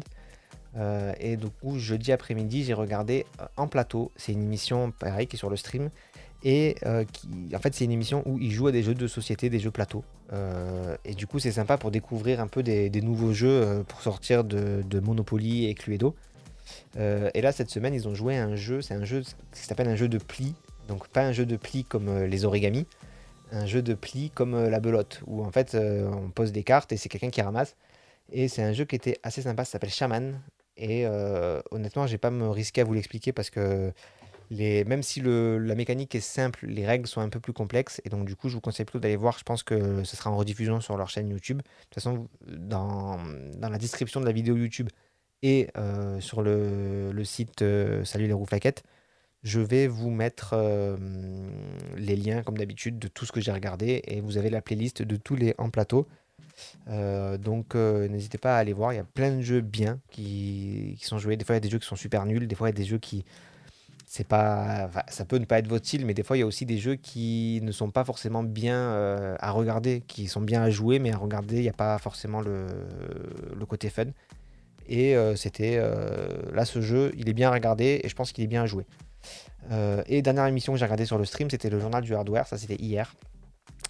et 1.18 1.36
du 1.36 1.48
coup, 1.48 1.78
jeudi 1.78 2.12
après-midi, 2.12 2.64
j'ai 2.64 2.74
regardé 2.74 3.26
En 3.56 3.66
Plateau. 3.66 4.12
C'est 4.14 4.32
une 4.32 4.42
émission, 4.42 4.92
pareil, 4.92 5.26
qui 5.26 5.36
est 5.36 5.38
sur 5.38 5.50
le 5.50 5.56
stream. 5.56 5.90
Et 6.42 6.76
euh, 6.84 7.04
qui, 7.04 7.28
en 7.54 7.58
fait, 7.58 7.74
c'est 7.74 7.84
une 7.84 7.90
émission 7.90 8.22
où 8.26 8.38
ils 8.38 8.52
jouent 8.52 8.68
à 8.68 8.72
des 8.72 8.82
jeux 8.82 8.94
de 8.94 9.06
société, 9.06 9.50
des 9.50 9.58
jeux 9.58 9.70
plateau. 9.70 10.04
Euh, 10.32 10.96
et 11.04 11.14
du 11.14 11.26
coup, 11.26 11.38
c'est 11.38 11.52
sympa 11.52 11.76
pour 11.78 11.90
découvrir 11.90 12.40
un 12.40 12.46
peu 12.46 12.62
des, 12.62 12.88
nouveaux 13.02 13.32
jeux 13.32 13.48
euh, 13.48 13.82
pour 13.82 14.00
sortir 14.00 14.44
de, 14.44 15.00
Monopoly 15.00 15.66
et 15.66 15.74
Cluedo. 15.74 16.14
et 16.96 17.40
là, 17.40 17.52
cette 17.52 17.70
semaine, 17.70 17.94
ils 17.94 18.06
ont 18.06 18.14
joué 18.14 18.36
à 18.36 18.44
un 18.44 18.56
jeu, 18.56 18.80
c'est 18.80 18.94
un 18.94 19.04
jeu 19.04 19.22
qui 19.52 19.60
s'appelle 19.60 19.88
un 19.88 19.96
jeu 19.96 20.08
de 20.08 20.18
pli. 20.18 20.54
Donc, 20.88 21.08
pas 21.08 21.22
un 21.22 21.32
jeu 21.32 21.46
de 21.46 21.56
pli 21.56 21.84
comme 21.84 22.24
les 22.24 22.44
origamis, 22.44 22.86
un 23.52 23.66
jeu 23.66 23.82
de 23.82 23.94
pli 23.94 24.30
comme 24.30 24.68
la 24.68 24.80
belote, 24.80 25.22
où 25.26 25.44
en 25.44 25.50
fait, 25.50 25.76
on 25.76 26.30
pose 26.30 26.52
des 26.52 26.62
cartes 26.62 26.92
et 26.92 26.96
c'est 26.96 27.08
quelqu'un 27.08 27.30
qui 27.30 27.42
ramasse. 27.42 27.76
Et 28.32 28.48
c'est 28.48 28.62
un 28.62 28.72
jeu 28.72 28.84
qui 28.84 28.96
était 28.96 29.18
assez 29.22 29.42
sympa, 29.42 29.64
ça 29.64 29.72
s'appelle 29.72 29.90
Shaman. 29.90 30.40
Et 30.76 31.06
honnêtement, 31.70 32.06
je 32.06 32.12
vais 32.12 32.18
pas 32.18 32.30
me 32.30 32.48
risquer 32.48 32.82
à 32.82 32.84
vous 32.84 32.94
l'expliquer 32.94 33.32
parce 33.32 33.50
que 33.50 33.92
même 34.50 35.02
si 35.02 35.20
la 35.22 35.74
mécanique 35.74 36.14
est 36.14 36.20
simple, 36.20 36.66
les 36.66 36.86
règles 36.86 37.06
sont 37.06 37.20
un 37.20 37.28
peu 37.28 37.40
plus 37.40 37.52
complexes. 37.52 38.00
Et 38.04 38.08
donc, 38.08 38.26
du 38.26 38.36
coup, 38.36 38.48
je 38.48 38.54
vous 38.54 38.60
conseille 38.60 38.86
plutôt 38.86 39.00
d'aller 39.00 39.16
voir. 39.16 39.38
Je 39.38 39.44
pense 39.44 39.62
que 39.62 40.04
ce 40.04 40.16
sera 40.16 40.30
en 40.30 40.36
rediffusion 40.36 40.80
sur 40.80 40.96
leur 40.96 41.08
chaîne 41.10 41.30
YouTube. 41.30 41.58
De 41.58 41.62
toute 41.62 41.94
façon, 41.94 42.28
dans, 42.46 43.18
la 43.60 43.78
description 43.78 44.20
de 44.20 44.26
la 44.26 44.32
vidéo 44.32 44.56
YouTube 44.56 44.88
et 45.42 45.68
euh, 45.76 46.20
sur 46.20 46.42
le, 46.42 47.12
site 47.24 47.62
euh, 47.62 48.04
Salut 48.04 48.26
les 48.26 48.32
roues 48.32 48.46
flaquettes, 48.46 48.84
je 49.46 49.60
vais 49.60 49.86
vous 49.86 50.10
mettre 50.10 50.50
euh, 50.52 50.96
les 51.96 52.16
liens, 52.16 52.42
comme 52.42 52.58
d'habitude, 52.58 52.98
de 52.98 53.08
tout 53.08 53.24
ce 53.24 53.32
que 53.32 53.40
j'ai 53.40 53.52
regardé. 53.52 54.02
Et 54.06 54.20
vous 54.20 54.36
avez 54.36 54.50
la 54.50 54.60
playlist 54.60 55.02
de 55.02 55.16
tous 55.16 55.36
les 55.36 55.54
en 55.56 55.70
plateau. 55.70 56.06
donc 56.86 57.74
n'hésitez 57.74 58.38
pas 58.38 58.56
à 58.56 58.58
aller 58.58 58.72
voir, 58.72 58.92
il 58.92 58.96
y 58.96 58.98
a 58.98 59.04
plein 59.04 59.36
de 59.36 59.42
jeux 59.42 59.60
bien 59.60 60.00
qui, 60.10 60.98
sont 61.02 61.18
joués. 61.18 61.36
Des 61.36 61.44
fois 61.44 61.54
il 61.54 61.58
y 61.58 61.62
a 61.62 61.66
des 61.66 61.70
jeux 61.70 61.78
qui 61.78 61.86
sont 61.86 61.96
super 61.96 62.26
nuls, 62.26 62.46
des 62.46 62.54
fois 62.54 62.68
il 62.68 62.72
y 62.72 62.76
a 62.76 62.80
des 62.82 62.88
jeux 62.88 62.98
qui, 62.98 63.24
c'est 64.06 64.26
ça 64.30 65.24
peut 65.26 65.38
ne 65.38 65.44
pas 65.44 65.58
être 65.58 65.68
votre 65.68 65.84
style, 65.84 66.06
mais 66.06 66.14
des 66.14 66.22
fois 66.22 66.36
il 66.36 66.40
y 66.40 66.42
a 66.42 66.46
aussi 66.46 66.64
des 66.64 66.78
jeux 66.78 66.94
qui 66.94 67.60
ne 67.62 67.72
sont 67.72 67.90
pas 67.90 68.04
forcément 68.04 68.44
bien 68.44 68.76
euh, 68.76 69.36
à 69.40 69.50
regarder, 69.50 70.02
qui 70.06 70.28
sont 70.28 70.40
bien 70.40 70.62
à 70.62 70.70
jouer, 70.70 71.00
mais 71.00 71.12
à 71.12 71.16
regarder 71.16 71.56
il 71.56 71.62
n'y 71.62 71.68
a 71.68 71.74
pas 71.74 71.98
forcément 71.98 72.40
le, 72.40 72.66
côté 73.68 73.90
fun. 73.90 74.06
Et 74.88 75.16
euh, 75.16 75.34
c'était 75.34 75.76
euh, 75.78 76.28
là 76.54 76.64
ce 76.64 76.80
jeu, 76.80 77.12
il 77.18 77.28
est 77.28 77.32
bien 77.32 77.50
à 77.50 77.52
regarder 77.52 78.00
et 78.04 78.08
je 78.08 78.14
pense 78.14 78.32
qu'il 78.32 78.44
est 78.44 78.48
bien 78.48 78.62
à 78.62 78.66
jouer. 78.66 78.86
Et 80.06 80.22
dernière 80.22 80.46
émission 80.46 80.72
que 80.72 80.78
j'ai 80.78 80.84
regardé 80.84 81.06
sur 81.06 81.18
le 81.18 81.24
stream, 81.24 81.50
c'était 81.50 81.70
le 81.70 81.80
journal 81.80 82.02
du 82.02 82.14
hardware, 82.14 82.46
ça 82.46 82.56
c'était 82.56 82.76
hier. 82.76 83.14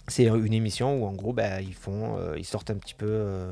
C'est 0.07 0.25
une 0.25 0.53
émission 0.53 1.01
où 1.01 1.05
en 1.05 1.13
gros 1.13 1.33
bah, 1.33 1.61
ils 1.61 1.73
font, 1.73 2.17
ils 2.35 2.45
sortent 2.45 2.71
un 2.71 2.77
petit 2.77 2.95
peu, 2.95 3.51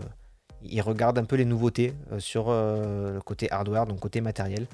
ils 0.63 0.81
regardent 0.81 1.19
un 1.19 1.25
peu 1.25 1.35
les 1.35 1.45
nouveautés 1.45 1.93
sur 2.17 2.49
le 2.49 3.19
côté 3.23 3.51
hardware, 3.51 3.85
donc 3.85 3.99
côté 3.99 4.21
matériel. 4.21 4.67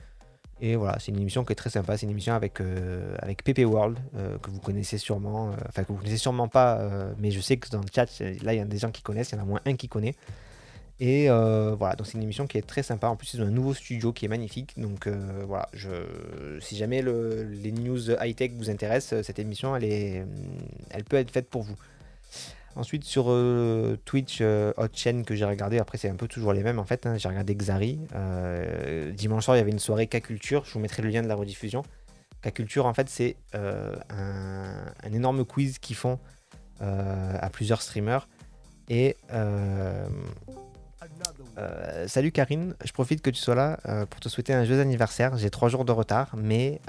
Et 0.64 0.76
voilà, 0.76 0.98
c'est 1.00 1.12
une 1.12 1.20
émission 1.20 1.44
qui 1.44 1.54
est 1.54 1.56
très 1.56 1.72
sympa. 1.72 1.98
C'est 1.98 2.06
une 2.06 2.12
émission 2.12 2.36
avec, 2.36 2.62
euh, 2.62 3.16
avec 3.20 3.44
Pepe 3.44 3.66
World, 3.66 3.98
euh, 4.16 4.38
que 4.38 4.52
vous 4.52 4.60
connaissez 4.60 5.00
sûrement. 5.00 5.50
Euh, 5.50 5.56
enfin, 5.68 5.84
que 5.84 5.92
vous 5.92 5.98
connaissez 5.98 6.18
sûrement 6.18 6.48
pas, 6.48 6.80
mais 7.18 7.32
je 7.32 7.42
sais 7.42 7.58
que 7.58 7.68
dans 7.70 7.80
le 7.80 7.88
chat, 7.94 8.06
là, 8.44 8.54
il 8.54 8.58
y 8.58 8.60
a 8.60 8.66
des 8.66 8.78
gens 8.78 8.92
qui 8.92 9.02
connaissent. 9.02 9.32
Il 9.32 9.36
y 9.36 9.40
en 9.40 9.42
a 9.42 9.46
moins 9.46 9.62
un 9.66 9.76
qui 9.76 9.88
connaît. 9.88 10.16
Et 11.04 11.28
voilà, 11.28 11.96
donc 11.96 12.06
c'est 12.06 12.14
une 12.14 12.24
émission 12.24 12.46
qui 12.46 12.58
est 12.58 12.62
très 12.62 12.84
sympa. 12.84 13.08
En 13.08 13.16
plus, 13.16 13.34
ils 13.34 13.42
ont 13.42 13.48
un 13.48 13.52
nouveau 13.52 13.74
studio 13.74 14.14
qui 14.14 14.26
est 14.26 14.30
magnifique. 14.30 14.80
Donc 14.80 15.08
voilà, 15.48 15.68
je, 15.74 15.90
si 16.60 16.78
jamais 16.78 17.02
les 17.02 17.72
news 17.72 18.12
high-tech 18.12 18.52
vous 18.56 18.70
intéressent, 18.70 19.26
cette 19.26 19.40
émission, 19.40 19.76
elle, 19.76 19.84
est, 19.84 20.24
elle 20.92 21.04
peut 21.04 21.18
être 21.18 21.32
faite 21.32 21.50
pour 21.50 21.64
vous. 21.64 21.76
Ensuite, 22.76 23.04
sur 23.04 23.26
euh, 23.28 23.98
Twitch, 24.06 24.40
euh, 24.42 24.72
autre 24.78 24.98
chaîne 24.98 25.26
que 25.26 25.36
j'ai 25.36 25.44
regardé, 25.44 25.78
après 25.78 25.98
c'est 25.98 26.10
un 26.10 26.16
peu 26.16 26.28
toujours 26.28 26.54
les 26.54 26.64
mêmes 26.64 26.80
en 26.80 26.86
fait. 26.86 27.06
Hein. 27.06 27.18
j'ai 27.18 27.28
regardé 27.28 27.54
Xari. 27.54 28.00
Euh, 28.16 29.12
dimanche 29.12 29.46
soir, 29.46 29.58
il 29.58 29.60
y 29.60 29.62
avait 29.62 29.72
une 29.72 29.80
soirée 29.80 30.08
K-Culture. 30.08 30.64
Je 30.66 30.74
vous 30.74 30.80
mettrai 30.80 31.02
le 31.02 31.10
lien 31.10 31.22
de 31.22 31.28
la 31.28 31.36
rediffusion. 31.36 31.84
K-Culture, 32.44 32.86
en 32.86 32.94
fait, 32.94 33.10
c'est 33.10 33.36
un, 33.54 35.14
énorme 35.14 35.46
quiz 35.46 35.80
qu'ils 35.80 35.96
font 35.96 36.18
à 36.80 37.50
plusieurs 37.52 37.82
streamers. 37.82 38.28
Et 38.90 39.16
salut 42.08 42.32
Karine, 42.32 42.74
je 42.84 42.92
profite 42.92 43.22
que 43.22 43.30
tu 43.30 43.40
sois 43.40 43.56
là 43.56 43.80
pour 44.10 44.20
te 44.20 44.30
souhaiter 44.30 44.54
un 44.54 44.66
joyeux 44.66 44.82
anniversaire. 44.82 45.38
J'ai 45.38 45.50
trois 45.50 45.70
jours 45.70 45.86
de 45.86 45.92
retard, 45.92 46.36
mais 46.38 46.82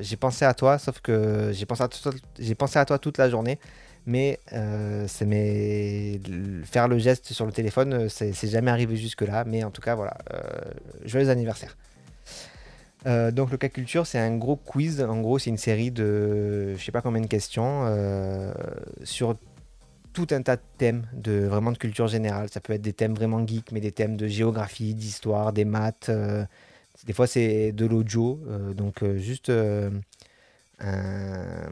j'ai 0.00 0.16
pensé 0.16 0.44
à 0.44 0.54
toi, 0.54 0.78
sauf 0.78 1.00
que 1.00 1.50
j'ai 1.52 1.66
pensé, 1.66 2.78
à 2.78 2.84
toi 2.84 2.98
toute 2.98 3.18
la 3.18 3.30
journée 3.30 3.58
mais 4.06 4.40
euh, 4.52 5.06
faire 6.64 6.88
le 6.88 6.98
geste 6.98 7.32
sur 7.32 7.46
le 7.46 7.52
téléphone, 7.52 7.92
euh, 7.94 8.08
c'est 8.08 8.48
jamais 8.48 8.70
arrivé 8.70 8.96
jusque-là. 8.96 9.44
Mais 9.46 9.64
en 9.64 9.70
tout 9.70 9.82
cas, 9.82 9.94
voilà, 9.94 10.16
euh, 10.32 10.40
joyeux 11.04 11.28
anniversaire. 11.30 11.76
Euh, 13.06 13.30
donc 13.30 13.50
le 13.50 13.56
cas 13.56 13.68
culture, 13.68 14.06
c'est 14.06 14.18
un 14.18 14.36
gros 14.36 14.56
quiz. 14.56 15.00
En 15.02 15.20
gros, 15.20 15.38
c'est 15.38 15.50
une 15.50 15.58
série 15.58 15.90
de, 15.90 16.74
je 16.76 16.84
sais 16.84 16.92
pas 16.92 17.02
combien 17.02 17.20
de 17.20 17.26
questions 17.26 17.86
sur 19.04 19.36
tout 20.12 20.26
un 20.30 20.42
tas 20.42 20.56
de 20.56 20.62
thèmes 20.78 21.06
de 21.12 21.46
vraiment 21.46 21.72
de 21.72 21.78
culture 21.78 22.08
générale. 22.08 22.48
Ça 22.50 22.60
peut 22.60 22.72
être 22.72 22.82
des 22.82 22.92
thèmes 22.92 23.14
vraiment 23.14 23.46
geeks, 23.46 23.72
mais 23.72 23.80
des 23.80 23.92
thèmes 23.92 24.16
de 24.16 24.26
géographie, 24.26 24.94
d'histoire, 24.94 25.52
des 25.52 25.64
maths. 25.64 26.10
des 27.06 27.12
fois, 27.12 27.26
c'est 27.26 27.72
de 27.72 27.86
l'audio, 27.86 28.38
donc 28.76 29.04
juste 29.16 29.50
un 30.80 31.70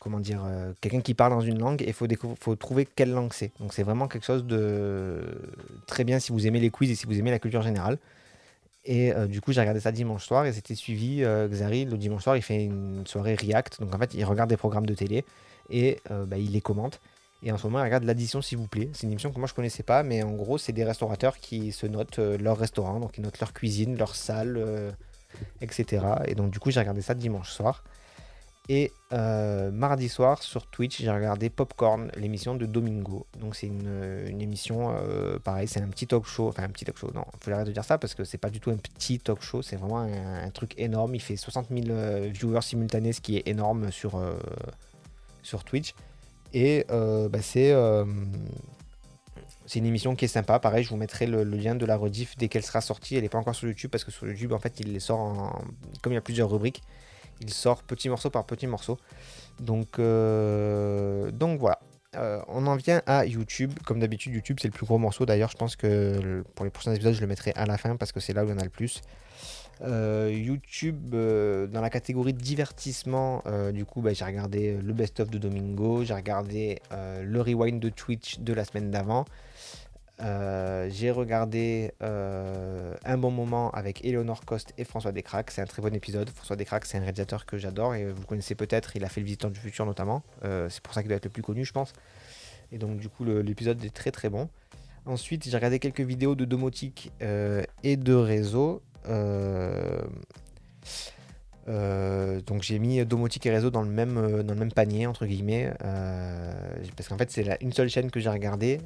comment 0.00 0.20
dire, 0.20 0.42
quelqu'un 0.80 1.00
qui 1.00 1.14
parle 1.14 1.32
dans 1.32 1.40
une 1.40 1.58
langue 1.58 1.82
et 1.82 1.92
faut, 1.92 2.06
faut 2.40 2.54
trouver 2.54 2.86
quelle 2.86 3.10
langue 3.10 3.32
c'est. 3.32 3.50
Donc 3.60 3.74
c'est 3.74 3.82
vraiment 3.82 4.06
quelque 4.08 4.24
chose 4.24 4.44
de 4.44 5.20
très 5.86 6.04
bien 6.04 6.18
si 6.18 6.32
vous 6.32 6.46
aimez 6.46 6.60
les 6.60 6.70
quiz 6.70 6.90
et 6.90 6.94
si 6.94 7.04
vous 7.06 7.18
aimez 7.18 7.30
la 7.30 7.38
culture 7.38 7.62
générale. 7.62 7.98
Et 8.84 9.12
du 9.28 9.40
coup, 9.40 9.52
j'ai 9.52 9.60
regardé 9.60 9.80
ça 9.80 9.92
dimanche 9.92 10.24
soir 10.24 10.46
et 10.46 10.52
c'était 10.52 10.74
suivi. 10.74 11.22
Xari, 11.22 11.84
le 11.84 11.98
dimanche 11.98 12.22
soir, 12.22 12.36
il 12.36 12.42
fait 12.42 12.64
une 12.64 13.06
soirée 13.06 13.34
React. 13.34 13.80
Donc 13.80 13.94
en 13.94 13.98
fait, 13.98 14.14
il 14.14 14.24
regarde 14.24 14.48
des 14.48 14.56
programmes 14.56 14.86
de 14.86 14.94
télé 14.94 15.24
et 15.68 15.98
bah, 16.08 16.38
il 16.38 16.52
les 16.52 16.60
commente. 16.60 17.00
Et 17.42 17.52
en 17.52 17.58
ce 17.58 17.66
moment, 17.66 17.78
il 17.80 17.84
regarde 17.84 18.04
l'addition, 18.04 18.42
s'il 18.42 18.58
vous 18.58 18.66
plaît. 18.66 18.90
C'est 18.92 19.04
une 19.04 19.12
émission 19.12 19.30
que 19.32 19.38
moi 19.38 19.46
je 19.46 19.54
connaissais 19.54 19.84
pas, 19.84 20.02
mais 20.02 20.22
en 20.22 20.32
gros, 20.32 20.58
c'est 20.58 20.72
des 20.72 20.84
restaurateurs 20.84 21.38
qui 21.38 21.72
se 21.72 21.86
notent 21.86 22.18
leur 22.18 22.58
restaurant, 22.58 22.98
donc 22.98 23.16
ils 23.16 23.20
notent 23.22 23.38
leur 23.38 23.52
cuisine, 23.52 23.96
leur 23.96 24.16
salle, 24.16 24.94
etc. 25.60 26.04
Et 26.26 26.34
donc, 26.34 26.50
du 26.50 26.58
coup, 26.58 26.70
j'ai 26.70 26.80
regardé 26.80 27.00
ça 27.00 27.14
dimanche 27.14 27.50
soir. 27.50 27.84
Et 28.70 28.92
euh, 29.14 29.70
mardi 29.70 30.10
soir 30.10 30.42
sur 30.42 30.66
Twitch, 30.66 31.00
j'ai 31.00 31.10
regardé 31.10 31.48
Popcorn, 31.48 32.10
l'émission 32.16 32.54
de 32.54 32.66
Domingo. 32.66 33.26
Donc 33.40 33.56
c'est 33.56 33.66
une, 33.66 34.42
émission, 34.42 34.94
euh, 34.94 35.38
pareil, 35.38 35.66
c'est 35.66 35.80
un 35.80 35.88
petit 35.88 36.06
talk 36.06 36.26
show. 36.26 36.48
Enfin 36.48 36.64
un 36.64 36.68
petit 36.68 36.84
talk 36.84 36.98
show, 36.98 37.10
non, 37.14 37.24
faut 37.40 37.50
arrêter 37.50 37.70
de 37.70 37.72
dire 37.72 37.84
ça 37.84 37.96
parce 37.96 38.14
que 38.14 38.24
c'est 38.24 38.36
pas 38.36 38.50
du 38.50 38.60
tout 38.60 38.70
un 38.70 38.76
petit 38.76 39.20
talk 39.20 39.40
show, 39.40 39.62
c'est 39.62 39.76
vraiment 39.76 40.00
un, 40.00 40.50
truc 40.50 40.74
énorme. 40.76 41.14
Il 41.14 41.22
fait 41.22 41.36
60 41.36 41.68
000 41.70 41.86
euh, 41.88 42.28
viewers 42.30 42.60
simultanés, 42.60 43.14
ce 43.14 43.22
qui 43.22 43.38
est 43.38 43.48
énorme 43.48 43.90
sur, 43.90 44.22
sur 45.42 45.64
Twitch. 45.64 45.94
Et 46.52 46.84
bah, 46.88 47.42
c'est 47.42 47.74
c'est 49.66 49.80
une 49.80 49.86
émission 49.86 50.16
qui 50.16 50.24
est 50.24 50.28
sympa. 50.28 50.58
Pareil, 50.58 50.82
je 50.82 50.88
vous 50.88 50.96
mettrai 50.96 51.26
le, 51.26 51.44
lien 51.44 51.74
de 51.74 51.84
la 51.84 51.96
rediff 51.96 52.36
dès 52.38 52.48
qu'elle 52.48 52.62
sera 52.62 52.80
sortie. 52.80 53.16
Elle 53.16 53.22
n'est 53.22 53.28
pas 53.28 53.38
encore 53.38 53.54
sur 53.54 53.68
YouTube 53.68 53.90
parce 53.90 54.02
que 54.02 54.10
sur 54.10 54.26
YouTube, 54.26 54.52
en 54.52 54.58
fait, 54.58 54.80
il 54.80 54.94
les 54.94 55.00
sort 55.00 55.18
en... 55.18 55.62
comme 56.00 56.12
il 56.12 56.16
y 56.16 56.18
a 56.18 56.22
plusieurs 56.22 56.50
rubriques 56.50 56.82
il 57.40 57.52
sort 57.52 57.82
petit 57.82 58.08
morceau 58.08 58.30
par 58.30 58.44
petit 58.44 58.66
morceau. 58.66 58.98
Donc, 59.60 59.98
euh, 59.98 61.30
donc 61.30 61.60
voilà. 61.60 61.80
Euh, 62.16 62.40
on 62.48 62.66
en 62.66 62.76
vient 62.76 63.02
à 63.06 63.26
YouTube. 63.26 63.72
Comme 63.84 64.00
d'habitude, 64.00 64.32
YouTube 64.32 64.58
c'est 64.60 64.68
le 64.68 64.72
plus 64.72 64.86
gros 64.86 64.98
morceau. 64.98 65.26
D'ailleurs, 65.26 65.50
je 65.50 65.56
pense 65.56 65.76
que 65.76 66.42
pour 66.54 66.64
les 66.64 66.70
prochains 66.70 66.94
épisodes, 66.94 67.14
je 67.14 67.20
le 67.20 67.26
mettrai 67.26 67.52
à 67.54 67.66
la 67.66 67.76
fin 67.78 67.96
parce 67.96 68.12
que 68.12 68.20
c'est 68.20 68.32
là 68.32 68.44
où 68.44 68.48
il 68.48 68.50
y 68.50 68.54
en 68.54 68.58
a 68.58 68.64
le 68.64 68.70
plus. 68.70 69.02
Euh, 69.82 70.30
YouTube, 70.32 71.10
dans 71.10 71.80
la 71.80 71.90
catégorie 71.90 72.32
divertissement, 72.32 73.42
du 73.72 73.84
coup, 73.84 74.00
bah, 74.00 74.12
j'ai 74.12 74.24
regardé 74.24 74.76
le 74.76 74.92
best-of 74.92 75.30
de 75.30 75.38
Domingo, 75.38 76.04
j'ai 76.04 76.14
regardé 76.14 76.80
le 76.90 77.40
rewind 77.40 77.80
de 77.80 77.88
Twitch 77.88 78.40
de 78.40 78.52
la 78.52 78.64
semaine 78.64 78.90
d'avant, 78.90 79.24
euh, 80.20 80.88
j'ai 80.90 81.12
regardé 81.12 81.92
euh, 82.02 82.94
un 83.04 83.18
bon 83.18 83.30
moment 83.30 83.70
avec 83.70 84.04
Eleonore 84.04 84.44
Coste 84.44 84.74
et 84.76 84.84
François 84.84 85.12
Descraques. 85.12 85.50
C'est 85.50 85.62
un 85.62 85.66
très 85.66 85.82
bon 85.82 85.94
épisode. 85.94 86.28
François 86.30 86.56
Descraques, 86.56 86.86
c'est 86.86 86.98
un 86.98 87.02
réalisateur 87.02 87.46
que 87.46 87.56
j'adore 87.56 87.94
et 87.94 88.10
vous 88.10 88.20
le 88.20 88.26
connaissez 88.26 88.54
peut-être. 88.54 88.96
Il 88.96 89.04
a 89.04 89.08
fait 89.08 89.20
Le 89.20 89.26
Visiteur 89.26 89.50
du 89.50 89.60
Futur 89.60 89.86
notamment. 89.86 90.22
Euh, 90.44 90.68
c'est 90.70 90.82
pour 90.82 90.92
ça 90.92 91.02
qu'il 91.02 91.08
doit 91.08 91.16
être 91.16 91.26
le 91.26 91.30
plus 91.30 91.42
connu, 91.42 91.64
je 91.64 91.72
pense. 91.72 91.92
Et 92.72 92.78
donc, 92.78 92.98
du 92.98 93.08
coup, 93.08 93.24
l'épisode 93.24 93.82
est 93.84 93.94
très 93.94 94.10
très 94.10 94.28
bon. 94.28 94.48
Ensuite, 95.06 95.48
j'ai 95.48 95.56
regardé 95.56 95.78
quelques 95.78 96.02
vidéos 96.02 96.34
de 96.34 96.44
domotique 96.44 97.12
et 97.82 97.96
de 97.96 98.12
réseau. 98.12 98.82
Euh, 101.68 102.40
donc 102.40 102.62
j'ai 102.62 102.78
mis 102.78 103.04
domotique 103.04 103.44
et 103.44 103.50
réseau 103.50 103.70
dans 103.70 103.82
le 103.82 103.90
même, 103.90 104.16
euh, 104.16 104.68
panier 104.74 105.06
entre 105.06 105.26
guillemets 105.26 105.70
euh, 105.84 106.52
parce 106.96 107.08
qu'en 107.08 107.18
fait 107.18 107.30
c'est 107.30 107.58
une 107.60 107.72
seule 107.72 107.90
chaîne 107.90 108.10
que 108.10 108.20
j'ai 108.20 108.30
regardée 108.30 108.80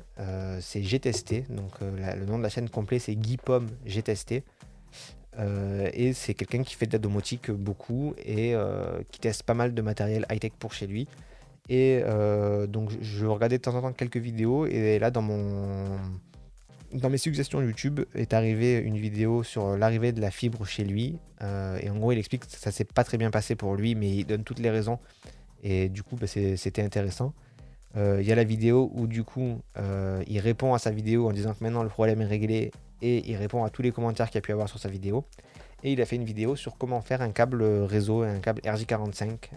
c'est 0.60 0.82
J'ai 0.82 0.98
testé 0.98 1.44
donc 1.50 1.72
le 1.80 2.24
nom 2.24 2.38
de 2.38 2.42
la 2.42 2.48
chaîne 2.48 2.68
complet 2.68 2.98
c'est 2.98 3.14
Guy 3.14 3.36
Pomme 3.36 3.68
J'ai 3.86 4.02
testé 4.02 4.42
et 5.38 6.12
c'est 6.12 6.34
quelqu'un 6.34 6.62
qui 6.62 6.74
fait 6.74 6.86
de 6.86 6.92
la 6.92 6.98
domotique 6.98 7.50
beaucoup 7.50 8.14
et 8.24 8.54
qui 9.10 9.20
teste 9.20 9.44
pas 9.44 9.54
mal 9.54 9.74
de 9.74 9.82
matériel 9.82 10.26
high 10.30 10.40
tech 10.40 10.52
pour 10.58 10.72
chez 10.72 10.86
lui. 10.86 11.08
Et 11.68 12.02
donc 12.68 12.90
je 13.00 13.26
regardais 13.26 13.58
de 13.58 13.62
temps 13.62 13.74
en 13.74 13.82
temps 13.82 13.92
quelques 13.92 14.18
vidéos 14.18 14.66
et 14.66 14.98
là 14.98 15.10
dans 15.10 15.22
mon 15.22 15.98
dans 16.92 17.10
mes 17.10 17.18
suggestions 17.18 17.60
YouTube 17.62 18.00
est 18.14 18.34
arrivée 18.34 18.78
une 18.78 18.96
vidéo 18.96 19.42
sur 19.42 19.76
l'arrivée 19.76 20.12
de 20.12 20.20
la 20.20 20.30
fibre 20.30 20.64
chez 20.66 20.84
lui. 20.84 21.18
Euh, 21.42 21.78
et 21.80 21.90
en 21.90 21.96
gros, 21.96 22.12
il 22.12 22.18
explique 22.18 22.46
que 22.46 22.50
ça 22.50 22.70
s'est 22.70 22.84
pas 22.84 23.04
très 23.04 23.18
bien 23.18 23.30
passé 23.30 23.54
pour 23.54 23.74
lui, 23.76 23.94
mais 23.94 24.10
il 24.10 24.24
donne 24.24 24.44
toutes 24.44 24.58
les 24.58 24.70
raisons. 24.70 24.98
Et 25.62 25.88
du 25.88 26.02
coup, 26.02 26.16
bah, 26.16 26.26
c'était 26.26 26.82
intéressant. 26.82 27.32
Euh, 27.96 28.18
il 28.20 28.26
y 28.26 28.32
a 28.32 28.34
la 28.34 28.44
vidéo 28.44 28.90
où 28.94 29.06
du 29.06 29.24
coup, 29.24 29.60
euh, 29.78 30.22
il 30.26 30.38
répond 30.40 30.74
à 30.74 30.78
sa 30.78 30.90
vidéo 30.90 31.28
en 31.28 31.32
disant 31.32 31.52
que 31.54 31.62
maintenant 31.62 31.82
le 31.82 31.90
problème 31.90 32.22
est 32.22 32.26
réglé 32.26 32.70
et 33.02 33.30
il 33.30 33.36
répond 33.36 33.64
à 33.64 33.70
tous 33.70 33.82
les 33.82 33.92
commentaires 33.92 34.30
qu'il 34.30 34.38
a 34.38 34.40
pu 34.40 34.52
avoir 34.52 34.68
sur 34.68 34.78
sa 34.78 34.88
vidéo. 34.88 35.24
Et 35.84 35.92
il 35.92 36.00
a 36.00 36.06
fait 36.06 36.16
une 36.16 36.24
vidéo 36.24 36.56
sur 36.56 36.78
comment 36.78 37.00
faire 37.00 37.22
un 37.22 37.32
câble 37.32 37.62
réseau, 37.62 38.22
un 38.22 38.38
câble 38.38 38.60
RJ45 38.62 39.50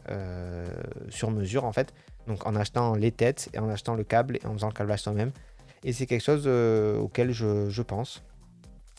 sur 1.10 1.32
mesure 1.32 1.66
en 1.66 1.72
fait. 1.72 1.94
Donc 2.28 2.48
en 2.48 2.56
achetant 2.56 2.96
les 2.96 3.12
têtes 3.12 3.50
et 3.54 3.60
en 3.60 3.70
achetant 3.70 3.94
le 3.94 4.04
câble 4.04 4.38
et 4.38 4.48
en 4.48 4.54
faisant 4.54 4.68
le 4.68 4.74
câblage 4.74 5.02
soi-même. 5.02 5.32
Et 5.86 5.94
c'est 5.94 6.08
quelque 6.08 6.24
chose 6.24 6.44
euh, 6.48 6.98
auquel 6.98 7.32
je, 7.32 7.82
pense. 7.84 8.24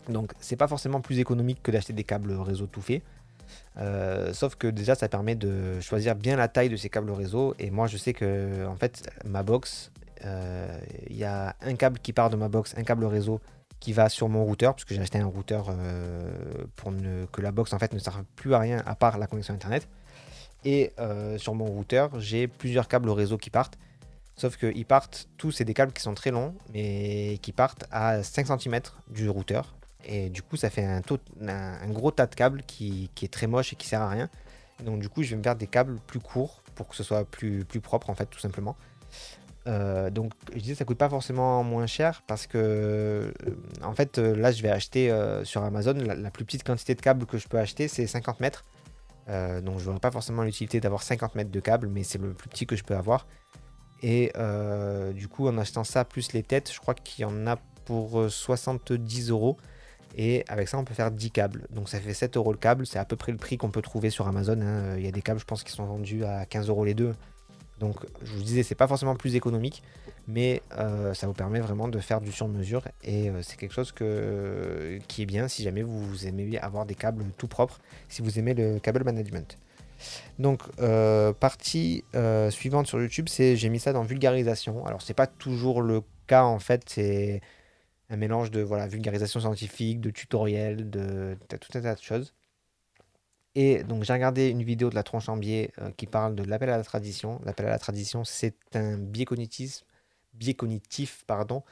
Donc 0.08 0.32
c'est 0.38 0.56
pas 0.56 0.68
forcément 0.68 1.00
plus 1.00 1.18
économique 1.18 1.60
que 1.60 1.72
d'acheter 1.72 1.92
des 1.92 2.04
câbles 2.04 2.32
réseau 2.32 2.66
tout 2.66 2.80
fait. 2.80 3.02
Euh, 3.76 4.32
sauf 4.32 4.54
que 4.54 4.68
déjà 4.68 4.94
ça 4.94 5.08
permet 5.08 5.34
de 5.34 5.80
choisir 5.80 6.14
bien 6.14 6.36
la 6.36 6.46
taille 6.48 6.68
de 6.68 6.76
ces 6.76 6.88
câbles 6.88 7.10
réseau. 7.10 7.56
Et 7.58 7.70
moi 7.70 7.88
je 7.88 7.96
sais 7.96 8.12
que 8.12 8.64
en 8.66 8.76
fait 8.76 9.10
ma 9.24 9.42
box, 9.42 9.90
euh, 10.24 10.78
il 11.10 11.16
y 11.16 11.24
a 11.24 11.56
un 11.60 11.74
câble 11.74 11.98
qui 11.98 12.12
part 12.12 12.30
de 12.30 12.36
ma 12.36 12.48
box, 12.48 12.74
un 12.78 12.84
câble 12.84 13.04
réseau 13.04 13.40
qui 13.80 13.92
va 13.92 14.08
sur 14.08 14.28
mon 14.28 14.44
routeur, 14.44 14.76
puisque 14.76 14.94
j'ai 14.94 15.00
acheté 15.00 15.18
un 15.18 15.26
routeur 15.26 15.74
pour 16.76 16.92
que 17.32 17.42
la 17.42 17.50
box 17.50 17.72
en 17.72 17.78
fait 17.78 17.92
ne 17.92 17.98
serve 17.98 18.22
plus 18.36 18.54
à 18.54 18.60
rien 18.60 18.82
à 18.86 18.94
part 18.94 19.18
la 19.18 19.26
connexion 19.26 19.54
internet. 19.54 19.88
Et 20.64 20.92
sur 21.36 21.54
mon 21.54 21.66
routeur, 21.66 22.18
j'ai 22.20 22.46
plusieurs 22.46 22.86
câbles 22.86 23.10
réseau 23.10 23.38
qui 23.38 23.50
partent. 23.50 23.76
Sauf 24.36 24.58
qu'ils 24.58 24.84
partent, 24.84 25.28
tous 25.38 25.50
c'est 25.50 25.64
des 25.64 25.74
câbles 25.74 25.92
qui 25.92 26.02
sont 26.02 26.14
très 26.14 26.30
longs, 26.30 26.54
mais 26.72 27.38
qui 27.40 27.52
partent 27.52 27.84
à 27.90 28.22
5 28.22 28.60
cm 28.60 28.80
du 29.08 29.28
routeur. 29.30 29.74
Et 30.04 30.28
du 30.30 30.42
coup, 30.42 30.56
ça 30.56 30.70
fait 30.70 30.84
un, 30.84 31.00
gros 31.88 32.10
tas 32.10 32.26
de 32.26 32.34
câbles 32.34 32.62
qui, 32.62 33.10
est 33.22 33.32
très 33.32 33.46
moche 33.46 33.72
et 33.72 33.76
qui 33.76 33.88
sert 33.88 34.02
à 34.02 34.08
rien. 34.08 34.28
donc 34.84 35.00
du 35.00 35.08
coup, 35.08 35.22
je 35.22 35.30
vais 35.30 35.36
me 35.36 35.42
faire 35.42 35.56
des 35.56 35.66
câbles 35.66 35.98
plus 36.06 36.20
courts 36.20 36.62
pour 36.74 36.86
que 36.86 36.94
ce 36.94 37.02
soit 37.02 37.24
plus, 37.24 37.64
plus 37.64 37.80
propre, 37.80 38.10
en 38.10 38.14
fait, 38.14 38.26
tout 38.26 38.38
simplement. 38.38 38.76
Euh, 39.66 40.10
donc 40.10 40.32
je 40.54 40.60
disais 40.60 40.76
ça 40.76 40.84
coûte 40.84 40.98
pas 40.98 41.08
forcément 41.08 41.64
moins 41.64 41.86
cher 41.86 42.22
parce 42.28 42.46
que 42.46 42.56
euh, 42.56 43.32
en 43.82 43.94
fait 43.94 44.18
euh, 44.18 44.36
là 44.36 44.52
je 44.52 44.62
vais 44.62 44.70
acheter 44.70 45.12
sur 45.42 45.64
Amazon 45.64 45.94
la, 45.94 46.30
plus 46.30 46.44
petite 46.44 46.62
quantité 46.62 46.94
de 46.94 47.00
câbles 47.00 47.26
que 47.26 47.36
je 47.36 47.48
peux 47.48 47.58
acheter 47.58 47.88
c'est 47.88 48.06
50 48.06 48.38
mètres 48.40 48.64
donc 49.28 49.80
je 49.80 49.90
vois 49.90 49.98
pas 49.98 50.12
forcément 50.12 50.44
l'utilité 50.44 50.78
d'avoir 50.78 51.02
50 51.02 51.34
mètres 51.34 51.50
de 51.50 51.58
câbles 51.58 51.88
mais 51.88 52.04
c'est 52.04 52.18
le 52.18 52.32
plus 52.32 52.48
petit 52.48 52.64
que 52.64 52.76
je 52.76 52.84
peux 52.84 52.94
avoir 52.94 53.26
et 54.02 54.32
euh, 54.36 55.12
du 55.12 55.28
coup, 55.28 55.48
en 55.48 55.58
achetant 55.58 55.84
ça 55.84 56.04
plus 56.04 56.32
les 56.32 56.42
têtes, 56.42 56.70
je 56.72 56.80
crois 56.80 56.94
qu'il 56.94 57.22
y 57.22 57.24
en 57.24 57.46
a 57.46 57.56
pour 57.84 58.30
70 58.30 59.30
euh, 59.30 59.32
euros. 59.32 59.56
Et 60.18 60.44
avec 60.48 60.68
ça, 60.68 60.78
on 60.78 60.84
peut 60.84 60.94
faire 60.94 61.10
10 61.10 61.30
câbles. 61.30 61.66
Donc 61.70 61.88
ça 61.88 62.00
fait 62.00 62.14
7 62.14 62.36
euros 62.36 62.52
le 62.52 62.58
câble. 62.58 62.86
C'est 62.86 62.98
à 62.98 63.04
peu 63.04 63.16
près 63.16 63.32
le 63.32 63.38
prix 63.38 63.58
qu'on 63.58 63.70
peut 63.70 63.82
trouver 63.82 64.10
sur 64.10 64.26
Amazon. 64.26 64.60
Hein. 64.62 64.96
Il 64.96 65.04
y 65.04 65.08
a 65.08 65.12
des 65.12 65.22
câbles, 65.22 65.40
je 65.40 65.44
pense, 65.44 65.62
qui 65.62 65.72
sont 65.72 65.84
vendus 65.84 66.24
à 66.24 66.46
15 66.46 66.68
euros 66.68 66.84
les 66.84 66.94
deux. 66.94 67.14
Donc 67.78 67.96
je 68.22 68.32
vous 68.32 68.42
disais, 68.42 68.62
c'est 68.62 68.74
pas 68.74 68.88
forcément 68.88 69.14
plus 69.16 69.34
économique, 69.34 69.82
mais 70.26 70.62
euh, 70.78 71.12
ça 71.12 71.26
vous 71.26 71.34
permet 71.34 71.60
vraiment 71.60 71.88
de 71.88 71.98
faire 71.98 72.22
du 72.22 72.32
sur-mesure. 72.32 72.88
Et 73.04 73.30
c'est 73.42 73.58
quelque 73.58 73.74
chose 73.74 73.92
qui 73.92 75.22
est 75.22 75.26
bien 75.26 75.46
si 75.48 75.62
jamais 75.62 75.82
vous 75.82 76.26
aimez 76.26 76.58
avoir 76.58 76.86
des 76.86 76.94
câbles 76.94 77.26
tout 77.36 77.48
propres, 77.48 77.78
si 78.08 78.22
vous 78.22 78.38
aimez 78.38 78.54
le 78.54 78.78
câble 78.78 79.04
management. 79.04 79.58
Donc, 80.38 80.62
euh, 80.80 81.32
partie 81.32 82.04
euh, 82.14 82.50
suivante 82.50 82.86
sur 82.86 83.00
YouTube, 83.00 83.28
c'est 83.28 83.56
j'ai 83.56 83.68
mis 83.68 83.80
ça 83.80 83.92
dans 83.92 84.02
vulgarisation. 84.02 84.86
Alors, 84.86 85.02
c'est 85.02 85.14
pas 85.14 85.26
toujours 85.26 85.82
le 85.82 86.02
cas 86.26 86.44
en 86.44 86.58
fait, 86.58 86.82
c'est 86.88 87.40
un 88.10 88.16
mélange 88.16 88.50
de 88.50 88.60
voilà, 88.60 88.86
vulgarisation 88.86 89.40
scientifique, 89.40 90.00
de 90.00 90.10
tutoriel, 90.10 90.90
de, 90.90 91.36
tout 91.48 91.78
un 91.78 91.80
tas 91.80 91.94
de 91.94 92.00
choses. 92.00 92.34
Et 93.54 93.82
donc, 93.84 94.04
j'ai 94.04 94.12
regardé 94.12 94.48
une 94.50 94.62
vidéo 94.62 94.90
de 94.90 94.94
la 94.94 95.02
tronche 95.02 95.28
en 95.28 95.36
biais 95.36 95.72
euh, 95.78 95.90
qui 95.96 96.06
parle 96.06 96.34
de 96.34 96.42
l'appel 96.42 96.68
à 96.68 96.76
la 96.76 96.84
tradition. 96.84 97.40
L'appel 97.44 97.66
à 97.66 97.70
la 97.70 97.78
tradition, 97.78 98.22
c'est 98.24 98.54
un 98.74 98.98
biais 98.98 99.24
cognitif, 99.24 99.84
biais 100.34 100.54
cognitif 100.54 101.24
pardon, 101.26 101.62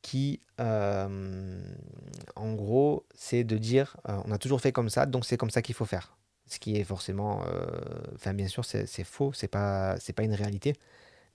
qui, 0.00 0.40
en 0.58 2.52
gros, 2.54 3.04
c'est 3.14 3.44
de 3.44 3.58
dire 3.58 3.96
on 4.06 4.30
a 4.32 4.38
toujours 4.38 4.60
fait 4.60 4.72
comme 4.72 4.88
ça, 4.88 5.06
donc 5.06 5.26
c'est 5.26 5.36
comme 5.36 5.50
ça 5.50 5.60
qu'il 5.60 5.74
faut 5.74 5.84
faire 5.84 6.18
ce 6.48 6.58
qui 6.58 6.76
est 6.76 6.84
forcément, 6.84 7.42
euh, 7.46 7.66
enfin 8.14 8.34
bien 8.34 8.48
sûr 8.48 8.64
c'est 8.64 9.04
faux, 9.04 9.32
c'est 9.32 9.48
pas 9.48 9.98
c'est 10.00 10.12
pas 10.12 10.22
une 10.24 10.34
réalité. 10.34 10.74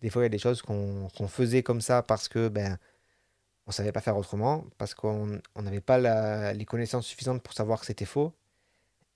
Des 0.01 0.09
fois 0.09 0.23
il 0.23 0.25
y 0.25 0.27
a 0.27 0.29
des 0.29 0.39
choses 0.39 0.61
qu'on 0.61 1.09
faisait 1.27 1.63
comme 1.63 1.81
ça 1.81 2.03
parce 2.03 2.27
que 2.27 2.49
ben 2.49 2.77
on 3.67 3.71
savait 3.71 3.91
pas 3.91 4.01
faire 4.01 4.17
autrement, 4.17 4.65
parce 4.77 4.93
qu'on 4.93 5.39
n'avait 5.61 5.81
pas 5.81 6.53
les 6.53 6.65
connaissances 6.65 7.07
suffisantes 7.07 7.41
pour 7.41 7.53
savoir 7.53 7.79
que 7.79 7.85
c'était 7.85 8.05
faux. 8.05 8.33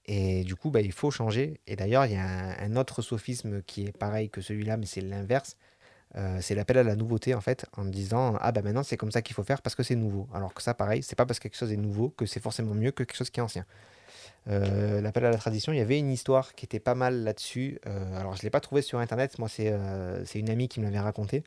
Et 0.05 0.43
du 0.43 0.55
coup, 0.55 0.71
ben, 0.71 0.85
il 0.85 0.93
faut 0.93 1.11
changer. 1.11 1.59
Et 1.67 1.75
d'ailleurs, 1.75 2.05
il 2.05 2.13
y 2.13 2.15
a 2.15 2.61
un, 2.61 2.75
autre 2.77 3.01
sophisme 3.01 3.61
qui 3.63 3.87
est 3.87 3.97
pareil 3.97 4.29
que 4.29 4.41
celui-là, 4.41 4.77
mais 4.77 4.85
c'est 4.85 5.01
l'inverse. 5.01 5.57
Euh, 6.15 6.39
c'est 6.41 6.55
l'appel 6.55 6.77
à 6.77 6.83
la 6.83 6.95
nouveauté, 6.95 7.35
en 7.35 7.41
fait, 7.41 7.65
en 7.75 7.85
disant 7.85 8.37
Ah 8.41 8.51
ben 8.53 8.63
maintenant, 8.63 8.83
c'est 8.83 8.97
comme 8.97 9.11
ça 9.11 9.21
qu'il 9.21 9.35
faut 9.35 9.43
faire 9.43 9.61
parce 9.61 9.75
que 9.75 9.83
c'est 9.83 9.95
nouveau. 9.95 10.27
Alors 10.33 10.53
que 10.53 10.61
ça, 10.63 10.73
pareil, 10.73 11.03
c'est 11.03 11.15
pas 11.17 11.25
parce 11.25 11.39
que 11.39 11.43
quelque 11.43 11.57
chose 11.57 11.73
est 11.73 11.77
nouveau 11.77 12.09
que 12.09 12.25
c'est 12.25 12.39
forcément 12.39 12.73
mieux 12.73 12.91
que 12.91 13.03
quelque 13.03 13.17
chose 13.17 13.29
qui 13.29 13.39
est 13.41 13.43
ancien. 13.43 13.65
L'appel 14.47 15.25
à 15.25 15.29
la 15.29 15.37
tradition, 15.37 15.73
il 15.73 15.77
y 15.77 15.81
avait 15.81 15.99
une 15.99 16.11
histoire 16.11 16.55
qui 16.55 16.65
était 16.65 16.79
pas 16.79 16.95
mal 16.95 17.23
là-dessus. 17.23 17.79
alors, 18.15 18.33
je 18.33 18.39
ne 18.39 18.43
l'ai 18.43 18.49
pas 18.49 18.61
trouvé 18.61 18.81
sur 18.81 18.99
Internet, 18.99 19.37
moi, 19.39 19.49
c'est 19.49 19.73
une 20.35 20.49
amie 20.49 20.67
qui 20.69 20.79
me 20.79 20.85
l'avait 20.85 20.99
raconté. 20.99 21.43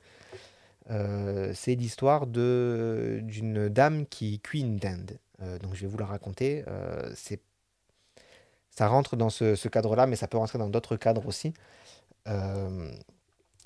c'est 0.89 1.75
l'histoire 1.77 2.27
d'une 2.27 3.69
dame 3.69 4.07
qui 4.07 4.41
cuit 4.41 4.61
une 4.61 4.77
dinde. 4.77 5.19
donc, 5.63 5.75
je 5.75 5.83
vais 5.83 5.89
vous 5.89 5.99
la 5.99 6.07
raconter. 6.07 6.65
ça 8.71 8.87
rentre 8.89 9.17
dans 9.17 9.31
ce, 9.31 9.69
cadre-là, 9.69 10.07
mais 10.07 10.17
ça 10.17 10.29
peut 10.29 10.39
rentrer 10.39 10.59
dans 10.59 10.69
d'autres 10.69 10.97
cadres 10.97 11.27
aussi. 11.27 11.55
Euh, 12.29 12.93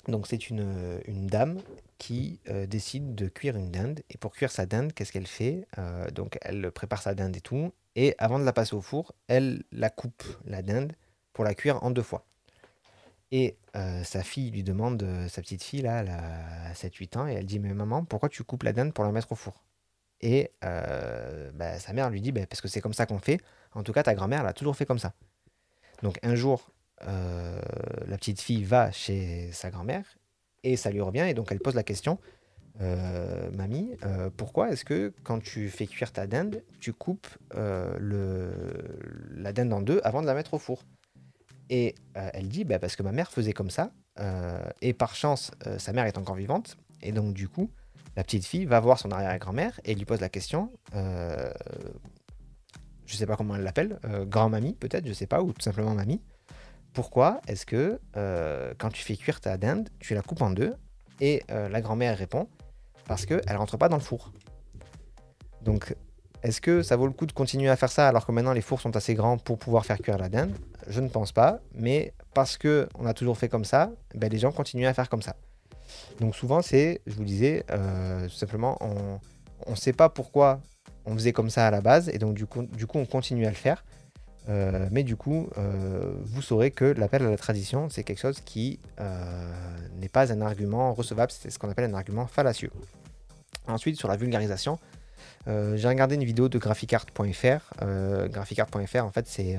donc 0.07 0.27
c'est 0.27 0.49
une, 0.49 1.27
dame 1.27 1.59
qui 1.97 2.39
euh, 2.49 2.67
décide 2.67 3.15
de 3.15 3.27
cuire 3.27 3.55
une 3.55 3.71
dinde. 3.71 4.01
Et 4.09 4.17
pour 4.17 4.33
cuire 4.33 4.51
sa 4.51 4.65
dinde, 4.65 4.93
qu'est-ce 4.93 5.11
qu'elle 5.11 5.27
fait? 5.27 5.67
Euh, 5.77 6.09
Donc 6.11 6.37
elle 6.41 6.71
prépare 6.71 7.01
sa 7.01 7.15
dinde 7.15 7.35
et 7.35 7.41
tout. 7.41 7.71
Et 7.95 8.15
avant 8.17 8.39
de 8.39 8.43
la 8.43 8.53
passer 8.53 8.75
au 8.75 8.81
four, 8.81 9.13
elle 9.27 9.63
la 9.71 9.89
coupe, 9.89 10.23
la 10.45 10.61
dinde, 10.61 10.93
pour 11.33 11.43
la 11.43 11.53
cuire 11.53 11.83
en 11.83 11.91
deux 11.91 12.03
fois. 12.03 12.25
Et 13.31 13.57
sa 14.03 14.23
fille 14.23 14.51
lui 14.51 14.63
demande, 14.63 15.05
sa 15.29 15.41
petite 15.41 15.63
fille, 15.63 15.81
là, 15.81 16.01
elle 16.01 16.09
a 16.09 16.73
7-8 16.73 17.17
ans, 17.17 17.27
et 17.27 17.33
elle 17.33 17.45
dit, 17.45 17.59
mais 17.59 17.73
maman, 17.73 18.05
pourquoi 18.05 18.29
tu 18.29 18.43
coupes 18.43 18.63
la 18.63 18.71
dinde 18.71 18.93
pour 18.93 19.03
la 19.03 19.11
mettre 19.11 19.31
au 19.31 19.35
four? 19.35 19.63
Et 20.21 20.51
bah, 20.61 21.79
sa 21.79 21.91
mère 21.93 22.09
lui 22.09 22.21
dit, 22.21 22.31
bah, 22.31 22.45
parce 22.47 22.61
que 22.61 22.67
c'est 22.67 22.81
comme 22.81 22.93
ça 22.93 23.05
qu'on 23.05 23.19
fait. 23.19 23.41
En 23.73 23.83
tout 23.83 23.91
cas, 23.91 24.03
ta 24.03 24.13
grand-mère 24.13 24.43
l'a 24.43 24.53
toujours 24.53 24.77
fait 24.77 24.85
comme 24.85 24.99
ça. 24.99 25.13
Donc 26.01 26.19
un 26.23 26.35
jour, 26.35 26.69
euh, 27.07 27.61
la 28.07 28.17
petite 28.17 28.41
fille 28.41 28.63
va 28.63 28.91
chez 28.91 29.51
sa 29.51 29.69
grand-mère 29.69 30.05
et 30.63 30.77
ça 30.77 30.91
lui 30.91 31.01
revient 31.01 31.25
et 31.27 31.33
donc 31.33 31.51
elle 31.51 31.59
pose 31.59 31.75
la 31.75 31.83
question 31.83 32.19
euh, 32.81 33.49
Mamie, 33.51 33.91
euh, 34.03 34.29
pourquoi 34.35 34.71
est-ce 34.71 34.85
que 34.85 35.13
quand 35.23 35.39
tu 35.39 35.69
fais 35.69 35.87
cuire 35.87 36.11
ta 36.11 36.27
dinde, 36.27 36.63
tu 36.79 36.93
coupes 36.93 37.27
le, 37.53 38.51
la 39.35 39.53
dinde 39.53 39.73
en 39.73 39.81
deux 39.81 40.01
avant 40.03 40.21
de 40.21 40.27
la 40.27 40.33
mettre 40.33 40.53
au 40.53 40.59
four? 40.59 40.83
Et 41.69 41.95
elle 42.13 42.47
dit 42.47 42.63
bah, 42.63 42.77
Parce 42.77 42.95
que 42.95 43.03
ma 43.03 43.11
mère 43.11 43.31
faisait 43.31 43.53
comme 43.53 43.69
ça 43.69 43.91
et 44.81 44.93
par 44.93 45.15
chance, 45.15 45.51
sa 45.77 45.93
mère 45.93 46.05
est 46.05 46.17
encore 46.17 46.35
vivante 46.35 46.77
et 47.01 47.11
donc 47.11 47.33
du 47.33 47.49
coup, 47.49 47.69
la 48.15 48.23
petite 48.23 48.45
fille 48.45 48.65
va 48.65 48.79
voir 48.79 48.99
son 48.99 49.11
arrière-grand-mère 49.11 49.79
et 49.83 49.95
lui 49.95 50.05
pose 50.05 50.21
la 50.21 50.29
question 50.29 50.71
je 53.05 53.15
sais 53.15 53.25
pas 53.25 53.35
comment 53.35 53.55
elle 53.55 53.63
l'appelle, 53.63 53.99
euh, 54.05 54.25
grand-mamie 54.25 54.73
peut-être, 54.73 55.07
je 55.07 55.13
sais 55.13 55.27
pas, 55.27 55.41
ou 55.41 55.53
tout 55.53 55.61
simplement 55.61 55.93
mamie. 55.93 56.21
Pourquoi 56.93 57.41
est-ce 57.47 57.65
que 57.65 57.99
euh, 58.15 58.73
quand 58.77 58.89
tu 58.89 59.03
fais 59.03 59.15
cuire 59.15 59.41
ta 59.41 59.57
dinde, 59.57 59.89
tu 59.99 60.13
la 60.13 60.21
coupes 60.21 60.41
en 60.41 60.51
deux? 60.51 60.75
Et 61.21 61.43
euh, 61.51 61.69
la 61.69 61.81
grand-mère 61.81 62.17
répond, 62.17 62.47
parce 63.07 63.25
qu'elle 63.25 63.41
ne 63.47 63.57
rentre 63.57 63.77
pas 63.77 63.89
dans 63.89 63.97
le 63.97 64.01
four. 64.01 64.31
Donc, 65.61 65.95
est-ce 66.43 66.61
que 66.61 66.83
ça 66.83 66.95
vaut 66.95 67.07
le 67.07 67.13
coup 67.13 67.25
de 67.25 67.31
continuer 67.31 67.69
à 67.69 67.75
faire 67.75 67.91
ça 67.91 68.07
alors 68.07 68.25
que 68.25 68.31
maintenant 68.31 68.53
les 68.53 68.61
fours 68.61 68.79
sont 68.79 68.95
assez 68.95 69.15
grands 69.15 69.37
pour 69.37 69.57
pouvoir 69.57 69.85
faire 69.85 69.97
cuire 69.97 70.17
la 70.17 70.29
dinde? 70.29 70.55
Je 70.87 71.01
ne 71.01 71.07
pense 71.07 71.31
pas, 71.31 71.59
mais 71.73 72.13
parce 72.33 72.57
que 72.57 72.87
on 72.99 73.05
a 73.07 73.13
toujours 73.13 73.37
fait 73.37 73.49
comme 73.49 73.65
ça, 73.65 73.89
ben, 74.13 74.29
les 74.29 74.37
gens 74.37 74.51
continuent 74.51 74.85
à 74.85 74.93
faire 74.93 75.09
comme 75.09 75.23
ça. 75.23 75.35
Donc 76.19 76.35
souvent 76.35 76.61
c'est, 76.61 77.01
je 77.07 77.15
vous 77.15 77.23
disais, 77.23 77.65
tout 77.67 78.35
simplement, 78.35 78.77
on 79.65 79.71
ne 79.71 79.75
sait 79.75 79.93
pas 79.93 80.09
pourquoi 80.09 80.61
on 81.05 81.13
faisait 81.13 81.33
comme 81.33 81.49
ça 81.49 81.67
à 81.67 81.71
la 81.71 81.81
base, 81.81 82.09
et 82.09 82.17
donc 82.17 82.35
du 82.35 82.45
coup, 82.45 82.63
du 82.63 82.85
coup 82.85 82.97
on 82.99 83.05
continue 83.05 83.45
à 83.45 83.49
le 83.49 83.55
faire. 83.55 83.83
Euh, 84.47 84.87
mais 84.91 85.03
du 85.03 85.15
coup, 85.15 85.49
euh, 85.57 86.13
vous 86.23 86.41
saurez 86.41 86.71
que 86.71 86.85
l'appel 86.85 87.23
à 87.23 87.29
la 87.29 87.37
tradition, 87.37 87.89
c'est 87.89 88.03
quelque 88.03 88.19
chose 88.19 88.41
qui 88.41 88.79
euh, 88.99 89.51
n'est 89.99 90.09
pas 90.09 90.31
un 90.31 90.41
argument 90.41 90.93
recevable, 90.93 91.31
c'est 91.31 91.49
ce 91.49 91.57
qu'on 91.57 91.69
appelle 91.69 91.89
un 91.89 91.95
argument 91.95 92.27
fallacieux. 92.27 92.71
Ensuite, 93.67 93.97
sur 93.97 94.07
la 94.07 94.17
vulgarisation, 94.17 94.77
j'ai 95.47 95.87
regardé 95.87 96.15
une 96.15 96.23
vidéo 96.23 96.49
de 96.49 96.57
graphicart.fr. 96.57 97.73
graphicart.fr, 98.29 99.03
en 99.03 99.11
fait, 99.11 99.27
c'est 99.27 99.57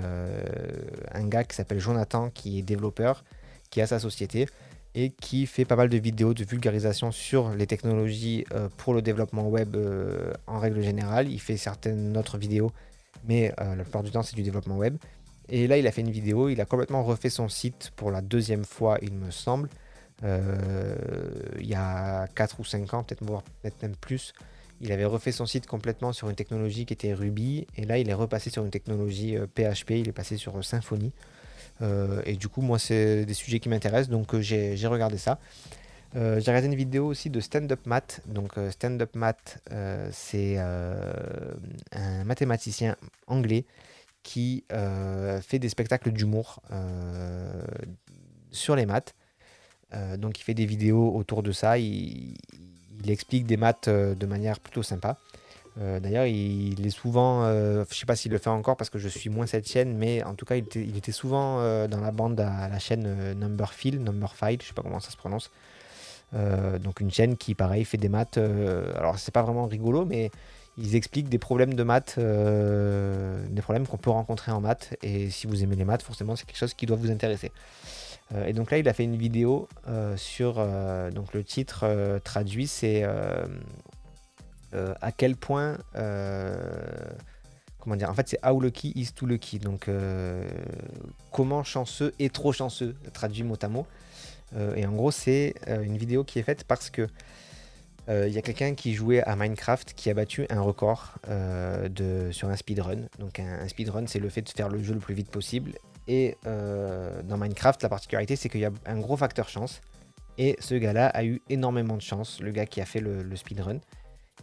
un 1.12 1.26
gars 1.26 1.44
qui 1.44 1.56
s'appelle 1.56 1.78
Jonathan, 1.78 2.30
qui 2.30 2.58
est 2.58 2.62
développeur, 2.62 3.24
qui 3.70 3.80
a 3.80 3.86
sa 3.86 3.98
société 3.98 4.48
et 4.94 5.10
qui 5.10 5.46
fait 5.46 5.64
pas 5.64 5.76
mal 5.76 5.88
de 5.88 5.96
vidéos 5.96 6.34
de 6.34 6.44
vulgarisation 6.44 7.10
sur 7.12 7.50
les 7.50 7.66
technologies 7.66 8.44
pour 8.76 8.94
le 8.94 9.02
développement 9.02 9.48
web 9.48 9.76
en 10.46 10.58
règle 10.58 10.82
générale. 10.82 11.30
Il 11.30 11.40
fait 11.40 11.56
certaines 11.56 12.16
autres 12.16 12.38
vidéos, 12.38 12.72
mais 13.26 13.52
euh, 13.60 13.74
la 13.74 13.82
plupart 13.82 14.02
du 14.02 14.10
temps 14.10 14.22
c'est 14.22 14.36
du 14.36 14.42
développement 14.42 14.76
web. 14.76 14.96
Et 15.48 15.66
là 15.66 15.78
il 15.78 15.86
a 15.86 15.92
fait 15.92 16.00
une 16.00 16.10
vidéo, 16.10 16.48
il 16.48 16.60
a 16.60 16.64
complètement 16.64 17.04
refait 17.04 17.30
son 17.30 17.48
site 17.48 17.92
pour 17.96 18.10
la 18.10 18.20
deuxième 18.20 18.64
fois 18.64 18.98
il 19.02 19.12
me 19.12 19.30
semble. 19.30 19.68
il 20.22 21.66
y 21.66 21.74
a 21.74 22.26
4 22.34 22.60
ou 22.60 22.64
5 22.64 22.94
ans, 22.94 23.04
peut-être 23.04 23.24
peut 23.24 23.70
même 23.82 23.96
plus. 23.96 24.32
Il 24.80 24.92
avait 24.92 25.04
refait 25.04 25.32
son 25.32 25.46
site 25.46 25.66
complètement 25.66 26.12
sur 26.12 26.28
une 26.28 26.36
technologie 26.36 26.84
qui 26.84 26.92
était 26.92 27.14
Ruby, 27.14 27.66
et 27.76 27.84
là 27.84 27.98
il 27.98 28.10
est 28.10 28.14
repassé 28.14 28.50
sur 28.50 28.64
une 28.64 28.70
technologie 28.70 29.36
PHP, 29.54 29.92
il 29.92 30.08
est 30.08 30.12
passé 30.12 30.36
sur 30.36 30.62
Symfony. 30.64 31.12
Euh, 31.82 32.22
et 32.24 32.34
du 32.34 32.48
coup, 32.48 32.62
moi, 32.62 32.78
c'est 32.78 33.24
des 33.24 33.34
sujets 33.34 33.60
qui 33.60 33.68
m'intéressent, 33.68 34.10
donc 34.10 34.34
euh, 34.34 34.40
j'ai 34.40 34.86
regardé 34.86 35.18
ça. 35.18 35.38
Euh, 36.16 36.40
j'ai 36.40 36.50
regardé 36.50 36.66
une 36.66 36.74
vidéo 36.74 37.06
aussi 37.06 37.30
de 37.30 37.40
Stand 37.40 37.70
Up 37.70 37.80
Math. 37.86 38.22
Donc, 38.26 38.52
Stand 38.70 39.00
Up 39.02 39.14
Math, 39.14 39.58
c'est 40.12 40.58
un 40.58 42.24
mathématicien 42.24 42.96
anglais 43.26 43.64
qui 44.22 44.64
fait 44.68 45.58
des 45.58 45.68
spectacles 45.68 46.10
d'humour 46.12 46.60
sur 48.50 48.76
les 48.76 48.86
maths. 48.86 49.14
donc, 50.16 50.40
il 50.40 50.42
fait 50.42 50.54
des 50.54 50.66
vidéos 50.66 51.14
autour 51.14 51.42
de 51.42 51.52
ça. 51.52 51.78
il 51.78 52.34
explique 53.06 53.46
des 53.46 53.56
maths 53.56 53.88
de 53.88 54.26
manière 54.26 54.58
plutôt 54.58 54.82
sympa. 54.82 55.18
Euh, 55.78 56.00
d'ailleurs, 56.00 56.24
il, 56.24 56.86
est 56.86 56.90
souvent, 56.90 57.44
euh, 57.44 57.84
je 57.84 57.94
ne 57.94 57.94
sais 57.94 58.06
pas 58.06 58.16
s'il 58.16 58.32
le 58.32 58.38
fait 58.38 58.48
encore 58.48 58.76
parce 58.76 58.88
que 58.88 58.98
je 58.98 59.08
suis 59.08 59.28
moins 59.28 59.46
cette 59.46 59.68
chaîne, 59.68 59.96
mais 59.96 60.22
en 60.24 60.34
tout 60.34 60.46
cas, 60.46 60.56
il 60.56 60.96
était, 60.96 61.12
souvent 61.12 61.60
euh, 61.60 61.86
dans 61.86 62.00
la 62.00 62.12
bande 62.12 62.40
à, 62.40 62.68
la 62.68 62.78
chaîne 62.78 63.34
Number 63.34 63.72
File, 63.74 64.02
Number 64.02 64.34
File, 64.34 64.58
je 64.62 64.68
sais 64.68 64.74
pas 64.74 64.82
comment 64.82 65.00
ça 65.00 65.10
se 65.10 65.16
prononce. 65.16 65.50
Donc 66.32 67.00
une 67.00 67.10
chaîne 67.10 67.36
qui, 67.36 67.54
pareil, 67.54 67.84
fait 67.84 67.96
des 67.96 68.08
maths. 68.08 68.38
alors, 68.38 69.18
c'est 69.18 69.32
pas 69.32 69.42
vraiment 69.42 69.66
rigolo, 69.66 70.04
mais 70.04 70.30
ils 70.78 70.94
expliquent 70.94 71.28
des 71.28 71.38
problèmes 71.38 71.74
de 71.74 71.82
maths, 71.82 72.18
des 72.18 73.62
problèmes 73.62 73.86
qu'on 73.86 73.96
peut 73.96 74.10
rencontrer 74.10 74.52
en 74.52 74.60
maths. 74.60 74.94
Et 75.02 75.30
si 75.30 75.46
vous 75.46 75.62
aimez 75.62 75.76
les 75.76 75.84
maths, 75.84 76.02
forcément, 76.02 76.36
c'est 76.36 76.44
quelque 76.44 76.58
chose 76.58 76.74
qui 76.74 76.86
doit 76.86 76.96
vous 76.96 77.10
intéresser. 77.10 77.52
et 78.46 78.52
donc 78.52 78.70
là, 78.70 78.78
il 78.78 78.88
a 78.88 78.92
fait 78.92 79.04
une 79.04 79.16
vidéo 79.16 79.68
sur 80.16 80.54
donc 81.14 81.32
le 81.32 81.42
titre 81.42 82.18
traduit, 82.24 82.66
c'est 82.66 83.04
euh, 84.74 84.94
à 85.00 85.12
quel 85.12 85.36
point 85.36 85.78
euh, 85.94 86.54
comment 87.78 87.96
dire 87.96 88.10
En 88.10 88.14
fait, 88.14 88.28
c'est 88.28 88.46
how 88.46 88.60
lucky 88.60 88.92
is 88.94 89.12
too 89.12 89.26
lucky. 89.26 89.58
Donc, 89.58 89.88
euh, 89.88 90.46
comment 91.30 91.62
chanceux 91.62 92.12
est 92.18 92.34
trop 92.34 92.52
chanceux, 92.52 92.94
traduit 93.12 93.42
mot 93.42 93.56
à 93.62 93.68
mot. 93.68 93.86
Et 94.54 94.86
en 94.86 94.92
gros, 94.92 95.10
c'est 95.10 95.54
une 95.66 95.96
vidéo 95.96 96.24
qui 96.24 96.38
est 96.38 96.42
faite 96.42 96.64
parce 96.64 96.90
que 96.90 97.08
il 98.08 98.28
y 98.28 98.38
a 98.38 98.42
quelqu'un 98.42 98.74
qui 98.74 98.94
jouait 98.94 99.22
à 99.22 99.34
Minecraft 99.34 99.92
qui 99.94 100.10
a 100.10 100.14
battu 100.14 100.46
un 100.48 100.60
record 100.60 101.14
sur 102.30 102.48
un 102.48 102.56
speedrun. 102.56 103.06
Donc, 103.18 103.40
un, 103.40 103.66
speedrun, 103.68 104.06
c'est 104.06 104.20
le 104.20 104.28
fait 104.28 104.42
de 104.42 104.48
faire 104.48 104.68
le 104.68 104.82
jeu 104.82 104.94
le 104.94 105.00
plus 105.00 105.14
vite 105.14 105.30
possible. 105.30 105.72
Et 106.06 106.36
dans 106.44 107.36
Minecraft, 107.36 107.82
la 107.82 107.88
particularité, 107.88 108.36
c'est 108.36 108.48
qu'il 108.48 108.60
y 108.60 108.64
a 108.64 108.70
un 108.86 109.00
gros 109.00 109.16
facteur 109.16 109.48
chance. 109.48 109.80
Et 110.38 110.56
ce 110.60 110.74
gars-là 110.74 111.06
a 111.08 111.24
eu 111.24 111.42
énormément 111.48 111.96
de 111.96 112.02
chance, 112.02 112.40
le 112.40 112.52
gars 112.52 112.66
qui 112.66 112.80
a 112.80 112.86
fait 112.86 113.00
le 113.00 113.36
speedrun. 113.36 113.80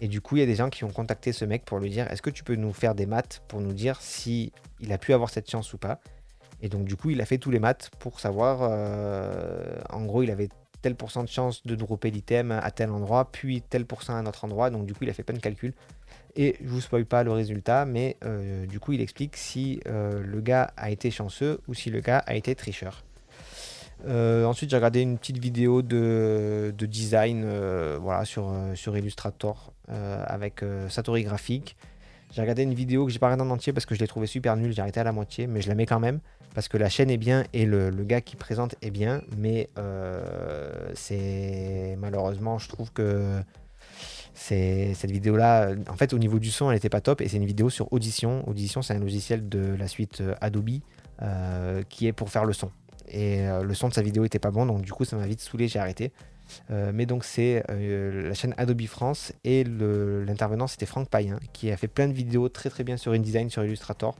Et 0.01 0.07
du 0.07 0.21
coup, 0.21 0.35
il 0.35 0.39
y 0.39 0.43
a 0.43 0.45
des 0.45 0.55
gens 0.55 0.69
qui 0.69 0.83
ont 0.83 0.91
contacté 0.91 1.31
ce 1.31 1.45
mec 1.45 1.65
pour 1.65 1.79
lui 1.79 1.89
dire 1.89 2.11
est-ce 2.11 2.21
que 2.21 2.29
tu 2.29 2.43
peux 2.43 2.55
nous 2.55 2.73
faire 2.73 2.95
des 2.95 3.05
maths 3.05 3.41
pour 3.47 3.61
nous 3.61 3.73
dire 3.73 4.01
si 4.01 4.51
il 4.79 4.91
a 4.91 4.97
pu 4.97 5.13
avoir 5.13 5.29
cette 5.29 5.49
chance 5.49 5.71
ou 5.73 5.77
pas? 5.77 5.99
Et 6.63 6.69
donc, 6.69 6.85
du 6.85 6.95
coup, 6.95 7.09
il 7.09 7.21
a 7.21 7.25
fait 7.25 7.37
tous 7.37 7.51
les 7.51 7.59
maths 7.59 7.91
pour 7.99 8.21
savoir. 8.21 8.59
Euh, 8.61 9.75
en 9.89 10.05
gros, 10.05 10.23
il 10.23 10.31
avait 10.31 10.47
tel 10.81 10.95
pourcent 10.95 11.23
de 11.23 11.29
chance 11.29 11.65
de 11.65 11.75
dropper 11.75 12.09
l'item 12.09 12.51
à 12.51 12.71
tel 12.71 12.89
endroit, 12.89 13.29
puis 13.31 13.61
tel 13.61 13.85
pourcent 13.85 14.13
à 14.13 14.15
un 14.15 14.25
autre 14.25 14.45
endroit. 14.45 14.69
Donc, 14.69 14.85
du 14.85 14.93
coup, 14.93 15.03
il 15.03 15.09
a 15.09 15.13
fait 15.13 15.23
plein 15.23 15.35
de 15.35 15.41
calculs. 15.41 15.73
Et 16.37 16.55
je 16.63 16.69
vous 16.69 16.79
spoil 16.79 17.05
pas 17.05 17.23
le 17.23 17.31
résultat, 17.31 17.85
mais 17.85 18.15
euh, 18.23 18.65
du 18.65 18.79
coup, 18.79 18.93
il 18.93 19.01
explique 19.01 19.35
si 19.35 19.81
euh, 19.87 20.23
le 20.23 20.39
gars 20.39 20.71
a 20.77 20.89
été 20.89 21.11
chanceux 21.11 21.59
ou 21.67 21.73
si 21.73 21.89
le 21.89 21.99
gars 21.99 22.19
a 22.19 22.33
été 22.33 22.55
tricheur. 22.55 23.03
Ensuite, 24.05 24.69
j'ai 24.69 24.75
regardé 24.75 25.01
une 25.01 25.17
petite 25.17 25.37
vidéo 25.37 25.81
de, 25.81 26.73
design 26.77 27.45
voilà, 28.01 28.25
sur, 28.25 28.53
sur 28.75 28.97
Illustrator 28.97 29.71
avec 29.87 30.61
Satori 30.89 31.23
Graphique. 31.23 31.77
J'ai 32.33 32.41
regardé 32.41 32.63
une 32.63 32.73
vidéo 32.73 33.05
que 33.05 33.11
j'ai 33.11 33.19
pas 33.19 33.27
regardée 33.27 33.49
en 33.49 33.53
entier 33.53 33.73
parce 33.73 33.85
que 33.85 33.95
je 33.95 33.99
l'ai 33.99 34.07
trouvé 34.07 34.27
super 34.27 34.57
nulle. 34.57 34.73
J'ai 34.73 34.81
arrêté 34.81 34.99
à 34.99 35.03
la 35.03 35.11
moitié, 35.11 35.47
mais 35.47 35.61
je 35.61 35.69
la 35.69 35.75
mets 35.75 35.85
quand 35.85 35.99
même 35.99 36.19
parce 36.55 36.67
que 36.67 36.77
la 36.77 36.89
chaîne 36.89 37.09
est 37.09 37.17
bien 37.17 37.43
et 37.53 37.65
le, 37.65 37.91
gars 38.03 38.21
qui 38.21 38.35
présente 38.35 38.75
est 38.81 38.91
bien. 38.91 39.21
Mais 39.37 39.69
c'est 40.95 41.95
malheureusement, 41.99 42.57
je 42.57 42.69
trouve 42.69 42.91
que 42.91 43.39
cette 44.33 45.11
vidéo 45.11 45.37
là 45.37 45.73
en 45.87 45.95
fait 45.95 46.11
au 46.11 46.17
niveau 46.17 46.39
du 46.39 46.49
son 46.49 46.71
elle 46.71 46.75
n'était 46.75 46.89
pas 46.89 47.01
top 47.01 47.21
et 47.21 47.27
c'est 47.27 47.37
une 47.37 47.45
vidéo 47.45 47.69
sur 47.69 47.93
Audition 47.93 48.47
Audition 48.49 48.81
c'est 48.81 48.95
un 48.95 48.99
logiciel 48.99 49.47
de 49.47 49.75
la 49.75 49.87
suite 49.87 50.23
Adobe 50.41 50.79
qui 51.87 52.07
est 52.07 52.13
pour 52.13 52.31
faire 52.31 52.43
le 52.43 52.51
son 52.51 52.71
et 53.07 53.47
euh, 53.47 53.63
le 53.63 53.73
son 53.73 53.89
de 53.89 53.93
sa 53.93 54.01
vidéo 54.01 54.23
était 54.25 54.39
pas 54.39 54.51
bon, 54.51 54.65
donc 54.65 54.81
du 54.81 54.91
coup 54.91 55.05
ça 55.05 55.15
m'a 55.15 55.27
vite 55.27 55.41
saoulé, 55.41 55.67
j'ai 55.67 55.79
arrêté. 55.79 56.11
Euh, 56.71 56.91
mais 56.93 57.05
donc 57.05 57.23
c'est 57.23 57.63
euh, 57.69 58.29
la 58.29 58.33
chaîne 58.33 58.53
Adobe 58.57 58.85
France 58.85 59.33
et 59.43 59.63
l'intervenant 59.63 60.67
c'était 60.67 60.85
Franck 60.85 61.09
Payen 61.09 61.39
qui 61.53 61.71
a 61.71 61.77
fait 61.77 61.87
plein 61.87 62.07
de 62.07 62.13
vidéos 62.13 62.49
très 62.49 62.69
très 62.69 62.83
bien 62.83 62.97
sur 62.97 63.13
InDesign, 63.13 63.49
sur 63.49 63.63
Illustrator. 63.63 64.15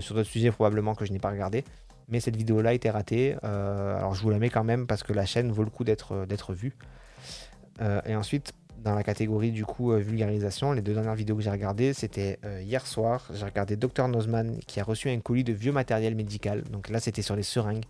sur 0.00 0.14
d'autres 0.14 0.28
sujets 0.28 0.50
probablement 0.50 0.94
que 0.94 1.04
je 1.04 1.12
n'ai 1.12 1.18
pas 1.18 1.30
regardé. 1.30 1.64
Mais 2.08 2.20
cette 2.20 2.36
vidéo-là 2.36 2.72
été 2.72 2.90
ratée. 2.90 3.36
alors 3.42 4.14
je 4.14 4.22
vous 4.22 4.30
la 4.30 4.38
mets 4.38 4.50
quand 4.50 4.64
même 4.64 4.86
parce 4.86 5.02
que 5.02 5.12
la 5.12 5.26
chaîne 5.26 5.52
vaut 5.52 5.64
le 5.64 5.70
coup 5.70 5.84
d'être 5.84 6.54
vue. 6.54 6.74
et 8.06 8.16
ensuite, 8.16 8.52
dans 8.78 8.94
la 8.94 9.02
catégorie 9.02 9.52
du 9.52 9.64
coup 9.64 9.92
vulgarisation, 9.92 10.72
les 10.72 10.82
deux 10.82 10.94
dernières 10.94 11.14
vidéos 11.14 11.36
que 11.36 11.42
j'ai 11.42 11.50
regardées, 11.50 11.92
c'était 11.92 12.38
hier 12.62 12.86
soir. 12.86 13.30
J'ai 13.34 13.44
regardé 13.44 13.76
Dr 13.76 14.08
Nozman 14.08 14.58
qui 14.66 14.80
a 14.80 14.84
reçu 14.84 15.10
un 15.10 15.20
colis 15.20 15.44
de 15.44 15.52
vieux 15.52 15.72
matériel 15.72 16.14
médical. 16.14 16.62
Donc 16.64 16.88
là, 16.88 16.98
c'était 16.98 17.22
sur 17.22 17.36
les 17.36 17.42
seringues. 17.42 17.84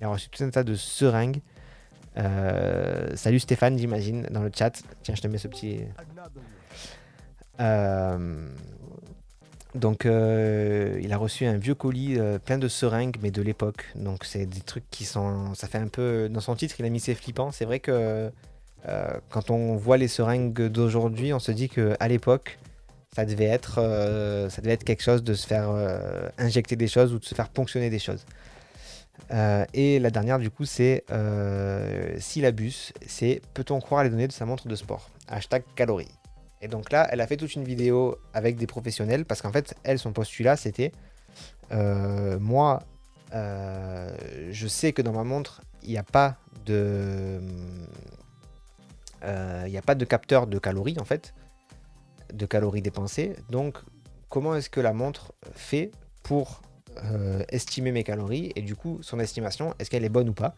Il 0.00 0.04
a 0.04 0.08
reçu 0.08 0.28
tout 0.30 0.42
un 0.42 0.50
tas 0.50 0.64
de 0.64 0.74
seringues 0.74 1.40
euh, 2.16 3.14
salut 3.14 3.38
Stéphane, 3.38 3.78
j'imagine, 3.78 4.26
dans 4.30 4.42
le 4.42 4.50
chat. 4.54 4.82
Tiens, 5.02 5.14
je 5.14 5.20
te 5.22 5.28
mets 5.28 5.38
ce 5.38 5.48
petit. 5.48 5.80
Euh, 7.60 8.48
donc, 9.74 10.06
euh, 10.06 10.98
il 11.02 11.12
a 11.12 11.16
reçu 11.16 11.46
un 11.46 11.56
vieux 11.56 11.74
colis 11.74 12.18
plein 12.44 12.58
de 12.58 12.68
seringues, 12.68 13.16
mais 13.22 13.30
de 13.30 13.42
l'époque. 13.42 13.84
Donc, 13.94 14.24
c'est 14.24 14.46
des 14.46 14.60
trucs 14.60 14.88
qui 14.90 15.04
sont. 15.04 15.54
Ça 15.54 15.68
fait 15.68 15.78
un 15.78 15.88
peu. 15.88 16.28
Dans 16.28 16.40
son 16.40 16.56
titre, 16.56 16.76
il 16.78 16.84
a 16.84 16.88
mis 16.88 17.00
c'est 17.00 17.14
flippant. 17.14 17.52
C'est 17.52 17.64
vrai 17.64 17.80
que 17.80 18.30
quand 19.28 19.50
on 19.50 19.76
voit 19.76 19.98
les 19.98 20.08
seringues 20.08 20.68
d'aujourd'hui, 20.68 21.32
on 21.34 21.38
se 21.38 21.52
dit 21.52 21.68
qu'à 21.68 22.08
l'époque, 22.08 22.58
ça 23.14 23.24
devait 23.24 23.44
être, 23.44 23.74
ça 24.50 24.62
devait 24.62 24.72
être 24.72 24.84
quelque 24.84 25.02
chose 25.02 25.22
de 25.22 25.34
se 25.34 25.46
faire 25.46 25.70
injecter 26.38 26.76
des 26.76 26.88
choses 26.88 27.12
ou 27.12 27.18
de 27.18 27.24
se 27.24 27.34
faire 27.34 27.50
ponctionner 27.50 27.90
des 27.90 27.98
choses. 27.98 28.24
Euh, 29.32 29.64
et 29.74 29.98
la 29.98 30.10
dernière, 30.10 30.38
du 30.38 30.50
coup, 30.50 30.64
c'est 30.64 31.04
euh, 31.10 32.16
syllabus. 32.18 32.92
C'est 33.06 33.40
peut-on 33.54 33.80
croire 33.80 34.04
les 34.04 34.10
données 34.10 34.28
de 34.28 34.32
sa 34.32 34.46
montre 34.46 34.68
de 34.68 34.74
sport? 34.74 35.10
Hashtag 35.28 35.62
calories. 35.76 36.10
Et 36.62 36.68
donc 36.68 36.90
là, 36.92 37.08
elle 37.10 37.20
a 37.20 37.26
fait 37.26 37.36
toute 37.36 37.54
une 37.54 37.64
vidéo 37.64 38.18
avec 38.34 38.56
des 38.56 38.66
professionnels 38.66 39.24
parce 39.24 39.40
qu'en 39.40 39.52
fait, 39.52 39.74
elle, 39.82 39.98
son 39.98 40.12
postulat, 40.12 40.56
c'était 40.56 40.92
euh, 41.72 42.38
moi, 42.38 42.82
je 43.32 44.66
sais 44.68 44.92
que 44.92 45.02
dans 45.02 45.12
ma 45.12 45.24
montre, 45.24 45.62
il 45.82 45.90
n'y 45.90 45.98
a 45.98 46.02
pas 46.02 46.36
de. 46.66 47.40
Il 49.22 49.70
n'y 49.70 49.78
a 49.78 49.82
pas 49.82 49.94
de 49.94 50.04
capteur 50.04 50.46
de 50.46 50.58
calories 50.58 50.96
en 50.98 51.04
fait, 51.04 51.34
de 52.32 52.46
calories 52.46 52.82
dépensées. 52.82 53.36
Donc, 53.48 53.78
comment 54.28 54.54
est-ce 54.54 54.70
que 54.70 54.80
la 54.80 54.92
montre 54.92 55.34
fait 55.52 55.92
pour 56.22 56.62
euh, 57.04 57.42
estimer 57.48 57.92
mes 57.92 58.04
calories 58.04 58.52
et 58.56 58.62
du 58.62 58.76
coup 58.76 58.98
son 59.02 59.20
estimation, 59.20 59.74
est-ce 59.78 59.90
qu'elle 59.90 60.04
est 60.04 60.10
bonne 60.10 60.28
ou 60.28 60.34
pas 60.34 60.54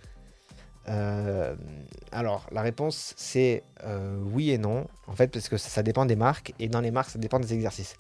euh, 0.89 1.55
alors, 2.11 2.49
la 2.51 2.61
réponse 2.61 3.15
c'est 3.17 3.63
euh, 3.85 4.19
oui 4.33 4.51
et 4.51 4.59
non, 4.59 4.89
en 5.07 5.13
fait, 5.13 5.29
parce 5.29 5.49
que 5.49 5.57
ça, 5.57 5.85
dépend 5.85 6.07
des 6.07 6.17
marques, 6.17 6.53
et 6.59 6.67
dans 6.67 6.81
les 6.81 6.91
marques, 6.91 7.11
ça 7.11 7.21
dépend 7.21 7.39
des 7.39 7.55
exercices. 7.55 7.95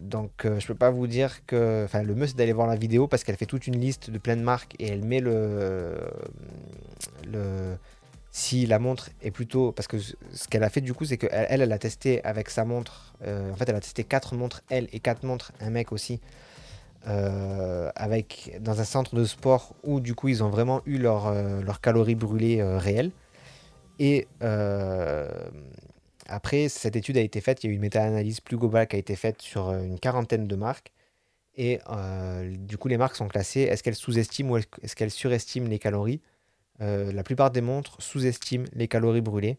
donc, 0.00 0.30
je 0.44 0.66
peux 0.66 0.74
pas 0.74 0.90
vous 0.90 1.06
dire 1.06 1.44
que. 1.44 1.86
Le 1.92 2.14
mieux 2.14 2.26
c'est 2.26 2.36
d'aller 2.36 2.54
voir 2.54 2.66
la 2.66 2.76
vidéo 2.76 3.06
parce 3.08 3.24
qu'elle 3.24 3.36
fait 3.36 3.44
toute 3.44 3.66
une 3.66 3.78
liste 3.78 4.10
de 4.10 4.16
plein 4.16 4.36
de 4.36 4.42
marques 4.42 4.74
et 4.78 4.88
elle 4.88 5.04
met 5.04 5.20
le. 5.20 5.98
le 7.26 7.76
si 8.34 8.66
la 8.66 8.80
montre 8.80 9.10
est 9.22 9.30
plutôt. 9.30 9.70
Parce 9.70 9.86
que 9.86 9.96
ce 9.98 10.48
qu'elle 10.50 10.64
a 10.64 10.68
fait 10.68 10.80
du 10.80 10.92
coup, 10.92 11.04
c'est 11.04 11.16
qu'elle, 11.16 11.46
elle, 11.48 11.62
elle 11.62 11.72
a 11.72 11.78
testé 11.78 12.22
avec 12.24 12.50
sa 12.50 12.64
montre. 12.64 13.14
Euh, 13.22 13.52
en 13.52 13.54
fait, 13.56 13.68
elle 13.68 13.76
a 13.76 13.80
testé 13.80 14.02
4 14.02 14.34
montres, 14.34 14.62
elle, 14.68 14.88
et 14.92 14.98
4 14.98 15.22
montres, 15.22 15.52
un 15.60 15.70
mec 15.70 15.92
aussi. 15.92 16.20
Euh, 17.06 17.90
avec, 17.94 18.56
dans 18.60 18.80
un 18.80 18.84
centre 18.84 19.14
de 19.14 19.24
sport 19.24 19.74
où 19.82 20.00
du 20.00 20.14
coup 20.14 20.28
ils 20.28 20.42
ont 20.42 20.48
vraiment 20.48 20.80
eu 20.86 20.96
leurs 20.96 21.26
euh, 21.26 21.60
calories 21.80 22.16
brûlées 22.16 22.62
réelles. 22.62 23.12
Et 24.00 24.26
après, 26.26 26.68
cette 26.68 26.96
étude 26.96 27.16
a 27.18 27.20
été 27.20 27.40
faite, 27.40 27.62
il 27.62 27.68
y 27.68 27.70
a 27.70 27.72
eu 27.72 27.76
une 27.76 27.82
méta-analyse 27.82 28.40
plus 28.40 28.56
globale 28.56 28.88
qui 28.88 28.96
a 28.96 28.98
été 28.98 29.14
faite 29.14 29.42
sur 29.42 29.70
une 29.72 30.00
quarantaine 30.00 30.48
de 30.48 30.56
marques. 30.56 30.92
Et 31.56 31.78
du 32.58 32.78
coup, 32.78 32.88
les 32.88 32.96
marques 32.96 33.14
sont 33.14 33.28
classées. 33.28 33.60
Est-ce 33.60 33.84
qu'elles 33.84 33.94
sous-estiment 33.94 34.54
ou 34.54 34.56
est-ce 34.56 34.96
qu'elles 34.96 35.12
surestiment 35.12 35.68
les 35.68 35.78
calories? 35.78 36.20
Euh, 36.80 37.12
la 37.12 37.22
plupart 37.22 37.50
des 37.50 37.60
montres 37.60 38.00
sous-estiment 38.00 38.66
les 38.74 38.88
calories 38.88 39.20
brûlées. 39.20 39.58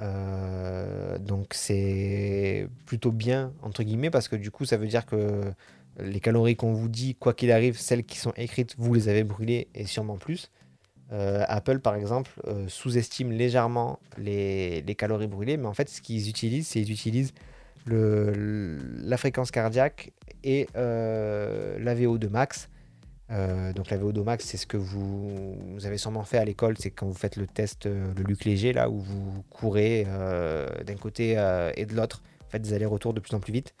Euh, 0.00 1.18
donc 1.18 1.48
c'est 1.52 2.68
plutôt 2.86 3.12
bien, 3.12 3.52
entre 3.62 3.82
guillemets, 3.82 4.10
parce 4.10 4.28
que 4.28 4.36
du 4.36 4.50
coup, 4.50 4.64
ça 4.64 4.76
veut 4.76 4.86
dire 4.86 5.04
que 5.04 5.52
les 5.98 6.20
calories 6.20 6.56
qu'on 6.56 6.72
vous 6.72 6.88
dit, 6.88 7.14
quoi 7.14 7.34
qu'il 7.34 7.52
arrive, 7.52 7.78
celles 7.78 8.04
qui 8.04 8.18
sont 8.18 8.32
écrites, 8.36 8.74
vous 8.78 8.94
les 8.94 9.08
avez 9.08 9.24
brûlées 9.24 9.68
et 9.74 9.84
sûrement 9.84 10.16
plus. 10.16 10.50
Euh, 11.12 11.44
Apple, 11.48 11.80
par 11.80 11.96
exemple, 11.96 12.30
sous-estime 12.68 13.32
légèrement 13.32 13.98
les, 14.16 14.84
calories 14.96 15.26
brûlées, 15.26 15.56
mais 15.56 15.66
en 15.66 15.74
fait, 15.74 15.88
ce 15.88 16.00
qu'ils 16.00 16.28
utilisent, 16.28 16.68
c'est 16.68 16.80
qu'ils 16.80 16.92
utilisent 16.92 17.34
la 17.86 19.16
fréquence 19.16 19.50
cardiaque 19.50 20.12
et 20.44 20.68
la 20.74 21.94
VO2 21.94 22.28
max 22.28 22.68
euh, 23.30 23.72
donc 23.72 23.90
la 23.90 23.98
VO2 23.98 24.22
max, 24.24 24.44
c'est 24.44 24.56
ce 24.56 24.66
que 24.66 24.76
vous, 24.76 25.56
avez 25.84 25.98
sûrement 25.98 26.24
fait 26.24 26.38
à 26.38 26.44
l'école, 26.44 26.76
c'est 26.78 26.90
quand 26.90 27.06
vous 27.06 27.14
faites 27.14 27.36
le 27.36 27.46
test, 27.46 27.86
euh, 27.86 28.12
le 28.16 28.24
Luc 28.24 28.44
léger, 28.44 28.72
là 28.72 28.90
où 28.90 28.98
vous 28.98 29.44
courez 29.50 30.04
euh, 30.08 30.66
d'un 30.84 30.96
côté 30.96 31.32
et 31.76 31.86
de 31.86 31.94
l'autre, 31.94 32.22
faites 32.48 32.62
des 32.62 32.72
allers-retours 32.72 33.14
de 33.14 33.20
plus 33.20 33.34
en 33.34 33.40
plus 33.40 33.52
vite. 33.52 33.74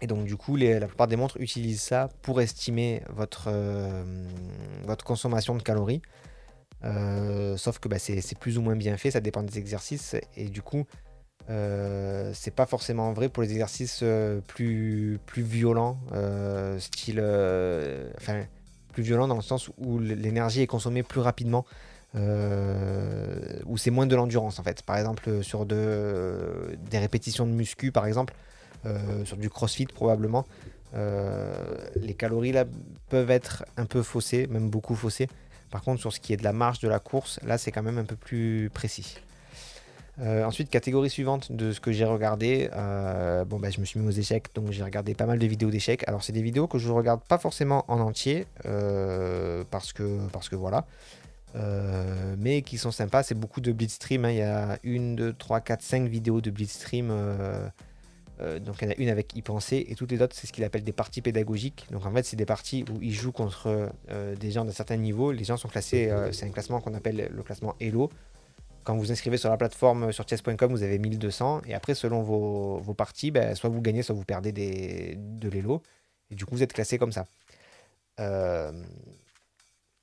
et 0.00 0.06
donc 0.06 0.24
du 0.24 0.36
coup, 0.36 0.56
la 0.56 0.86
plupart 0.86 1.06
des 1.06 1.16
montres 1.16 1.36
utilisent 1.40 1.82
ça 1.82 2.08
pour 2.22 2.40
estimer 2.40 3.02
votre, 3.10 3.50
votre 4.84 5.04
consommation 5.04 5.54
de 5.54 5.62
calories. 5.62 6.02
sauf 7.56 7.78
que 7.78 7.88
bah, 7.88 7.98
c'est 8.00 8.38
plus 8.38 8.58
ou 8.58 8.62
moins 8.62 8.76
bien 8.76 8.96
fait, 8.96 9.12
ça 9.12 9.20
dépend 9.20 9.44
des 9.44 9.58
exercices. 9.58 10.16
Et 10.36 10.48
du 10.48 10.62
coup, 10.62 10.84
euh, 11.50 12.30
c'est 12.32 12.54
pas 12.54 12.66
forcément 12.66 13.12
vrai 13.12 13.28
pour 13.28 13.42
les 13.42 13.50
exercices 13.50 14.00
euh, 14.02 14.40
plus, 14.46 15.18
plus 15.26 15.42
violents, 15.42 15.98
euh, 16.12 16.78
style. 16.78 17.18
enfin, 18.16 18.44
plus 18.92 19.02
violents 19.02 19.26
dans 19.26 19.36
le 19.36 19.42
sens 19.42 19.70
où 19.78 19.98
l'énergie 19.98 20.62
est 20.62 20.66
consommée 20.66 21.02
plus 21.02 21.20
rapidement, 21.20 21.64
où 22.14 23.76
c'est 23.76 23.90
moins 23.90 24.06
de 24.06 24.16
l'endurance 24.16 24.58
en 24.58 24.62
fait. 24.62 24.82
Par 24.82 24.96
exemple, 24.96 25.42
sur 25.42 25.66
de, 25.66 26.76
des 26.90 26.98
répétitions 26.98 27.46
de 27.46 27.52
muscu, 27.52 27.92
par 27.92 28.06
exemple, 28.06 28.34
sur 29.24 29.36
du 29.36 29.48
crossfit 29.48 29.86
probablement, 29.86 30.44
les 30.92 32.14
calories 32.14 32.50
là 32.52 32.64
peuvent 33.10 33.30
être 33.30 33.64
un 33.76 33.86
peu 33.86 34.02
faussées, 34.02 34.48
même 34.48 34.70
beaucoup 34.70 34.96
faussées. 34.96 35.28
Par 35.70 35.82
contre, 35.82 36.00
sur 36.00 36.12
ce 36.12 36.18
qui 36.18 36.32
est 36.32 36.36
de 36.36 36.44
la 36.44 36.52
marche 36.52 36.80
de 36.80 36.88
la 36.88 36.98
course, 36.98 37.38
là 37.44 37.58
c'est 37.58 37.70
quand 37.70 37.84
même 37.84 37.98
un 37.98 38.04
peu 38.04 38.16
plus 38.16 38.70
précis. 38.74 39.20
Euh, 40.20 40.44
ensuite, 40.44 40.68
catégorie 40.68 41.08
suivante 41.08 41.50
de 41.50 41.72
ce 41.72 41.80
que 41.80 41.92
j'ai 41.92 42.04
regardé, 42.04 42.68
euh, 42.74 43.44
bon, 43.44 43.58
bah, 43.58 43.70
je 43.70 43.80
me 43.80 43.86
suis 43.86 43.98
mis 43.98 44.06
aux 44.06 44.10
échecs, 44.10 44.48
donc 44.54 44.70
j'ai 44.70 44.82
regardé 44.82 45.14
pas 45.14 45.24
mal 45.24 45.38
de 45.38 45.46
vidéos 45.46 45.70
d'échecs. 45.70 46.06
Alors, 46.06 46.22
c'est 46.22 46.32
des 46.32 46.42
vidéos 46.42 46.66
que 46.66 46.78
je 46.78 46.90
regarde 46.90 47.22
pas 47.26 47.38
forcément 47.38 47.84
en 47.88 48.00
entier, 48.00 48.46
euh, 48.66 49.64
parce, 49.70 49.92
que, 49.92 50.18
parce 50.32 50.48
que 50.48 50.56
voilà, 50.56 50.86
mais 52.38 52.62
qui 52.62 52.76
sont 52.76 52.90
sympas. 52.90 53.22
C'est 53.22 53.34
beaucoup 53.34 53.60
de 53.60 53.72
Blitzstream. 53.72 54.24
Hein. 54.24 54.30
Il 54.30 54.36
y 54.36 54.42
a 54.42 54.78
une, 54.84 55.16
deux, 55.16 55.32
trois, 55.32 55.60
quatre, 55.60 55.82
cinq 55.82 56.06
vidéos 56.06 56.40
de 56.40 56.50
Blitzstream. 56.50 57.08
donc, 58.60 58.76
il 58.82 58.84
y 58.84 58.88
en 58.88 58.90
a 58.90 58.96
une 58.98 59.08
avec 59.08 59.34
y 59.34 59.42
penser, 59.42 59.86
et 59.88 59.94
toutes 59.94 60.12
les 60.12 60.20
autres, 60.20 60.36
c'est 60.36 60.46
ce 60.46 60.52
qu'il 60.52 60.64
appelle 60.64 60.84
des 60.84 60.92
parties 60.92 61.22
pédagogiques. 61.22 61.86
Donc, 61.90 62.04
en 62.04 62.12
fait, 62.12 62.24
c'est 62.24 62.36
des 62.36 62.46
parties 62.46 62.84
où 62.92 63.00
ils 63.00 63.14
jouent 63.14 63.32
contre 63.32 63.90
des 64.38 64.50
gens 64.50 64.66
d'un 64.66 64.72
certain 64.72 64.96
niveau. 64.96 65.32
Les 65.32 65.44
gens 65.44 65.56
sont 65.56 65.68
classés, 65.68 66.12
c'est 66.32 66.44
un 66.44 66.50
classement 66.50 66.80
qu'on 66.80 66.94
appelle 66.94 67.30
le 67.34 67.42
classement 67.42 67.74
Elo 67.80 68.10
quand 68.84 68.96
vous 68.96 69.12
inscrivez 69.12 69.36
sur 69.36 69.50
la 69.50 69.56
plateforme 69.56 70.12
sur 70.12 70.26
chess.com, 70.26 70.70
vous 70.70 70.82
avez 70.82 70.98
1200. 70.98 71.62
Et 71.66 71.74
après, 71.74 71.94
selon 71.94 72.22
vos, 72.22 72.94
parties, 72.94 73.30
ben, 73.30 73.54
soit 73.54 73.70
vous 73.70 73.80
gagnez, 73.80 74.02
soit 74.02 74.14
vous 74.14 74.24
perdez 74.24 74.52
des, 74.52 75.14
de 75.16 75.48
l'élo. 75.48 75.82
Et 76.30 76.34
du 76.34 76.44
coup, 76.44 76.54
vous 76.54 76.62
êtes 76.62 76.72
classé 76.72 76.98
comme 76.98 77.12
ça. 77.12 77.26
Euh, 78.20 78.72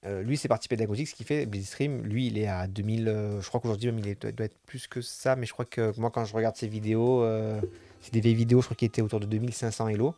euh, 0.05 0.21
lui, 0.21 0.37
c'est 0.37 0.47
partie 0.47 0.67
pédagogique. 0.67 1.07
Ce 1.07 1.15
qui 1.15 1.23
fait 1.23 1.45
Blitzstream, 1.45 2.03
lui, 2.03 2.27
il 2.27 2.37
est 2.37 2.47
à 2.47 2.67
2000. 2.67 3.07
Euh, 3.07 3.41
je 3.41 3.47
crois 3.47 3.59
qu'aujourd'hui, 3.59 3.89
il 3.89 4.15
doit 4.33 4.45
être 4.45 4.57
plus 4.65 4.87
que 4.87 5.01
ça. 5.01 5.35
Mais 5.35 5.45
je 5.45 5.53
crois 5.53 5.65
que 5.65 5.97
moi, 5.99 6.11
quand 6.11 6.25
je 6.25 6.33
regarde 6.33 6.55
ses 6.55 6.67
vidéos, 6.67 7.25
c'est 8.01 8.13
des 8.13 8.21
vieilles 8.21 8.35
vidéos, 8.35 8.61
je 8.61 8.67
crois 8.67 8.75
qu'il 8.75 8.87
était 8.87 9.01
autour 9.01 9.19
de 9.19 9.25
2500 9.25 9.89
Elo. 9.89 10.15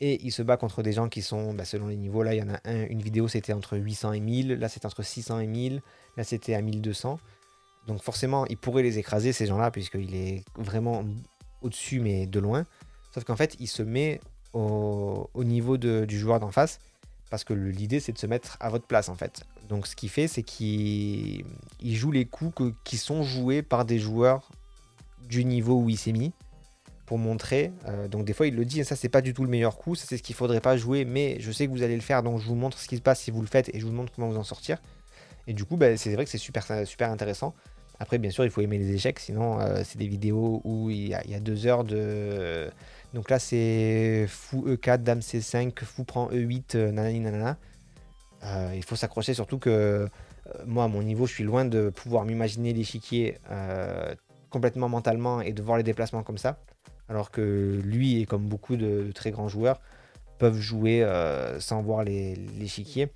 Et 0.00 0.24
il 0.24 0.30
se 0.30 0.42
bat 0.42 0.56
contre 0.56 0.82
des 0.82 0.92
gens 0.92 1.08
qui 1.08 1.22
sont, 1.22 1.54
ben, 1.54 1.64
selon 1.64 1.88
les 1.88 1.96
niveaux, 1.96 2.22
là, 2.22 2.34
il 2.34 2.38
y 2.38 2.42
en 2.42 2.50
a 2.50 2.60
un, 2.64 2.86
une 2.86 3.02
vidéo, 3.02 3.26
c'était 3.26 3.52
entre 3.52 3.76
800 3.76 4.12
et 4.12 4.20
1000. 4.20 4.52
Là, 4.54 4.68
c'était 4.68 4.86
entre 4.86 5.02
600 5.02 5.40
et 5.40 5.46
1000. 5.46 5.82
Là, 6.16 6.24
c'était 6.24 6.54
à 6.54 6.62
1200. 6.62 7.18
Donc 7.88 8.02
forcément, 8.02 8.46
il 8.46 8.58
pourrait 8.58 8.82
les 8.82 8.98
écraser, 8.98 9.32
ces 9.32 9.46
gens-là, 9.46 9.70
puisqu'il 9.70 10.14
est 10.14 10.44
vraiment 10.56 11.04
au-dessus, 11.62 12.00
mais 12.00 12.26
de 12.26 12.38
loin. 12.38 12.66
Sauf 13.14 13.24
qu'en 13.24 13.34
fait, 13.34 13.56
il 13.58 13.66
se 13.66 13.82
met 13.82 14.20
au, 14.52 15.28
niveau 15.36 15.78
du 15.78 16.18
joueur 16.18 16.38
d'en 16.38 16.50
face, 16.50 16.78
parce 17.30 17.44
que 17.44 17.54
l'idée, 17.54 17.98
c'est 17.98 18.12
de 18.12 18.18
se 18.18 18.26
mettre 18.26 18.58
à 18.60 18.68
votre 18.68 18.86
place, 18.86 19.08
en 19.08 19.14
fait. 19.14 19.42
Donc 19.70 19.86
ce 19.86 19.96
qu'il 19.96 20.10
fait, 20.10 20.28
c'est 20.28 20.42
qu'il 20.42 21.44
joue 21.82 22.12
les 22.12 22.26
coups 22.26 22.62
qui 22.84 22.98
sont 22.98 23.22
joués 23.22 23.62
par 23.62 23.86
des 23.86 23.98
joueurs 23.98 24.50
du 25.26 25.46
niveau 25.46 25.80
où 25.80 25.88
il 25.88 25.96
s'est 25.96 26.12
mis, 26.12 26.32
pour 27.06 27.16
montrer. 27.16 27.72
Euh, 27.86 28.06
donc 28.06 28.26
des 28.26 28.34
fois, 28.34 28.46
il 28.46 28.54
le 28.54 28.66
dit, 28.66 28.80
et 28.80 28.84
ça, 28.84 28.96
c'est 28.96 29.08
pas 29.08 29.22
du 29.22 29.32
tout 29.32 29.44
le 29.44 29.50
meilleur 29.50 29.78
coup, 29.78 29.94
ça, 29.94 30.04
c'est 30.06 30.18
ce 30.18 30.22
qu'il 30.22 30.34
faudrait 30.34 30.60
pas 30.60 30.76
jouer, 30.76 31.06
mais 31.06 31.40
je 31.40 31.50
sais 31.52 31.66
que 31.66 31.72
vous 31.72 31.82
allez 31.82 31.96
le 31.96 32.02
faire, 32.02 32.22
donc 32.22 32.38
je 32.38 32.46
vous 32.46 32.54
montre 32.54 32.78
ce 32.78 32.86
qui 32.86 32.98
se 32.98 33.02
passe 33.02 33.20
si 33.22 33.30
vous 33.30 33.40
le 33.40 33.46
faites, 33.46 33.74
et 33.74 33.80
je 33.80 33.86
vous 33.86 33.92
montre 33.92 34.12
comment 34.14 34.28
vous 34.28 34.36
en 34.36 34.44
sortir. 34.44 34.78
Et 35.46 35.54
du 35.54 35.64
coup, 35.64 35.78
bah, 35.78 35.96
c'est 35.96 36.12
vrai 36.14 36.26
que 36.26 36.30
c'est 36.30 36.36
super 36.36 37.10
intéressant. 37.10 37.54
Après, 38.00 38.18
bien 38.18 38.30
sûr, 38.30 38.44
il 38.44 38.50
faut 38.50 38.60
aimer 38.60 38.78
les 38.78 38.92
échecs, 38.92 39.18
sinon 39.18 39.60
euh, 39.60 39.82
c'est 39.84 39.98
des 39.98 40.06
vidéos 40.06 40.60
où 40.64 40.88
il 40.88 41.08
y, 41.08 41.14
a, 41.14 41.40
deux 41.40 41.66
heures 41.66 41.82
de, 41.82 42.70
Donc 43.12 43.28
là, 43.28 43.38
c'est 43.40 44.26
fou 44.28 44.64
E4, 44.68 44.98
dame 44.98 45.18
C5, 45.18 45.84
fou 45.84 46.04
prend 46.04 46.30
E8, 46.30 46.76
nanani 46.90 47.20
nanana. 47.20 47.58
il 48.74 48.84
faut 48.84 48.94
s'accrocher, 48.94 49.34
surtout 49.34 49.58
que 49.58 50.08
moi, 50.64 50.84
à 50.84 50.88
mon 50.88 51.02
niveau, 51.02 51.26
je 51.26 51.34
suis 51.34 51.44
loin 51.44 51.64
de 51.64 51.90
pouvoir 51.90 52.24
m'imaginer 52.24 52.72
l'échiquier 52.72 53.38
complètement 54.50 54.88
mentalement 54.88 55.40
et 55.40 55.52
de 55.52 55.62
voir 55.62 55.76
les 55.76 55.82
déplacements 55.82 56.22
comme 56.22 56.38
ça. 56.38 56.58
Alors 57.08 57.30
que 57.30 57.80
lui, 57.84 58.20
et 58.20 58.26
comme 58.26 58.46
beaucoup 58.46 58.76
de, 58.76 59.10
très 59.12 59.32
grands 59.32 59.48
joueurs, 59.48 59.80
peuvent 60.38 60.60
jouer 60.60 61.04
sans 61.58 61.82
voir 61.82 62.04
l'échiquier. 62.04 63.08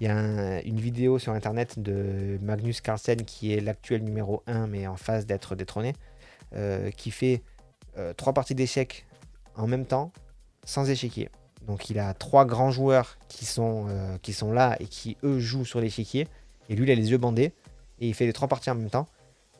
Il 0.00 0.06
y 0.06 0.10
a 0.10 0.62
une 0.62 0.80
vidéo 0.80 1.18
sur 1.18 1.34
internet 1.34 1.78
de 1.78 2.38
Magnus 2.40 2.80
Carlsen 2.80 3.22
qui 3.22 3.52
est 3.52 3.60
l'actuel 3.60 4.02
numéro 4.02 4.42
1 4.46 4.66
mais 4.66 4.86
en 4.86 4.96
phase 4.96 5.26
d'être 5.26 5.54
détrôné, 5.54 5.92
euh, 6.54 6.90
qui 6.90 7.10
fait 7.10 7.42
euh, 7.98 8.14
trois 8.14 8.32
parties 8.32 8.54
d'échecs 8.54 9.04
en 9.56 9.66
même 9.66 9.84
temps 9.84 10.10
sans 10.64 10.88
échiquier. 10.88 11.28
Donc 11.66 11.90
il 11.90 11.98
a 11.98 12.14
trois 12.14 12.46
grands 12.46 12.70
joueurs 12.70 13.18
qui 13.28 13.44
sont, 13.44 13.88
euh, 13.90 14.16
qui 14.22 14.32
sont 14.32 14.52
là 14.52 14.74
et 14.80 14.86
qui 14.86 15.18
eux 15.22 15.38
jouent 15.38 15.66
sur 15.66 15.82
l'échiquier. 15.82 16.28
Et 16.70 16.76
lui 16.76 16.86
il 16.86 16.90
a 16.90 16.94
les 16.94 17.10
yeux 17.10 17.18
bandés 17.18 17.52
et 17.98 18.08
il 18.08 18.14
fait 18.14 18.24
les 18.24 18.32
trois 18.32 18.48
parties 18.48 18.70
en 18.70 18.76
même 18.76 18.90
temps. 18.90 19.06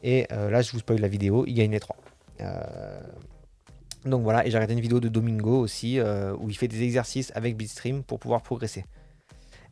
Et 0.02 0.26
là 0.30 0.62
je 0.62 0.72
vous 0.72 0.78
spoil 0.78 1.00
la 1.00 1.08
vidéo, 1.08 1.44
il 1.46 1.52
gagne 1.52 1.72
les 1.72 1.80
trois. 1.80 1.96
donc 4.06 4.22
voilà, 4.22 4.46
et 4.46 4.50
j'ai 4.50 4.56
regardé 4.56 4.72
une 4.72 4.80
vidéo 4.80 4.98
de 5.00 5.10
Domingo 5.10 5.60
aussi 5.60 6.00
où 6.00 6.48
il 6.48 6.56
fait 6.56 6.68
des 6.68 6.82
exercices 6.82 7.30
avec 7.34 7.58
Bitstream 7.58 8.02
pour 8.02 8.18
pouvoir 8.18 8.40
progresser. 8.40 8.86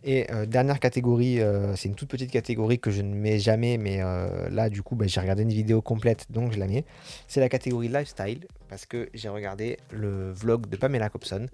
Et 0.05 0.31
euh, 0.31 0.47
dernière 0.47 0.79
catégorie, 0.79 1.41
euh, 1.41 1.75
c'est 1.75 1.89
une 1.89 1.95
toute 1.95 2.09
petite 2.09 2.31
catégorie 2.31 2.79
que 2.79 2.91
je 2.91 3.03
ne 3.03 3.15
mets 3.15 3.39
jamais, 3.39 3.79
mais 3.79 4.01
euh, 4.01 4.49
là 4.49 4.71
du 4.71 4.83
coup 4.83 4.95
bah, 4.95 5.07
j'ai 5.09 5.21
regardé 5.21 5.43
une 5.43 5.53
vidéo 5.53 5.83
complète 5.83 6.27
donc 6.31 6.53
je 6.53 6.59
la 6.59 6.67
mets. 6.67 6.85
C'est 7.27 7.41
la 7.41 7.49
catégorie 7.49 7.89
lifestyle 7.89 8.47
parce 8.69 8.87
que 8.87 9.09
j'ai 9.13 9.29
regardé 9.29 9.79
le 9.91 10.31
vlog 10.33 10.69
de 10.69 10.77
Pamela 10.77 11.09
Cobson 11.09 11.47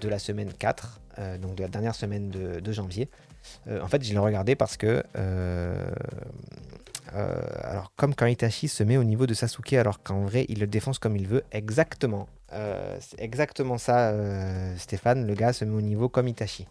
de 0.00 0.08
la 0.08 0.18
semaine 0.18 0.50
4, 0.58 1.00
donc 1.42 1.54
de 1.56 1.62
la 1.62 1.68
dernière 1.68 1.94
semaine 1.94 2.30
de, 2.30 2.72
janvier. 2.72 3.10
en 3.68 3.88
fait, 3.88 4.02
je 4.02 4.10
l'ai 4.10 4.18
regardé 4.18 4.54
parce 4.54 4.78
que, 4.78 5.02
alors 7.12 7.92
comme 7.96 8.14
quand 8.14 8.24
Itachi 8.24 8.68
se 8.68 8.84
met 8.84 8.96
au 8.96 9.04
niveau 9.04 9.26
de 9.26 9.34
Sasuke 9.34 9.74
alors 9.74 10.02
qu'en 10.02 10.24
vrai 10.24 10.46
il 10.48 10.60
le 10.60 10.66
défonce 10.66 10.98
comme 10.98 11.14
il 11.14 11.26
veut, 11.26 11.42
exactement. 11.52 12.26
c'est 13.00 13.20
exactement 13.20 13.76
ça, 13.76 14.14
Stéphane, 14.78 15.26
le 15.26 15.34
gars 15.34 15.52
se 15.52 15.66
met 15.66 15.76
au 15.76 15.82
niveau 15.82 16.08
comme 16.08 16.28
Itachi. 16.28 16.66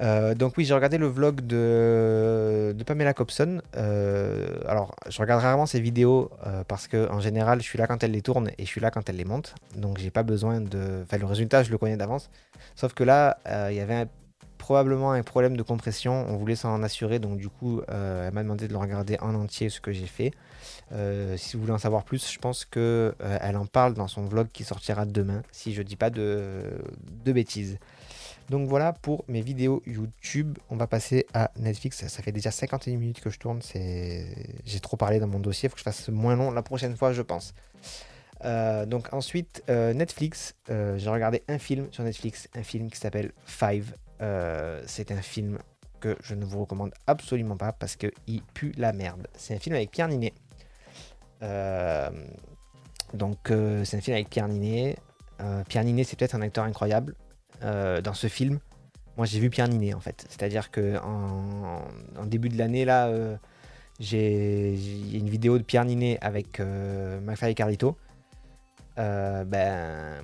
Euh, 0.00 0.34
donc 0.34 0.54
oui, 0.56 0.64
j'ai 0.64 0.74
regardé 0.74 0.98
le 0.98 1.06
vlog 1.06 1.40
de, 1.42 2.74
Pamela 2.86 3.14
Cobson. 3.14 3.60
Euh, 3.76 4.58
alors, 4.66 4.94
je 5.08 5.20
regarde 5.20 5.42
rarement 5.42 5.66
ses 5.66 5.80
vidéos 5.80 6.30
euh, 6.46 6.64
parce 6.66 6.88
que 6.88 7.10
en 7.10 7.20
général, 7.20 7.60
je 7.60 7.64
suis 7.64 7.78
là 7.78 7.86
quand 7.86 8.02
elle 8.02 8.12
les 8.12 8.22
tourne 8.22 8.50
et 8.58 8.64
je 8.64 8.68
suis 8.68 8.80
là 8.80 8.90
quand 8.90 9.08
elle 9.08 9.16
les 9.16 9.24
monte. 9.24 9.54
Donc, 9.76 9.98
j'ai 9.98 10.10
pas 10.10 10.22
besoin 10.22 10.60
de. 10.60 11.02
Enfin, 11.02 11.18
le 11.18 11.26
résultat, 11.26 11.62
je 11.62 11.70
le 11.70 11.78
connais 11.78 11.96
d'avance. 11.96 12.30
Sauf 12.74 12.94
que 12.94 13.04
là, 13.04 13.38
il 13.70 13.76
y 13.76 13.80
avait 13.80 14.06
probablement 14.58 15.12
un 15.12 15.22
problème 15.22 15.56
de 15.56 15.62
compression. 15.62 16.24
On 16.28 16.36
voulait 16.36 16.56
s'en 16.56 16.82
assurer, 16.82 17.18
donc 17.18 17.38
du 17.38 17.48
coup, 17.48 17.82
elle 17.88 18.32
m'a 18.32 18.42
demandé 18.42 18.68
de 18.68 18.72
le 18.72 18.78
regarder 18.78 19.18
en 19.20 19.34
entier, 19.34 19.68
ce 19.68 19.80
que 19.80 19.92
j'ai 19.92 20.06
fait. 20.06 20.30
si 21.36 21.56
vous 21.56 21.62
voulez 21.62 21.72
en 21.72 21.78
savoir 21.78 22.04
plus, 22.04 22.30
je 22.30 22.38
pense 22.38 22.64
que 22.64 23.14
elle 23.40 23.56
en 23.56 23.66
parle 23.66 23.94
dans 23.94 24.08
son 24.08 24.24
vlog 24.24 24.48
qui 24.52 24.64
sortira 24.64 25.04
demain, 25.04 25.42
si 25.50 25.74
je 25.74 25.82
dis 25.82 25.96
pas 25.96 26.10
de 26.10 26.62
bêtises. 27.26 27.78
Donc 28.52 28.68
voilà 28.68 28.92
pour 28.92 29.24
mes 29.28 29.40
vidéos 29.40 29.82
YouTube. 29.86 30.58
On 30.68 30.76
va 30.76 30.86
passer 30.86 31.24
à 31.32 31.50
Netflix. 31.56 32.06
Ça 32.06 32.22
fait 32.22 32.32
déjà 32.32 32.50
51 32.50 32.98
minutes 32.98 33.22
que 33.22 33.30
je 33.30 33.38
tourne. 33.38 33.60
J'ai 33.72 34.80
trop 34.82 34.98
parlé 34.98 35.18
dans 35.20 35.26
mon 35.26 35.40
dossier. 35.40 35.68
Il 35.68 35.70
faut 35.70 35.76
que 35.76 35.78
je 35.78 35.84
fasse 35.84 36.10
moins 36.10 36.36
long 36.36 36.50
la 36.50 36.62
prochaine 36.62 36.94
fois, 36.94 37.14
je 37.14 37.22
pense. 37.22 37.54
Euh, 38.44 38.84
donc 38.84 39.10
ensuite, 39.14 39.64
euh, 39.70 39.94
Netflix. 39.94 40.54
Euh, 40.68 40.98
j'ai 40.98 41.08
regardé 41.08 41.42
un 41.48 41.58
film 41.58 41.88
sur 41.92 42.04
Netflix. 42.04 42.46
Un 42.54 42.62
film 42.62 42.90
qui 42.90 42.98
s'appelle 42.98 43.32
Five. 43.46 43.94
C'est 44.84 45.10
un 45.12 45.22
film 45.22 45.56
que 46.00 46.18
je 46.22 46.34
ne 46.34 46.44
vous 46.44 46.60
recommande 46.60 46.92
absolument 47.06 47.56
pas 47.56 47.72
parce 47.72 47.96
qu'il 47.96 48.42
pue 48.52 48.72
la 48.76 48.92
merde. 48.92 49.28
C'est 49.34 49.54
un 49.54 49.60
film 49.60 49.76
avec 49.76 49.90
Pierre 49.90 50.08
Ninet. 50.08 50.34
donc 53.14 53.38
c'est 53.46 53.96
un 53.96 54.00
film 54.02 54.14
avec 54.14 54.28
Pierre 54.28 54.48
Ninet. 54.48 54.98
Pierre 55.70 55.84
Ninet, 55.84 56.04
c'est 56.04 56.18
peut-être 56.18 56.34
un 56.34 56.42
acteur 56.42 56.64
incroyable. 56.64 57.16
Euh, 57.62 58.00
dans 58.00 58.14
ce 58.14 58.26
film, 58.26 58.58
moi 59.16 59.26
j'ai 59.26 59.40
vu 59.40 59.50
Pierre 59.50 59.68
Ninet 59.68 59.94
en 59.94 60.00
fait. 60.00 60.24
C'est-à-dire 60.28 60.70
que 60.70 60.98
en, 60.98 62.26
début 62.26 62.48
de 62.48 62.58
l'année 62.58 62.84
là, 62.84 63.08
euh, 63.08 63.36
j'ai 64.00 64.74
une 65.12 65.28
vidéo 65.28 65.58
de 65.58 65.62
Pierre 65.62 65.84
Ninet 65.84 66.18
avec 66.20 66.60
euh, 66.60 67.20
McFly 67.20 67.52
et 67.52 67.54
Carlito. 67.54 67.96
Euh, 68.98 69.44
ben, 69.44 70.22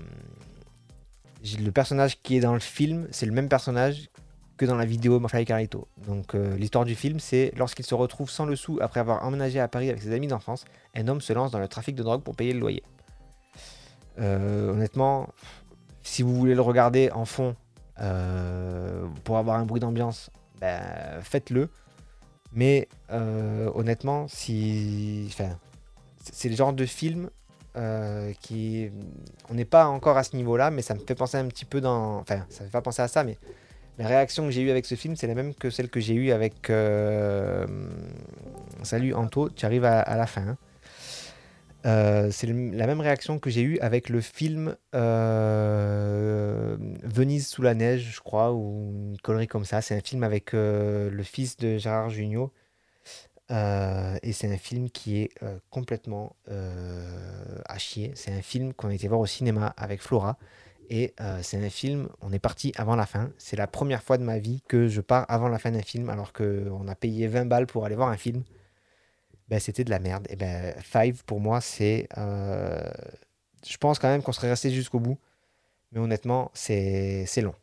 le 1.59 1.71
personnage 1.71 2.21
qui 2.23 2.37
est 2.37 2.41
dans 2.41 2.55
le 2.55 2.61
film, 2.61 3.09
c'est 3.11 3.27
le 3.27 3.33
même 3.33 3.49
personnage 3.49 4.09
que 4.57 4.67
dans 4.67 4.77
la 4.77 4.85
vidéo 4.85 5.21
McFly 5.21 5.43
et 5.43 5.45
Carlito. 5.45 5.87
Donc 6.07 6.35
l'histoire 6.35 6.85
du 6.85 6.97
film, 6.97 7.21
c'est 7.21 7.53
lorsqu'il 7.57 7.85
se 7.85 7.95
retrouve 7.95 8.29
sans 8.29 8.45
le 8.45 8.57
sou 8.57 8.79
après 8.81 9.01
avoir 9.01 9.25
emménagé 9.25 9.61
à 9.61 9.69
Paris 9.69 9.89
avec 9.89 10.03
ses 10.03 10.13
amis 10.13 10.27
d'enfance, 10.27 10.65
un 10.97 11.07
homme 11.07 11.21
se 11.21 11.33
lance 11.33 11.53
dans 11.53 11.61
le 11.61 11.69
trafic 11.69 11.95
de 11.95 12.03
drogue 12.03 12.23
pour 12.23 12.35
payer 12.35 12.53
le 12.53 12.59
loyer. 12.59 12.83
honnêtement, 14.19 15.29
si 16.09 16.23
vous 16.23 16.35
voulez 16.35 16.55
le 16.55 16.63
regarder 16.63 17.11
en 17.13 17.27
fond 17.27 17.55
euh, 18.01 19.07
pour 19.25 19.37
avoir 19.37 19.59
un 19.59 19.67
bruit 19.67 19.81
d'ambiance, 19.81 20.31
ben, 20.59 20.81
faites-le. 21.23 21.69
Mais 22.53 22.89
euh, 23.13 23.71
honnêtement, 23.75 24.27
si, 24.27 25.31
c'est 26.23 26.49
le 26.49 26.57
genre 26.57 26.73
de 26.73 26.87
film 26.87 27.29
euh, 27.77 28.33
qui, 28.41 28.91
on 29.51 29.55
n'est 29.55 29.67
pas 29.67 29.87
encore 29.87 30.17
à 30.17 30.25
ce 30.25 30.35
niveau-là, 30.35 30.71
mais 30.71 30.81
ça 30.81 30.95
me 30.95 31.01
fait 31.01 31.15
penser 31.15 31.37
un 31.37 31.47
petit 31.47 31.67
peu 31.67 31.83
dans, 31.83 32.17
enfin, 32.21 32.47
ça 32.49 32.63
me 32.63 32.69
fait 32.69 32.73
pas 32.73 32.81
penser 32.81 33.03
à 33.03 33.09
ça, 33.09 33.23
mais 33.23 33.37
la 33.99 34.09
réaction 34.09 34.47
que 34.47 34.51
j'ai 34.51 34.63
eue 34.63 34.71
avec 34.71 34.87
ce 34.87 34.95
film, 34.95 35.15
c'est 35.15 35.27
la 35.27 35.35
même 35.35 35.55
que 35.55 35.69
celle 35.69 35.91
que 35.91 36.01
j'ai 36.01 36.15
eue 36.15 36.31
avec 36.31 36.73
Salut 38.83 39.13
Anto, 39.13 39.51
tu 39.51 39.67
arrives 39.67 39.85
à, 39.85 40.17
la 40.17 40.27
fin. 40.27 40.49
Hein. 40.49 40.57
Euh, 41.87 42.31
c'est 42.33 42.49
la 42.49 42.87
même 42.87 43.01
réaction 43.01 43.39
que 43.39 43.51
j'ai 43.51 43.63
eue 43.63 43.79
avec 43.79 44.09
le 44.09 44.21
film 44.21 44.77
euh, 44.95 46.77
Venise 47.05 47.47
sous 47.47 47.63
la 47.63 47.75
neige, 47.75 48.15
je 48.17 48.21
crois, 48.21 48.53
ou 48.53 49.11
une 49.13 49.19
connerie 49.19 49.47
comme 49.47 49.65
ça. 49.65 49.81
C'est 49.81 49.97
un 49.97 50.01
film 50.01 50.25
avec 50.25 50.55
euh, 50.55 51.11
le 51.11 51.23
fils 51.23 51.57
de 51.57 51.79
Gérard 51.79 52.11
Jugnot. 52.11 52.53
et 53.51 54.33
c'est 54.33 54.53
un 54.53 54.59
film 54.59 54.91
qui 54.91 55.19
est 55.19 55.31
complètement 55.71 56.37
à 56.47 57.79
chier. 57.79 58.13
C'est 58.15 58.33
un 58.33 58.43
film 58.43 58.75
qu'on 58.75 58.89
a 58.89 58.95
été 58.95 59.09
voir 59.09 59.21
au 59.21 59.27
cinéma 59.27 59.75
avec 59.77 60.03
Flora. 60.03 60.39
Et 60.91 61.15
c'est 61.43 61.63
un 61.65 61.71
film, 61.71 62.09
on 62.23 62.33
est 62.33 62.39
parti 62.39 62.73
avant 62.77 62.97
la 62.97 63.07
fin. 63.07 63.31
C'est 63.39 63.57
la 63.57 63.67
première 63.67 64.03
fois 64.03 64.19
de 64.19 64.25
ma 64.25 64.39
vie 64.39 64.63
que 64.69 64.89
je 64.89 65.01
pars 65.01 65.27
avant 65.29 65.49
la 65.49 65.59
fin 65.59 65.71
d'un 65.71 65.83
film, 65.83 66.11
alors 66.11 66.33
qu'on 66.33 66.89
a 66.89 66.95
payé 66.95 67.27
20 67.27 67.47
balles 67.47 67.67
pour 67.67 67.85
aller 67.87 67.97
voir 67.97 68.09
un 68.09 68.17
film. 68.17 68.43
Ben, 69.49 69.59
c'était 69.61 69.85
de 69.85 69.91
la 69.91 69.99
merde. 69.99 70.27
Et 70.31 70.37
ben, 70.37 70.75
Five, 70.81 71.25
pour 71.25 71.41
moi, 71.41 71.61
c'est. 71.61 72.09
Euh, 72.19 72.81
je 73.67 73.77
pense 73.79 73.99
quand 73.99 74.09
même 74.09 74.23
qu'on 74.23 74.33
serait 74.33 74.51
resté 74.51 74.71
jusqu'au 74.71 75.01
bout. 75.01 75.19
Mais 75.93 76.01
honnêtement, 76.01 76.51
c'est 76.55 77.27
long. 77.41 77.55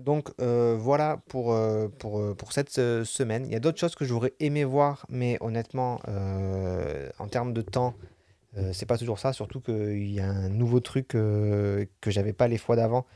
Donc 0.00 0.30
euh, 0.40 0.76
voilà 0.76 1.20
pour, 1.28 1.52
euh, 1.52 1.86
pour, 1.86 2.36
pour, 2.36 2.52
cette 2.52 2.70
semaine. 2.70 3.46
Il 3.46 3.52
y 3.52 3.54
a 3.54 3.60
d'autres 3.60 3.78
choses 3.78 3.94
que 3.94 4.04
j'aurais 4.04 4.34
aimé 4.40 4.64
voir, 4.64 5.06
mais 5.08 5.38
honnêtement, 5.40 6.00
en 7.18 7.28
termes 7.28 7.52
de 7.52 7.62
temps, 7.62 7.94
c'est 8.72 8.86
pas 8.86 8.98
toujours 8.98 9.20
ça. 9.20 9.32
Surtout 9.32 9.60
qu'il 9.60 10.10
y 10.10 10.18
a 10.18 10.28
un 10.28 10.48
nouveau 10.48 10.80
truc 10.80 11.08
que 11.08 11.86
j'avais 12.08 12.32
pas 12.32 12.48
les 12.48 12.58
fois 12.58 12.74
d'avant 12.74 13.06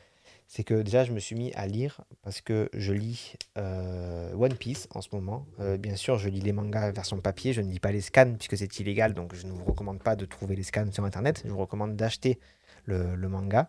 c'est 0.49 0.65
que 0.65 0.75
déjà 0.81 1.05
je 1.05 1.13
me 1.13 1.21
suis 1.21 1.37
mis 1.37 1.53
à 1.53 1.67
lire 1.67 2.01
parce 2.23 2.41
que 2.41 2.71
je 2.73 2.95
lis 2.95 3.35
euh, 3.59 4.33
One 4.33 4.55
Piece 4.55 4.89
en 4.95 5.03
ce 5.03 5.11
moment. 5.13 5.47
Euh, 5.61 5.77
bien 5.77 5.95
sûr, 5.95 6.17
je 6.19 6.31
lis 6.31 6.41
les 6.41 6.53
mangas 6.53 6.91
version 6.91 7.21
papier, 7.21 7.53
je 7.53 7.61
ne 7.61 7.71
lis 7.71 7.81
pas 7.81 7.93
les 7.93 8.01
scans 8.01 8.33
puisque 8.35 8.57
c'est 8.57 8.81
illégal, 8.81 9.13
donc 9.13 9.35
je 9.35 9.47
ne 9.47 9.53
vous 9.53 9.65
recommande 9.65 10.03
pas 10.03 10.17
de 10.17 10.25
trouver 10.25 10.57
les 10.57 10.63
scans 10.63 10.91
sur 10.91 11.05
Internet. 11.05 11.43
Je 11.45 11.51
vous 11.51 11.59
recommande 11.59 11.97
d'acheter 11.97 12.41
le, 12.87 13.15
manga. 13.29 13.69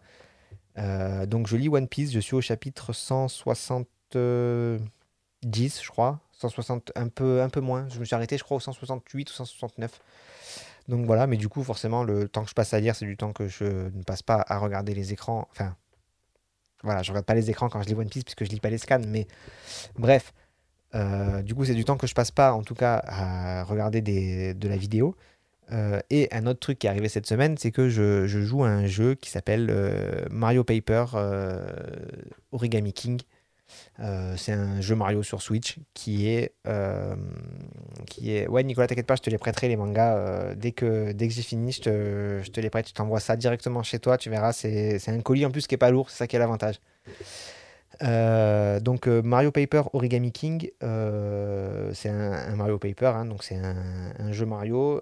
Euh, 0.77 1.25
donc 1.25 1.47
je 1.47 1.57
lis 1.57 1.67
One 1.67 1.89
Piece, 1.89 2.13
je 2.13 2.19
suis 2.21 2.35
au 2.35 2.41
chapitre 2.41 2.93
170, 2.93 5.83
je 5.83 5.89
crois. 5.89 6.21
160, 6.31 6.93
un 6.95 7.09
peu, 7.09 7.41
un 7.41 7.49
peu 7.49 7.59
moins. 7.59 7.89
Je 7.89 7.99
me 7.99 8.05
suis 8.05 8.15
arrêté, 8.15 8.37
je 8.37 8.45
crois, 8.45 8.55
au 8.55 8.61
168 8.61 9.29
ou 9.29 9.33
169. 9.33 9.99
Donc 10.87 11.05
voilà, 11.05 11.27
mais 11.27 11.35
du 11.35 11.49
coup, 11.49 11.61
forcément, 11.61 12.05
le 12.05 12.29
temps 12.29 12.43
que 12.43 12.49
je 12.49 12.55
passe 12.55 12.73
à 12.73 12.79
lire, 12.79 12.95
c'est 12.95 13.05
du 13.05 13.17
temps 13.17 13.33
que 13.33 13.49
je 13.49 13.65
ne 13.65 14.03
passe 14.03 14.23
pas 14.23 14.45
à 14.47 14.57
regarder 14.57 14.93
les 14.93 15.11
écrans. 15.11 15.49
Enfin, 15.51 15.75
voilà, 16.83 17.03
je 17.03 17.11
regarde 17.11 17.25
pas 17.25 17.33
les 17.33 17.49
écrans 17.49 17.69
quand 17.69 17.81
je 17.81 17.87
lis 17.87 17.95
One 17.95 18.09
Piece 18.09 18.23
puisque 18.23 18.45
je 18.45 18.49
lis 18.49 18.59
pas 18.59 18.69
les 18.69 18.77
scans, 18.77 19.01
mais 19.07 19.27
bref. 19.97 20.33
Euh, 20.95 21.41
du 21.41 21.53
coup, 21.53 21.65
c'est 21.65 21.75
du 21.75 21.85
temps 21.85 21.97
que 21.97 22.07
je 22.07 22.15
passe 22.15 22.31
pas, 22.31 22.53
en 22.53 22.63
tout 22.63 22.75
cas, 22.75 23.01
à 23.05 23.63
regarder 23.63 24.01
des, 24.01 24.53
de 24.53 24.67
la 24.67 24.77
vidéo. 24.77 25.15
Euh, 25.71 25.99
et 26.09 26.27
un 26.31 26.47
autre 26.47 26.59
truc 26.59 26.79
qui 26.79 26.87
est 26.87 26.89
arrivé 26.89 27.09
cette 27.09 27.27
semaine, 27.27 27.57
c'est 27.57 27.71
que 27.71 27.89
je, 27.89 28.25
je, 28.25 28.41
joue 28.41 28.63
à 28.63 28.69
un 28.69 28.87
jeu 28.87 29.13
qui 29.13 29.29
s'appelle 29.29 29.67
euh, 29.69 30.25
Mario 30.31 30.63
Paper 30.63 31.05
Origami 32.51 32.93
King. 32.93 33.21
Euh, 33.99 34.35
c'est 34.37 34.53
un 34.53 34.81
jeu 34.81 34.95
Mario 34.95 35.23
sur 35.23 35.41
Switch 35.41 35.77
qui 35.93 36.29
est. 36.29 36.53
euh, 36.67 37.15
qui 38.07 38.35
est... 38.35 38.47
Ouais, 38.47 38.63
Nicolas, 38.63 38.87
t'inquiète 38.87 39.05
pas, 39.07 39.15
je 39.15 39.21
te 39.21 39.29
les 39.29 39.37
prêterai 39.37 39.67
les 39.67 39.75
mangas. 39.75 40.15
euh, 40.17 40.55
dès 40.55 40.71
que, 40.71 41.11
dès 41.11 41.27
que 41.27 41.33
j'ai 41.33 41.41
fini, 41.41 41.71
je 41.71 41.81
te, 41.81 42.39
je 42.43 42.51
te 42.51 42.59
les 42.59 42.69
prête. 42.69 42.85
Tu 42.85 42.93
t'envoies 42.93 43.19
ça 43.19 43.35
directement 43.35 43.83
chez 43.83 43.99
toi. 43.99 44.17
Tu 44.17 44.29
verras, 44.29 44.53
c'est 44.53 44.99
un 45.07 45.21
colis 45.21 45.45
en 45.45 45.51
plus 45.51 45.67
qui 45.67 45.75
est 45.75 45.77
pas 45.77 45.91
lourd. 45.91 46.09
C'est 46.09 46.17
ça 46.17 46.27
qui 46.27 46.35
est 46.35 46.39
l'avantage. 46.39 46.79
Donc 48.01 49.07
Mario 49.07 49.51
Paper 49.51 49.83
Origami 49.93 50.31
King, 50.31 50.71
c'est 50.81 52.09
un, 52.09 52.55
Mario 52.55 52.77
Paper, 52.77 53.07
hein, 53.07 53.25
donc 53.25 53.43
c'est 53.43 53.57
un, 53.57 53.75
un 54.17 54.31
jeu 54.31 54.45
Mario. 54.45 55.01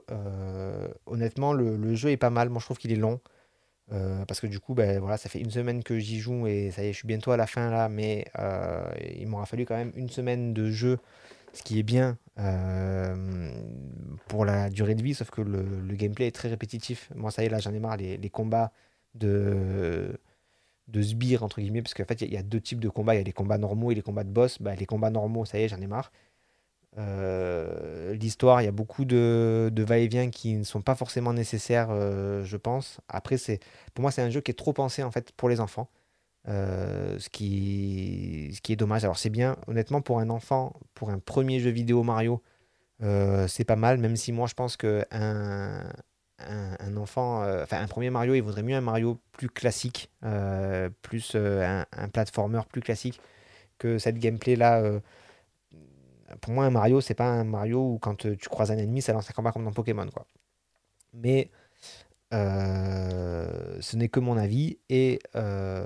Honnêtement, 1.06 1.54
le, 1.54 1.76
le 1.78 1.96
jeu 1.96 2.10
est 2.10 2.18
pas 2.18 2.32
mal. 2.32 2.50
Moi, 2.50 2.60
je 2.60 2.66
trouve 2.66 2.78
qu'il 2.78 2.92
est 2.92 2.96
long. 2.96 3.20
Euh, 3.94 4.26
parce 4.26 4.42
que 4.42 4.48
du 4.48 4.60
coup, 4.60 4.74
ben, 4.74 5.00
voilà, 5.00 5.18
ça 5.18 5.30
fait 5.30 5.40
une 5.40 5.50
semaine 5.50 5.82
que 5.84 5.98
j'y 5.98 6.20
joue 6.20 6.46
et 6.48 6.72
ça 6.72 6.84
y 6.84 6.88
est, 6.88 6.94
je 6.94 6.98
suis 6.98 7.08
bientôt 7.08 7.32
à 7.32 7.38
la 7.38 7.48
fin 7.48 7.70
là, 7.70 7.88
mais 7.88 8.26
euh, 8.38 8.86
il 9.18 9.28
m'aura 9.28 9.46
fallu 9.46 9.66
quand 9.66 9.78
même 9.78 9.94
une 9.96 10.10
semaine 10.10 10.54
de 10.54 10.70
jeu, 10.72 11.00
ce 11.54 11.64
qui 11.64 11.80
est 11.80 11.84
bien 11.84 12.18
euh, 12.40 13.52
pour 14.28 14.46
la 14.46 14.70
durée 14.70 14.96
de 14.96 15.04
vie, 15.04 15.14
sauf 15.16 15.30
que 15.32 15.42
le, 15.42 15.64
gameplay 15.96 16.28
est 16.28 16.36
très 16.36 16.50
répétitif. 16.50 17.10
Moi, 17.16 17.32
ça 17.32 17.44
y 17.44 17.48
est, 17.48 17.50
là, 17.50 17.60
j'en 17.60 17.74
ai 17.74 17.80
marre, 17.80 17.98
les, 17.98 18.30
combats 18.30 18.72
de, 19.16 20.20
de 20.90 21.02
sbires, 21.02 21.44
entre 21.44 21.62
guillemets, 21.62 21.82
parce 21.82 21.94
qu'en 21.94 22.06
fait, 22.06 22.22
il 22.22 22.34
y, 22.34 22.38
a- 22.38 22.44
deux 22.44 22.62
types 22.62 22.80
de 22.80 22.90
combats, 22.90 23.16
il 23.16 23.20
y 23.20 23.22
a 23.22 23.24
les 23.24 23.34
combats 23.34 23.58
normaux 23.58 23.92
et 23.92 23.96
les 23.96 24.02
combats 24.02 24.24
de 24.26 24.30
boss. 24.30 24.62
Bah, 24.62 24.76
les 24.76 24.86
combats 24.86 25.10
normaux, 25.12 25.46
ça 25.46 25.60
y 25.60 25.64
est, 25.64 25.70
j'en 25.70 25.82
ai 25.82 25.88
marre. 25.88 26.12
Euh, 26.98 28.14
l'histoire, 28.16 28.62
il 28.62 28.66
y 28.66 28.68
a 28.68 28.72
beaucoup 28.72 29.06
de, 29.06 29.72
va-et-vient 29.78 30.30
qui 30.30 30.56
ne 30.56 30.64
sont 30.64 30.82
pas 30.82 30.96
forcément 30.96 31.34
nécessaires, 31.34 31.90
euh, 31.92 32.44
je 32.44 32.58
pense. 32.58 33.00
Après, 33.08 33.38
c'est, 33.38 33.60
pour 33.94 34.02
moi, 34.02 34.12
c'est 34.12 34.22
un 34.22 34.30
jeu 34.30 34.42
qui 34.42 34.52
est 34.52 34.56
trop 34.56 34.74
pensé 34.74 35.04
en 35.04 35.12
fait 35.12 35.32
pour 35.34 35.50
les 35.50 35.60
enfants, 35.60 35.90
euh, 36.48 37.20
ce 37.20 37.30
qui, 37.30 38.52
ce 38.56 38.62
qui 38.62 38.74
est 38.74 38.76
dommage. 38.78 39.04
Alors, 39.04 39.18
c'est 39.18 39.30
bien, 39.30 39.58
honnêtement, 39.68 40.02
pour 40.02 40.20
un 40.20 40.30
enfant, 40.30 40.74
pour 40.96 41.10
un 41.12 41.20
premier 41.20 41.60
jeu 41.60 41.70
vidéo 41.70 42.04
Mario, 42.04 42.42
c'est 43.48 43.66
pas 43.66 43.76
mal, 43.76 44.00
même 44.00 44.16
si 44.16 44.32
moi, 44.32 44.48
je 44.48 44.56
pense 44.56 44.76
que 44.78 45.06
un, 45.12 45.84
un, 46.40 46.98
enfant, 46.98 47.44
enfin, 47.62 47.82
un 47.82 47.88
premier 47.88 48.10
Mario, 48.10 48.34
il 48.34 48.42
vaudrait 48.42 48.64
mieux 48.64 48.76
un 48.76 48.82
Mario 48.82 49.20
plus 49.34 49.50
classique, 49.50 50.10
plus 51.04 51.36
un, 51.36 51.86
un 51.92 52.10
platformer 52.10 52.62
plus 52.72 52.82
classique 52.82 53.22
que 53.78 54.00
cette 54.00 54.18
gameplay 54.20 54.56
là. 54.56 54.82
Pour 56.42 56.54
moi, 56.54 56.66
un 56.66 56.70
Mario, 56.70 57.02
c'est 57.02 57.14
pas 57.14 57.30
un 57.30 57.44
Mario 57.44 57.94
où 57.94 58.00
quand 58.00 58.26
euh, 58.26 58.36
tu 58.36 58.50
croises 58.50 58.72
un 58.72 58.78
ennemi, 58.78 59.02
ça 59.02 59.14
lance 59.14 59.30
un 59.30 59.34
combat 59.34 59.52
comme 59.52 59.64
dans 59.64 59.72
Pokémon, 59.72 60.08
quoi. 60.14 60.26
Mais 61.14 61.50
euh, 62.34 63.78
ce 63.80 63.96
n'est 63.96 64.10
que 64.10 64.20
mon 64.20 64.38
avis 64.38 64.78
et 64.90 65.20
euh, 65.36 65.86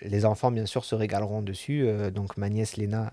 les 0.00 0.24
enfants, 0.24 0.50
bien 0.50 0.66
sûr, 0.66 0.84
se 0.84 0.94
régaleront 0.94 1.42
dessus. 1.42 1.88
Donc, 2.12 2.36
ma 2.36 2.48
nièce 2.48 2.76
Léna 2.76 3.12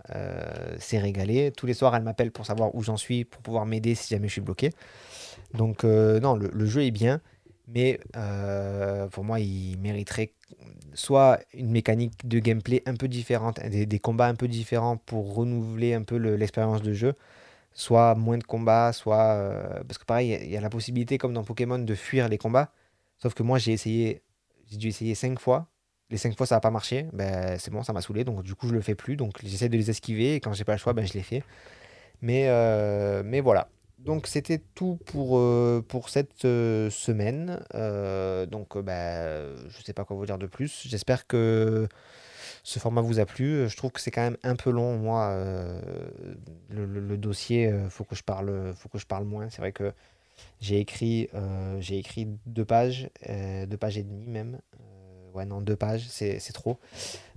s'est 0.78 1.00
régalée. 1.00 1.52
Tous 1.52 1.66
les 1.66 1.74
soirs, 1.74 1.96
elle 1.96 2.04
m'appelle 2.04 2.32
pour 2.32 2.46
savoir 2.46 2.76
où 2.76 2.84
j'en 2.84 2.98
suis, 2.98 3.26
pour 3.26 3.42
pouvoir 3.42 3.66
m'aider 3.66 3.96
si 3.96 4.14
jamais 4.14 4.28
je 4.28 4.34
suis 4.34 4.42
bloqué. 4.42 4.70
Donc, 5.56 5.84
non, 5.84 6.36
le 6.36 6.66
jeu 6.66 6.84
est 6.84 6.92
bien, 6.92 7.22
mais 7.68 8.00
euh, 8.16 9.08
pour 9.10 9.24
moi, 9.24 9.40
il 9.40 9.78
mériterait 9.80 10.34
soit 10.94 11.40
une 11.54 11.72
mécanique 11.72 12.28
de 12.28 12.40
gameplay 12.40 12.84
un 12.86 12.96
peu 12.96 13.08
différente, 13.08 13.60
des, 13.62 14.00
combats 14.00 14.28
un 14.28 14.36
peu 14.36 14.48
différents 14.48 14.98
pour 14.98 15.36
renouveler 15.36 15.94
un 15.94 16.04
peu 16.04 16.18
le- 16.18 16.36
l'expérience 16.36 16.82
de 16.82 16.94
jeu, 16.94 17.16
soit 17.74 18.16
moins 18.16 18.38
de 18.38 18.44
combats, 18.44 18.94
soit... 18.94 19.34
euh, 19.36 19.84
parce 19.88 19.98
que 20.00 20.06
pareil, 20.06 20.38
il 20.44 20.50
y 20.52 20.58
a- 20.58 20.62
la 20.62 20.70
possibilité, 20.70 21.18
comme 21.18 21.34
dans 21.34 21.44
Pokémon, 21.44 21.80
de 21.80 21.96
fuir 21.96 22.30
les 22.30 22.38
combats. 22.38 22.72
Sauf 23.20 23.34
que 23.34 23.44
moi, 23.44 23.58
j'ai 23.60 23.74
essayé, 23.74 24.22
j'ai 24.70 24.78
dû 24.78 24.88
essayer 24.88 25.16
cinq 25.16 25.40
fois. 25.40 25.68
Les 26.10 26.18
cinq 26.18 26.38
fois, 26.38 26.46
ça 26.48 26.56
n'a 26.56 26.62
pas 26.62 26.72
marché. 26.72 27.08
Ben, 27.14 27.58
c'est 27.60 27.72
bon, 27.72 27.84
ça 27.84 27.94
m'a 27.94 28.02
saoulé. 28.02 28.24
Donc, 28.26 28.44
du 28.44 28.56
coup, 28.56 28.68
je 28.68 28.74
le 28.74 28.82
fais 28.82 28.96
plus. 28.96 29.16
Donc, 29.16 29.38
j'essaie 29.44 29.70
de 29.70 29.78
les 29.78 29.90
esquiver. 29.90 30.36
Et 30.36 30.40
quand 30.42 30.54
j'ai 30.54 30.66
pas 30.66 30.74
le 30.74 30.78
choix, 30.80 30.94
ben, 30.94 31.06
je 31.08 31.14
les 31.14 31.24
fais. 31.24 31.44
Mais, 32.22 32.46
euh, 32.50 33.24
mais 33.26 33.42
voilà. 33.42 33.70
Donc 34.06 34.26
c'était 34.26 34.58
tout 34.58 34.98
pour, 35.06 35.38
euh, 35.38 35.84
pour 35.88 36.10
cette 36.10 36.46
euh, 36.46 36.90
semaine. 36.90 37.64
Euh, 37.76 38.46
donc 38.46 38.78
bah, 38.78 39.56
je 39.56 39.84
sais 39.84 39.94
pas 39.94 40.06
quoi 40.06 40.16
vous 40.16 40.26
dire 40.26 40.38
de 40.38 40.48
plus. 40.48 40.88
J'espère 40.88 41.28
que 41.28 41.88
ce 42.64 42.80
format 42.80 43.02
vous 43.02 43.20
a 43.20 43.26
plu. 43.26 43.70
Je 43.70 43.78
trouve 43.78 43.92
que 43.92 44.02
c'est 44.02 44.12
quand 44.12 44.24
même 44.24 44.38
un 44.44 44.56
peu 44.56 44.72
long. 44.72 44.98
Moi, 44.98 45.36
le, 46.70 47.18
dossier, 47.18 47.72
faut 47.90 48.04
que 48.04 48.16
je 48.16 48.24
parle, 48.24 48.74
faut 48.76 48.90
que 48.90 48.98
je 48.98 49.06
parle 49.06 49.26
moins. 49.26 49.50
C'est 49.50 49.62
vrai 49.62 49.72
que 49.72 49.94
j'ai 50.60 50.80
écrit, 50.80 51.30
j'ai 51.80 51.98
écrit 51.98 52.28
deux 52.46 52.66
pages, 52.66 53.10
deux 53.28 53.78
pages 53.78 53.98
et 53.98 54.04
demie 54.04 54.28
même. 54.28 54.60
Ouais, 55.34 55.46
non, 55.46 55.62
deux 55.62 55.76
pages, 55.76 56.08
c'est 56.10 56.54
trop. 56.54 56.80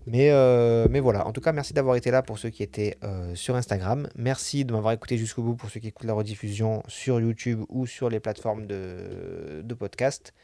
Mais, 0.07 0.31
euh, 0.31 0.87
mais 0.91 1.01
voilà, 1.01 1.27
en 1.27 1.33
tout 1.33 1.41
cas, 1.41 1.53
merci 1.53 1.73
d'avoir 1.73 1.97
été 1.97 2.11
là 2.11 2.23
pour 2.23 2.39
ceux 2.39 2.51
qui 2.51 2.63
étaient 2.63 2.99
euh, 3.05 3.35
sur 3.35 3.57
Instagram. 3.57 4.09
Merci 4.17 4.65
de 4.65 4.73
m'avoir 4.73 4.93
écouté 4.93 5.17
jusqu'au 5.17 5.43
bout 5.43 5.57
pour 5.57 5.71
ceux 5.71 5.81
qui 5.81 5.89
écoutent 5.89 6.07
la 6.07 6.13
rediffusion 6.13 6.83
sur 6.89 7.21
YouTube 7.21 7.63
ou 7.69 7.87
sur 7.87 8.11
les 8.11 8.21
plateformes 8.21 8.67
de, 8.67 9.63
de 9.63 9.75
podcast. 9.75 10.35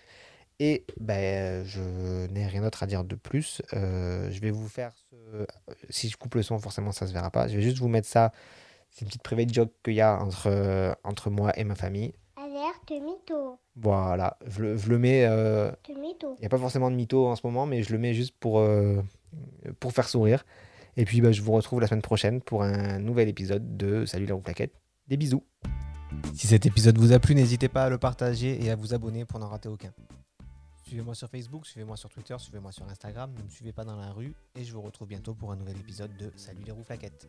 Et 0.58 0.84
ben, 0.98 1.64
je 1.64 2.26
n'ai 2.28 2.46
rien 2.46 2.62
d'autre 2.62 2.82
à 2.82 2.86
dire 2.86 3.04
de 3.04 3.14
plus. 3.14 3.62
Euh, 3.74 4.30
je 4.30 4.40
vais 4.40 4.50
vous 4.50 4.68
faire 4.68 4.92
ce... 5.10 5.46
Si 5.88 6.08
je 6.08 6.16
coupe 6.16 6.34
le 6.34 6.42
son, 6.42 6.58
forcément, 6.58 6.92
ça 6.92 7.06
se 7.06 7.12
verra 7.12 7.30
pas. 7.30 7.48
Je 7.48 7.56
vais 7.56 7.62
juste 7.62 7.78
vous 7.78 7.88
mettre 7.88 8.08
ça. 8.08 8.32
C'est 8.90 9.02
une 9.02 9.08
petite 9.08 9.22
private 9.22 9.52
joke 9.52 9.72
qu'il 9.84 9.94
y 9.94 10.00
a 10.00 10.20
entre, 10.20 10.96
entre 11.04 11.30
moi 11.30 11.52
et 11.58 11.64
ma 11.64 11.76
famille. 11.76 12.12
Alerte 12.36 12.90
mytho. 12.90 13.58
Voilà, 13.76 14.36
je 14.46 14.62
le, 14.62 14.76
je 14.76 14.88
le 14.88 14.98
mets. 14.98 15.20
il 15.20 16.40
n'y 16.40 16.46
a 16.46 16.48
pas 16.48 16.58
forcément 16.58 16.90
de 16.90 16.96
mytho 16.96 17.26
en 17.26 17.36
ce 17.36 17.46
moment, 17.46 17.66
mais 17.66 17.82
je 17.82 17.92
le 17.92 17.98
mets 17.98 18.12
juste 18.12 18.34
pour, 18.38 18.60
pour 19.78 19.92
faire 19.92 20.08
sourire. 20.08 20.44
Et 20.96 21.04
puis 21.04 21.20
bah, 21.20 21.32
je 21.32 21.42
vous 21.42 21.52
retrouve 21.52 21.80
la 21.80 21.86
semaine 21.86 22.02
prochaine 22.02 22.40
pour 22.40 22.62
un 22.62 22.98
nouvel 22.98 23.28
épisode 23.28 23.76
de 23.76 24.04
Salut 24.04 24.26
la 24.26 24.34
roue 24.34 24.40
plaquette. 24.40 24.74
Des 25.08 25.16
bisous. 25.16 25.44
Si 26.34 26.46
cet 26.46 26.66
épisode 26.66 26.98
vous 26.98 27.12
a 27.12 27.18
plu, 27.18 27.34
n'hésitez 27.34 27.68
pas 27.68 27.84
à 27.84 27.88
le 27.88 27.98
partager 27.98 28.62
et 28.64 28.70
à 28.70 28.76
vous 28.76 28.94
abonner 28.94 29.24
pour 29.24 29.38
n'en 29.38 29.48
rater 29.48 29.68
aucun. 29.68 29.92
Suivez-moi 30.84 31.14
sur 31.14 31.28
Facebook, 31.28 31.66
suivez-moi 31.66 31.96
sur 31.96 32.08
Twitter, 32.08 32.34
suivez-moi 32.36 32.72
sur 32.72 32.84
Instagram, 32.88 33.32
ne 33.36 33.44
me 33.44 33.48
suivez 33.48 33.72
pas 33.72 33.84
dans 33.84 33.96
la 33.96 34.10
rue 34.10 34.34
et 34.56 34.64
je 34.64 34.72
vous 34.72 34.82
retrouve 34.82 35.06
bientôt 35.06 35.34
pour 35.34 35.52
un 35.52 35.56
nouvel 35.56 35.76
épisode 35.78 36.16
de 36.16 36.32
Salut 36.34 36.64
les 36.64 36.72
roues 36.72 36.82
flaquettes. 36.82 37.28